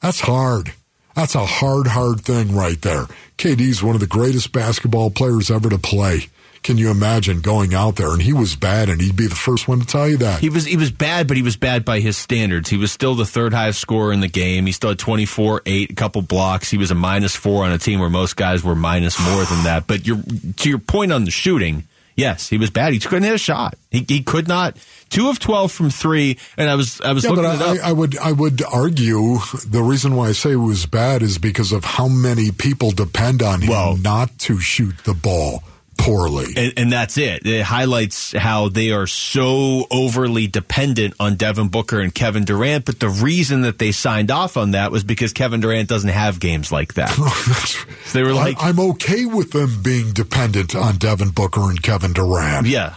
That's 0.01 0.21
hard. 0.21 0.71
That's 1.13 1.35
a 1.35 1.45
hard, 1.45 1.87
hard 1.87 2.21
thing 2.21 2.55
right 2.55 2.81
there. 2.81 3.07
KD's 3.37 3.83
one 3.83 3.95
of 3.95 3.99
the 3.99 4.07
greatest 4.07 4.53
basketball 4.53 5.11
players 5.11 5.51
ever 5.51 5.69
to 5.69 5.77
play. 5.77 6.29
Can 6.62 6.78
you 6.78 6.91
imagine 6.91 7.39
going 7.41 7.74
out 7.74 7.95
there 7.95 8.12
and 8.12 8.22
he 8.22 8.34
was 8.34 8.56
bad 8.56 8.89
and 8.89 9.00
he'd 9.02 9.15
be 9.15 9.28
the 9.28 9.36
first 9.36 9.67
one 9.67 9.80
to 9.80 9.86
tell 9.86 10.08
you 10.10 10.17
that? 10.17 10.39
he 10.41 10.50
was 10.50 10.65
he 10.65 10.76
was 10.78 10.91
bad, 10.91 11.28
but 11.28 11.38
he 11.38 11.43
was 11.43 11.56
bad 11.56 11.86
by 11.86 12.00
his 12.00 12.17
standards. 12.17 12.69
He 12.69 12.78
was 12.78 12.91
still 12.91 13.15
the 13.15 13.26
third 13.26 13.54
highest 13.54 13.80
scorer 13.80 14.12
in 14.12 14.19
the 14.19 14.28
game. 14.28 14.65
He 14.65 14.72
still 14.72 14.89
had 14.89 15.00
24, 15.00 15.62
8, 15.65 15.91
a 15.91 15.95
couple 15.95 16.22
blocks. 16.22 16.69
He 16.69 16.78
was 16.78 16.91
a 16.91 16.95
minus 16.95 17.36
four 17.36 17.63
on 17.65 17.72
a 17.72 17.78
team 17.78 18.00
where 18.00 18.10
most 18.10 18.36
guys 18.36 18.63
were 18.63 18.76
minus 18.76 19.19
more 19.19 19.43
than 19.45 19.63
that. 19.63 19.88
But 19.88 20.06
your 20.06 20.17
to 20.58 20.69
your 20.69 20.80
point 20.80 21.12
on 21.13 21.24
the 21.26 21.32
shooting, 21.32 21.86
yes, 22.15 22.50
he 22.50 22.58
was 22.58 22.69
bad. 22.69 22.93
He 22.93 23.00
couldn't 23.00 23.24
hit 23.24 23.34
a 23.34 23.38
shot. 23.38 23.76
He, 23.89 24.06
he 24.08 24.22
could 24.22 24.48
not. 24.48 24.78
Two 25.10 25.30
of 25.30 25.39
12 25.39 25.72
from 25.72 25.89
three, 25.89 26.38
and 26.58 26.69
I 26.69 26.76
was 26.76 27.00
I 27.02 27.13
was 27.13 27.24
yeah, 27.24 27.32
looking 27.32 27.45
but 27.45 27.62
I, 27.62 27.78
up. 27.80 27.86
I 27.86 27.91
would 27.93 28.17
I 28.17 28.32
would 28.34 28.62
argue 28.63 29.38
the 29.65 29.82
reason 29.82 30.15
why 30.15 30.28
I 30.28 30.32
say 30.34 30.52
it 30.52 30.56
was 30.58 30.86
bad 30.86 31.24
is 31.24 31.38
because 31.38 31.72
of 31.72 31.84
how 31.86 32.08
many 32.08 32.52
people 32.52 32.91
depend 32.91 33.41
on 33.41 33.62
him 33.62 33.69
Well- 33.69 33.98
not 33.98 34.38
to 34.39 34.60
shoot 34.60 34.98
the 35.06 35.13
ball 35.13 35.63
poorly. 35.99 36.45
and, 36.55 36.73
and 36.77 36.91
that's 36.91 37.17
it. 37.17 37.45
It 37.45 37.63
highlights 37.63 38.31
how 38.35 38.69
they 38.69 38.91
are 38.91 39.07
so 39.07 39.85
overly 39.91 40.47
dependent 40.47 41.13
on 41.19 41.35
Devin 41.35 41.67
Booker 41.67 41.99
and 41.99 42.13
Kevin 42.13 42.45
Durant. 42.45 42.85
But 42.85 42.99
the 42.99 43.09
reason 43.09 43.62
that 43.62 43.77
they 43.79 43.91
signed 43.91 44.31
off 44.31 44.57
on 44.57 44.71
that 44.71 44.91
was 44.91 45.03
because 45.03 45.33
Kevin 45.33 45.59
Durant 45.59 45.89
doesn't 45.89 46.09
have 46.09 46.39
games 46.39 46.71
like 46.71 46.95
that. 46.95 47.09
So 48.09 48.17
they 48.17 48.23
were 48.23 48.33
like, 48.33 48.57
I, 48.59 48.69
I'm 48.69 48.79
okay 48.79 49.25
with 49.25 49.51
them 49.51 49.83
being 49.83 50.13
dependent 50.13 50.75
on 50.75 50.97
Devin 50.97 51.29
Booker 51.29 51.69
and 51.69 51.79
Kevin 51.81 52.12
Durant. 52.13 52.65
yeah. 52.65 52.95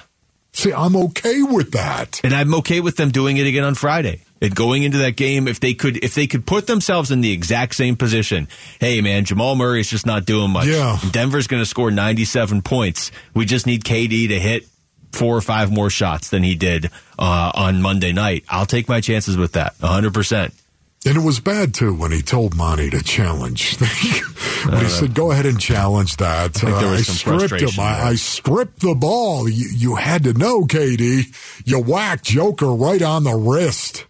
See, 0.52 0.72
I'm 0.72 0.94
okay 0.96 1.42
with 1.42 1.72
that. 1.72 2.20
And 2.22 2.34
I'm 2.34 2.54
okay 2.56 2.80
with 2.80 2.96
them 2.96 3.10
doing 3.10 3.38
it 3.38 3.46
again 3.46 3.64
on 3.64 3.74
Friday. 3.74 4.20
And 4.40 4.54
going 4.54 4.82
into 4.82 4.98
that 4.98 5.16
game, 5.16 5.46
if 5.48 5.60
they 5.60 5.72
could, 5.72 6.02
if 6.04 6.14
they 6.14 6.26
could 6.26 6.44
put 6.44 6.66
themselves 6.66 7.10
in 7.10 7.20
the 7.20 7.32
exact 7.32 7.74
same 7.74 7.96
position, 7.96 8.48
hey 8.80 9.00
man, 9.00 9.24
Jamal 9.24 9.54
Murray 9.54 9.80
is 9.80 9.88
just 9.88 10.04
not 10.04 10.24
doing 10.26 10.50
much. 10.50 10.66
Yeah. 10.66 10.98
Denver's 11.10 11.46
going 11.46 11.62
to 11.62 11.66
score 11.66 11.90
97 11.90 12.60
points. 12.62 13.12
We 13.34 13.44
just 13.46 13.66
need 13.66 13.84
KD 13.84 14.28
to 14.28 14.40
hit 14.40 14.66
four 15.12 15.36
or 15.36 15.40
five 15.40 15.70
more 15.70 15.90
shots 15.90 16.30
than 16.30 16.42
he 16.42 16.54
did 16.54 16.90
uh, 17.18 17.52
on 17.54 17.80
Monday 17.82 18.12
night. 18.12 18.44
I'll 18.48 18.66
take 18.66 18.88
my 18.88 19.00
chances 19.00 19.36
with 19.36 19.52
that, 19.52 19.74
100. 19.80 20.12
percent 20.12 20.54
And 21.04 21.16
it 21.16 21.22
was 21.22 21.40
bad 21.40 21.74
too 21.74 21.92
when 21.94 22.12
he 22.12 22.22
told 22.22 22.54
Monty 22.56 22.88
to 22.90 23.02
challenge. 23.02 23.76
when 24.66 24.84
he 24.84 24.88
said, 24.88 25.14
"Go 25.14 25.32
ahead 25.32 25.46
and 25.46 25.58
challenge 25.60 26.16
that," 26.18 26.62
I, 26.62 26.90
was 26.92 27.06
some 27.08 27.38
stripped 27.38 27.60
him. 27.60 27.80
I. 27.80 28.10
I 28.10 28.14
stripped 28.14 28.80
the 28.80 28.94
ball. 28.94 29.48
You, 29.48 29.68
you 29.74 29.94
had 29.96 30.22
to 30.24 30.32
know, 30.32 30.62
KD. 30.62 31.66
You 31.66 31.80
whacked 31.80 32.24
Joker 32.24 32.72
right 32.72 33.02
on 33.02 33.24
the 33.24 33.34
wrist. 33.34 34.06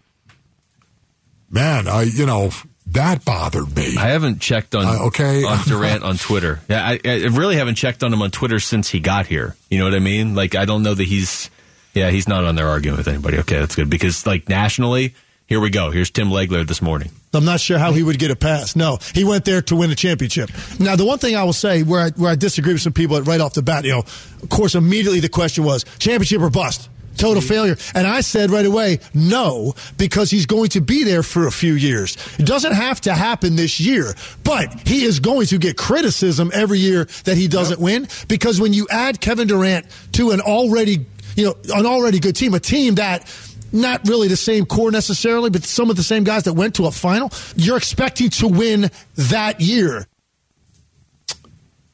Man, 1.50 1.88
I 1.88 2.02
you 2.02 2.26
know 2.26 2.50
that 2.88 3.24
bothered 3.24 3.74
me. 3.74 3.96
I 3.98 4.08
haven't 4.08 4.40
checked 4.40 4.74
on 4.74 4.84
Uh, 4.84 5.06
okay. 5.06 5.44
on 5.44 5.58
Durant 5.66 6.02
on 6.02 6.18
Twitter. 6.18 6.60
Yeah, 6.68 6.86
I, 6.86 7.00
I 7.04 7.24
really 7.28 7.56
haven't 7.56 7.76
checked 7.76 8.02
on 8.02 8.12
him 8.12 8.20
on 8.20 8.30
Twitter 8.30 8.60
since 8.60 8.90
he 8.90 9.00
got 9.00 9.26
here. 9.26 9.56
You 9.70 9.78
know 9.78 9.84
what 9.84 9.94
I 9.94 9.98
mean? 9.98 10.34
Like 10.34 10.54
I 10.54 10.66
don't 10.66 10.82
know 10.82 10.92
that 10.92 11.04
he's 11.06 11.48
yeah 11.94 12.10
he's 12.10 12.28
not 12.28 12.44
on 12.44 12.54
there 12.54 12.68
arguing 12.68 12.98
with 12.98 13.08
anybody. 13.08 13.38
Okay, 13.38 13.58
that's 13.58 13.76
good 13.76 13.88
because 13.88 14.26
like 14.26 14.50
nationally, 14.50 15.14
here 15.46 15.60
we 15.60 15.70
go. 15.70 15.90
Here's 15.90 16.10
Tim 16.10 16.28
Legler 16.28 16.66
this 16.66 16.80
morning. 16.80 17.10
I'm 17.34 17.44
not 17.44 17.60
sure 17.60 17.78
how 17.78 17.92
he 17.92 18.02
would 18.02 18.18
get 18.18 18.30
a 18.30 18.36
pass. 18.36 18.76
No, 18.76 18.98
he 19.14 19.24
went 19.24 19.44
there 19.44 19.62
to 19.62 19.76
win 19.76 19.90
a 19.90 19.94
championship. 19.94 20.50
Now, 20.78 20.96
the 20.96 21.04
one 21.04 21.18
thing 21.18 21.36
I 21.36 21.44
will 21.44 21.52
say 21.52 21.82
where 21.82 22.00
I, 22.00 22.10
where 22.10 22.30
I 22.30 22.34
disagree 22.34 22.72
with 22.72 22.82
some 22.82 22.92
people 22.92 23.20
right 23.22 23.40
off 23.40 23.54
the 23.54 23.62
bat, 23.62 23.84
you 23.84 23.92
know, 23.92 24.00
of 24.00 24.48
course, 24.50 24.74
immediately 24.74 25.20
the 25.20 25.28
question 25.28 25.64
was 25.64 25.84
championship 25.98 26.40
or 26.40 26.50
bust. 26.50 26.88
Total 27.16 27.42
failure. 27.42 27.76
And 27.94 28.06
I 28.06 28.22
said 28.22 28.50
right 28.50 28.64
away, 28.64 29.00
no, 29.12 29.74
because 29.98 30.30
he's 30.30 30.46
going 30.46 30.70
to 30.70 30.80
be 30.80 31.04
there 31.04 31.22
for 31.22 31.46
a 31.46 31.52
few 31.52 31.74
years. 31.74 32.16
It 32.38 32.46
doesn't 32.46 32.72
have 32.72 33.02
to 33.02 33.14
happen 33.14 33.56
this 33.56 33.78
year, 33.80 34.14
but 34.44 34.88
he 34.88 35.04
is 35.04 35.20
going 35.20 35.46
to 35.48 35.58
get 35.58 35.76
criticism 35.76 36.50
every 36.54 36.78
year 36.78 37.04
that 37.24 37.36
he 37.36 37.48
doesn't 37.48 37.80
win 37.80 38.08
because 38.28 38.60
when 38.60 38.72
you 38.72 38.86
add 38.90 39.20
Kevin 39.20 39.46
Durant 39.46 39.86
to 40.12 40.30
an 40.30 40.40
already, 40.40 41.04
you 41.36 41.44
know, 41.44 41.54
an 41.74 41.86
already 41.86 42.18
good 42.18 42.34
team, 42.34 42.54
a 42.54 42.60
team 42.60 42.94
that 42.94 43.28
not 43.72 44.06
really 44.08 44.28
the 44.28 44.36
same 44.36 44.66
core 44.66 44.90
necessarily, 44.90 45.50
but 45.50 45.64
some 45.64 45.90
of 45.90 45.96
the 45.96 46.02
same 46.02 46.24
guys 46.24 46.44
that 46.44 46.52
went 46.52 46.74
to 46.76 46.86
a 46.86 46.90
final, 46.90 47.30
you're 47.56 47.76
expecting 47.76 48.30
to 48.30 48.48
win 48.48 48.90
that 49.16 49.60
year. 49.60 50.06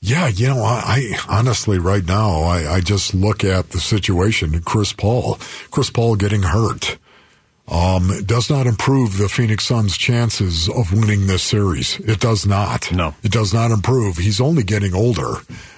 Yeah, 0.00 0.28
you 0.28 0.46
know, 0.46 0.62
I, 0.62 1.14
I 1.28 1.38
honestly 1.38 1.78
right 1.78 2.04
now 2.06 2.42
I, 2.42 2.74
I 2.74 2.80
just 2.80 3.14
look 3.14 3.42
at 3.44 3.70
the 3.70 3.80
situation. 3.80 4.60
Chris 4.62 4.92
Paul, 4.92 5.38
Chris 5.70 5.90
Paul 5.90 6.14
getting 6.14 6.42
hurt, 6.42 6.98
um, 7.70 8.10
does 8.24 8.48
not 8.48 8.66
improve 8.66 9.18
the 9.18 9.28
Phoenix 9.28 9.66
Suns' 9.66 9.96
chances 9.96 10.68
of 10.68 10.92
winning 10.92 11.26
this 11.26 11.42
series. 11.42 12.00
It 12.00 12.20
does 12.20 12.46
not. 12.46 12.90
No. 12.92 13.14
it 13.22 13.32
does 13.32 13.52
not 13.52 13.70
improve. 13.70 14.16
He's 14.16 14.40
only 14.40 14.62
getting 14.62 14.94
older 14.94 15.36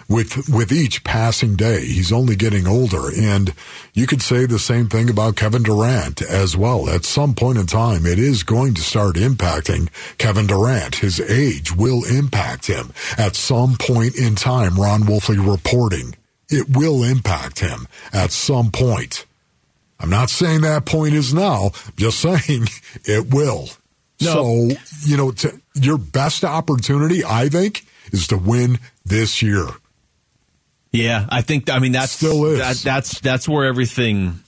with 0.09 0.49
with 0.49 0.73
each 0.73 1.05
passing 1.05 1.57
day. 1.57 1.85
He's 1.85 2.13
only 2.13 2.37
getting 2.37 2.67
older, 2.67 3.11
and 3.17 3.55
you 3.95 4.07
could 4.07 4.23
say 4.23 4.47
the 4.47 4.59
same 4.59 4.89
thing 4.89 5.09
about 5.09 5.37
Kevin 5.37 5.63
Durant 5.63 6.23
as 6.23 6.57
well. 6.57 6.89
At 6.89 7.05
some 7.05 7.35
point 7.35 7.59
in 7.59 7.67
time, 7.67 8.07
it 8.07 8.19
is 8.19 8.43
going 8.43 8.75
to 8.75 8.83
start 8.83 9.17
impacting 9.17 9.89
Kevin 10.19 10.47
Durant. 10.47 10.97
His 10.97 11.21
age 11.21 11.75
will 11.75 12.05
impact 12.05 12.67
him 12.67 12.93
at 13.17 13.37
some 13.37 13.77
point 13.77 14.17
in 14.17 14.35
time. 14.35 14.77
Ron 14.77 15.03
Wolfley 15.03 15.39
reporting 15.39 16.17
it 16.51 16.69
will 16.69 17.05
impact 17.05 17.61
him 17.61 17.87
at 18.13 18.33
some 18.33 18.71
point. 18.73 19.25
I'm 20.01 20.11
not 20.11 20.31
saying 20.31 20.63
that 20.63 20.87
point 20.87 21.15
is 21.15 21.35
now. 21.35 21.67
I'm 21.87 21.93
just 21.97 22.21
saying 22.21 22.67
it 23.05 23.33
will. 23.33 23.69
No. 24.21 24.69
So, 24.69 24.77
you 25.05 25.17
know, 25.17 25.31
to, 25.31 25.61
your 25.75 25.99
best 25.99 26.45
opportunity, 26.45 27.25
I 27.25 27.49
think, 27.49 27.85
is 28.13 28.27
to 28.29 28.39
win 28.39 28.79
this 29.05 29.43
year. 29.43 29.67
Yeah, 30.93 31.27
I 31.29 31.43
think. 31.43 31.71
I 31.71 31.79
mean, 31.79 31.93
that's 31.93 32.13
still 32.13 32.47
is. 32.47 32.59
That, 32.59 32.77
that's 32.77 33.21
that's 33.21 33.49
where 33.49 33.67
everything. 33.67 34.41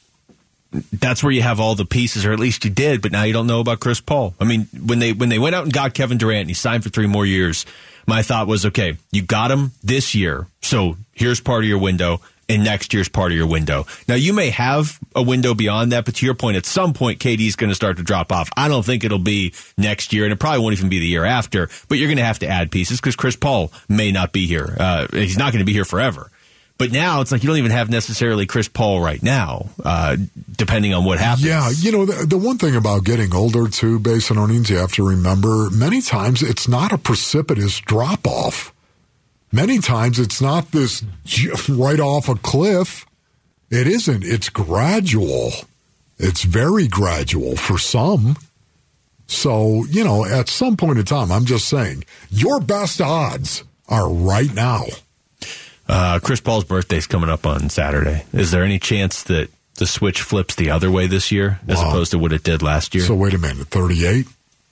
That's 0.92 1.22
where 1.22 1.30
you 1.30 1.42
have 1.42 1.60
all 1.60 1.74
the 1.74 1.84
pieces, 1.84 2.24
or 2.24 2.32
at 2.32 2.40
least 2.40 2.64
you 2.64 2.70
did. 2.70 3.00
But 3.00 3.12
now 3.12 3.22
you 3.22 3.32
don't 3.32 3.46
know 3.46 3.60
about 3.60 3.78
Chris 3.78 4.00
Paul. 4.00 4.34
I 4.40 4.44
mean, 4.44 4.68
when 4.84 4.98
they 4.98 5.12
when 5.12 5.28
they 5.28 5.38
went 5.38 5.54
out 5.54 5.64
and 5.64 5.72
got 5.72 5.94
Kevin 5.94 6.18
Durant, 6.18 6.40
and 6.40 6.50
he 6.50 6.54
signed 6.54 6.82
for 6.82 6.90
three 6.90 7.06
more 7.06 7.26
years. 7.26 7.64
My 8.04 8.22
thought 8.22 8.48
was, 8.48 8.66
okay, 8.66 8.96
you 9.12 9.22
got 9.22 9.52
him 9.52 9.70
this 9.84 10.12
year, 10.12 10.48
so 10.60 10.96
here's 11.12 11.38
part 11.38 11.62
of 11.62 11.68
your 11.68 11.78
window 11.78 12.20
and 12.48 12.64
next 12.64 12.92
year's 12.92 13.08
part 13.08 13.32
of 13.32 13.38
your 13.38 13.46
window. 13.46 13.86
Now, 14.08 14.14
you 14.14 14.32
may 14.32 14.50
have 14.50 14.98
a 15.14 15.22
window 15.22 15.54
beyond 15.54 15.92
that, 15.92 16.04
but 16.04 16.16
to 16.16 16.26
your 16.26 16.34
point, 16.34 16.56
at 16.56 16.66
some 16.66 16.92
point, 16.92 17.18
KD 17.18 17.46
is 17.46 17.56
going 17.56 17.70
to 17.70 17.74
start 17.74 17.96
to 17.96 18.02
drop 18.02 18.32
off. 18.32 18.50
I 18.56 18.68
don't 18.68 18.84
think 18.84 19.04
it'll 19.04 19.18
be 19.18 19.54
next 19.78 20.12
year, 20.12 20.24
and 20.24 20.32
it 20.32 20.38
probably 20.38 20.60
won't 20.60 20.74
even 20.74 20.88
be 20.88 20.98
the 20.98 21.06
year 21.06 21.24
after, 21.24 21.68
but 21.88 21.98
you're 21.98 22.08
going 22.08 22.18
to 22.18 22.24
have 22.24 22.40
to 22.40 22.48
add 22.48 22.70
pieces 22.70 23.00
because 23.00 23.16
Chris 23.16 23.36
Paul 23.36 23.72
may 23.88 24.12
not 24.12 24.32
be 24.32 24.46
here. 24.46 24.76
Uh, 24.78 25.06
he's 25.12 25.38
not 25.38 25.52
going 25.52 25.60
to 25.60 25.66
be 25.66 25.72
here 25.72 25.84
forever. 25.84 26.30
But 26.78 26.90
now 26.90 27.20
it's 27.20 27.30
like 27.30 27.44
you 27.44 27.46
don't 27.46 27.58
even 27.58 27.70
have 27.70 27.90
necessarily 27.90 28.44
Chris 28.44 28.66
Paul 28.66 29.00
right 29.00 29.22
now, 29.22 29.68
uh, 29.84 30.16
depending 30.56 30.94
on 30.94 31.04
what 31.04 31.20
happens. 31.20 31.44
Yeah, 31.44 31.70
you 31.70 31.92
know, 31.92 32.06
the, 32.06 32.26
the, 32.26 32.38
one 32.38 32.58
thing 32.58 32.74
about 32.74 33.04
getting 33.04 33.32
older, 33.32 33.68
too, 33.68 34.00
based 34.00 34.32
on 34.32 34.38
earnings, 34.38 34.68
you 34.68 34.78
have 34.78 34.92
to 34.94 35.06
remember 35.06 35.70
many 35.70 36.00
times 36.00 36.42
it's 36.42 36.66
not 36.66 36.90
a 36.90 36.98
precipitous 36.98 37.78
drop 37.78 38.26
off. 38.26 38.71
Many 39.52 39.78
times 39.78 40.18
it's 40.18 40.40
not 40.40 40.70
this 40.70 41.04
right 41.68 42.00
off 42.00 42.28
a 42.28 42.34
cliff. 42.36 43.06
It 43.70 43.86
isn't. 43.86 44.24
It's 44.24 44.48
gradual. 44.48 45.52
It's 46.18 46.42
very 46.42 46.88
gradual 46.88 47.56
for 47.56 47.78
some. 47.78 48.36
So, 49.26 49.84
you 49.86 50.04
know, 50.04 50.24
at 50.24 50.48
some 50.48 50.76
point 50.76 50.98
in 50.98 51.04
time, 51.04 51.32
I'm 51.32 51.44
just 51.44 51.68
saying, 51.68 52.04
your 52.30 52.60
best 52.60 53.00
odds 53.00 53.64
are 53.88 54.08
right 54.08 54.52
now. 54.52 54.84
Uh, 55.88 56.20
Chris 56.22 56.40
Paul's 56.40 56.64
birthday's 56.64 57.06
coming 57.06 57.30
up 57.30 57.46
on 57.46 57.68
Saturday. 57.70 58.24
Is 58.32 58.50
there 58.50 58.62
any 58.62 58.78
chance 58.78 59.22
that 59.24 59.48
the 59.76 59.86
switch 59.86 60.22
flips 60.22 60.54
the 60.54 60.70
other 60.70 60.90
way 60.90 61.06
this 61.06 61.32
year 61.32 61.60
as 61.66 61.78
wow. 61.78 61.88
opposed 61.88 62.10
to 62.12 62.18
what 62.18 62.32
it 62.32 62.42
did 62.42 62.62
last 62.62 62.94
year? 62.94 63.04
So, 63.04 63.14
wait 63.14 63.34
a 63.34 63.38
minute, 63.38 63.68
38? 63.68 64.26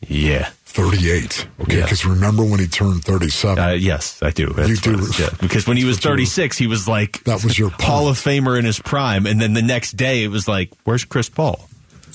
Yeah. 0.08 0.50
38. 0.70 1.48
Okay, 1.62 1.80
because 1.82 2.04
yeah. 2.04 2.12
remember 2.12 2.44
when 2.44 2.60
he 2.60 2.68
turned 2.68 3.04
37? 3.04 3.58
Uh, 3.58 3.70
yes, 3.70 4.22
I 4.22 4.30
do. 4.30 4.46
That's 4.52 4.68
you 4.68 4.76
do. 4.76 5.06
Yeah. 5.18 5.30
Because 5.40 5.66
when 5.66 5.76
he 5.76 5.84
was 5.84 5.98
36, 5.98 6.56
he 6.56 6.68
was 6.68 6.86
like 6.86 7.24
that 7.24 7.42
was 7.42 7.58
your 7.58 7.70
Hall 7.70 8.06
of 8.08 8.16
Famer 8.16 8.56
in 8.56 8.64
his 8.64 8.78
prime, 8.78 9.26
and 9.26 9.40
then 9.40 9.52
the 9.52 9.62
next 9.62 9.96
day 9.96 10.22
it 10.22 10.28
was 10.28 10.46
like, 10.46 10.70
"Where's 10.84 11.04
Chris 11.04 11.28
Paul?" 11.28 11.68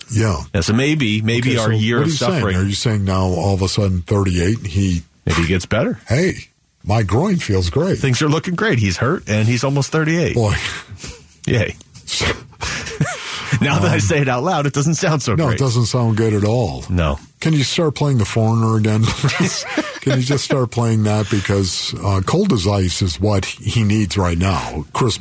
Yeah. 0.09 0.41
yeah 0.53 0.61
so 0.61 0.71
maybe, 0.71 1.21
maybe 1.21 1.51
okay, 1.51 1.59
our 1.59 1.71
so 1.73 1.77
year 1.77 2.01
of 2.01 2.11
suffering. 2.11 2.55
Saying? 2.55 2.65
Are 2.65 2.69
you 2.69 2.75
saying 2.75 3.03
now 3.03 3.25
all 3.25 3.55
of 3.55 3.61
a 3.61 3.67
sudden 3.67 4.01
38 4.01 4.65
he 4.65 5.03
maybe 5.25 5.41
he 5.41 5.47
gets 5.47 5.65
better? 5.65 5.99
Hey, 6.07 6.33
my 6.81 7.03
groin 7.03 7.37
feels 7.37 7.69
great. 7.69 7.97
Things 7.97 8.21
are 8.21 8.29
looking 8.29 8.55
great. 8.55 8.79
He's 8.79 8.97
hurt 8.97 9.27
and 9.27 9.47
he's 9.47 9.65
almost 9.65 9.91
38. 9.91 10.35
Boy, 10.35 10.55
yay. 11.45 11.75
now 13.61 13.79
that 13.79 13.91
I 13.91 13.97
say 13.99 14.21
it 14.21 14.27
out 14.29 14.43
loud, 14.43 14.65
it 14.65 14.73
doesn't 14.73 14.95
sound 14.95 15.21
so 15.21 15.35
no, 15.35 15.47
great. 15.47 15.55
it 15.55 15.59
doesn't 15.59 15.85
sound 15.85 16.17
good 16.17 16.33
at 16.33 16.43
all. 16.43 16.83
No. 16.89 17.19
Can 17.39 17.53
you 17.53 17.63
start 17.63 17.95
playing 17.95 18.17
the 18.17 18.25
Foreigner 18.25 18.75
again. 18.77 19.03
Can 20.01 20.19
you 20.19 20.25
just 20.25 20.45
start 20.45 20.71
playing 20.71 21.03
that 21.03 21.29
because 21.29 21.93
uh, 22.03 22.21
cold 22.25 22.51
as 22.53 22.67
ice 22.67 23.01
is 23.01 23.19
what 23.19 23.45
he 23.45 23.83
needs 23.83 24.17
right 24.17 24.37
now. 24.37 24.85
Chris. 24.93 25.17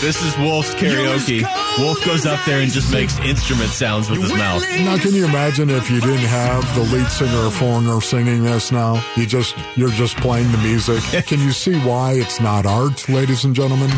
This 0.00 0.22
is 0.22 0.34
Wolf's 0.38 0.74
karaoke. 0.76 1.42
Wolf 1.78 2.02
goes 2.06 2.24
up 2.24 2.42
there 2.46 2.60
and 2.60 2.72
just 2.72 2.90
makes 2.90 3.18
instrument 3.18 3.68
sounds 3.68 4.08
with 4.08 4.22
his 4.22 4.32
mouth. 4.32 4.62
Now, 4.78 4.96
can 4.96 5.12
you 5.12 5.26
imagine 5.26 5.68
if 5.68 5.90
you 5.90 6.00
didn't 6.00 6.24
have 6.24 6.74
the 6.74 6.82
lead 6.84 7.06
singer 7.08 7.36
or 7.36 7.50
Foreigner 7.50 8.00
singing 8.00 8.42
this? 8.42 8.72
Now 8.72 9.04
you 9.18 9.26
just 9.26 9.54
you're 9.76 9.90
just 9.90 10.16
playing 10.16 10.50
the 10.52 10.58
music. 10.58 11.02
Can 11.26 11.38
you 11.40 11.52
see 11.52 11.78
why 11.80 12.12
it's 12.12 12.40
not 12.40 12.64
art, 12.64 13.10
ladies 13.10 13.44
and 13.44 13.54
gentlemen? 13.54 13.90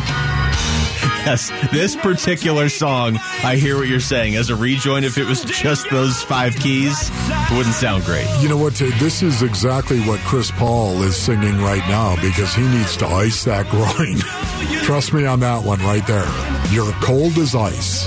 Yes, 1.27 1.51
this 1.71 1.97
particular 1.97 2.69
song, 2.69 3.19
I 3.43 3.57
hear 3.57 3.77
what 3.77 3.89
you're 3.89 4.01
saying. 4.01 4.37
As 4.37 4.51
a 4.51 4.57
rejoin, 4.57 5.05
if 5.05 5.19
it 5.19 5.25
was 5.25 5.45
just 5.45 5.89
those 5.91 6.23
five 6.23 6.55
keys, 6.57 7.11
it 7.11 7.57
wouldn't 7.57 7.75
sound 7.75 8.05
great. 8.05 8.27
You 8.41 8.49
know 8.49 8.57
what? 8.57 8.75
This 8.75 9.23
is 9.23 9.43
exactly 9.43 10.01
what 10.01 10.21
Chris 10.21 10.51
Paul 10.51 11.03
is 11.03 11.17
singing 11.17 11.59
right 11.59 11.87
now 11.89 12.17
because 12.17 12.55
he 12.55 12.63
needs 12.63 12.97
to 12.99 13.07
ice 13.07 13.45
that 13.45 13.69
groin. 13.69 14.19
Trust 14.85 15.13
me 15.13 15.25
on 15.27 15.41
that 15.41 15.65
one 15.65 15.79
right 15.81 16.07
there. 16.07 16.29
You're 16.71 16.93
cold 16.95 17.39
as 17.39 17.55
ice. 17.55 18.07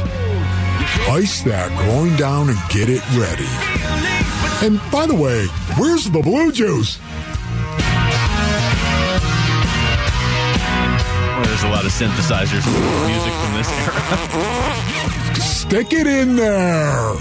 Ice 1.10 1.42
that 1.44 1.72
groin 1.78 2.16
down 2.18 2.50
and 2.50 2.58
get 2.70 2.90
it 2.90 3.02
ready. 3.18 3.46
And 4.66 4.80
by 4.92 5.06
the 5.06 5.16
way, 5.16 5.46
where's 5.78 6.10
the 6.10 6.22
blue 6.22 6.52
juice? 6.52 7.00
There's 11.56 11.64
a 11.64 11.70
lot 11.70 11.86
of 11.86 11.92
synthesizers 11.94 12.66
music 13.08 13.32
from 13.32 13.54
this 13.54 13.72
era. 13.80 15.36
Stick 15.40 15.94
it 15.94 16.06
in 16.06 16.36
there. 16.36 17.16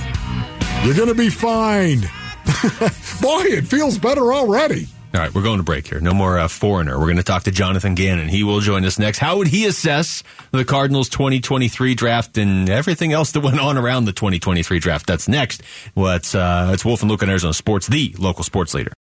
You're 0.85 0.97
going 0.97 1.07
to 1.07 1.15
be 1.15 1.31
fine. 1.31 2.01
Boy, 3.23 3.45
it 3.45 3.69
feels 3.69 3.97
better 3.97 4.33
already. 4.33 4.89
All 5.15 5.21
right, 5.21 5.33
we're 5.33 5.45
going 5.45 5.59
to 5.59 5.63
break 5.63 5.87
here. 5.87 6.01
No 6.01 6.13
more 6.13 6.37
uh, 6.37 6.49
Foreigner. 6.49 6.99
We're 6.99 7.05
going 7.05 7.19
to 7.19 7.23
talk 7.23 7.45
to 7.45 7.53
Jonathan 7.53 7.95
Gannon. 7.95 8.27
He 8.29 8.43
will 8.43 8.59
join 8.59 8.85
us 8.85 8.99
next. 8.99 9.19
How 9.19 9.37
would 9.37 9.47
he 9.47 9.67
assess 9.67 10.25
the 10.51 10.65
Cardinals 10.65 11.09
2023 11.11 11.95
draft 11.95 12.37
and 12.37 12.69
everything 12.69 13.13
else 13.13 13.31
that 13.31 13.41
went 13.41 13.61
on 13.61 13.79
around 13.79 14.07
the 14.07 14.13
2023 14.13 14.81
draft? 14.81 15.07
That's 15.07 15.29
next. 15.29 15.63
Well, 15.95 16.17
it's, 16.17 16.35
uh, 16.35 16.73
it's 16.75 16.85
Wolf 16.85 17.03
and 17.03 17.11
Luke 17.13 17.23
in 17.23 17.31
Arizona 17.31 17.55
Sports, 17.55 17.87
the 17.87 18.17
local 18.19 18.43
sports 18.43 18.75
leader. 18.75 18.91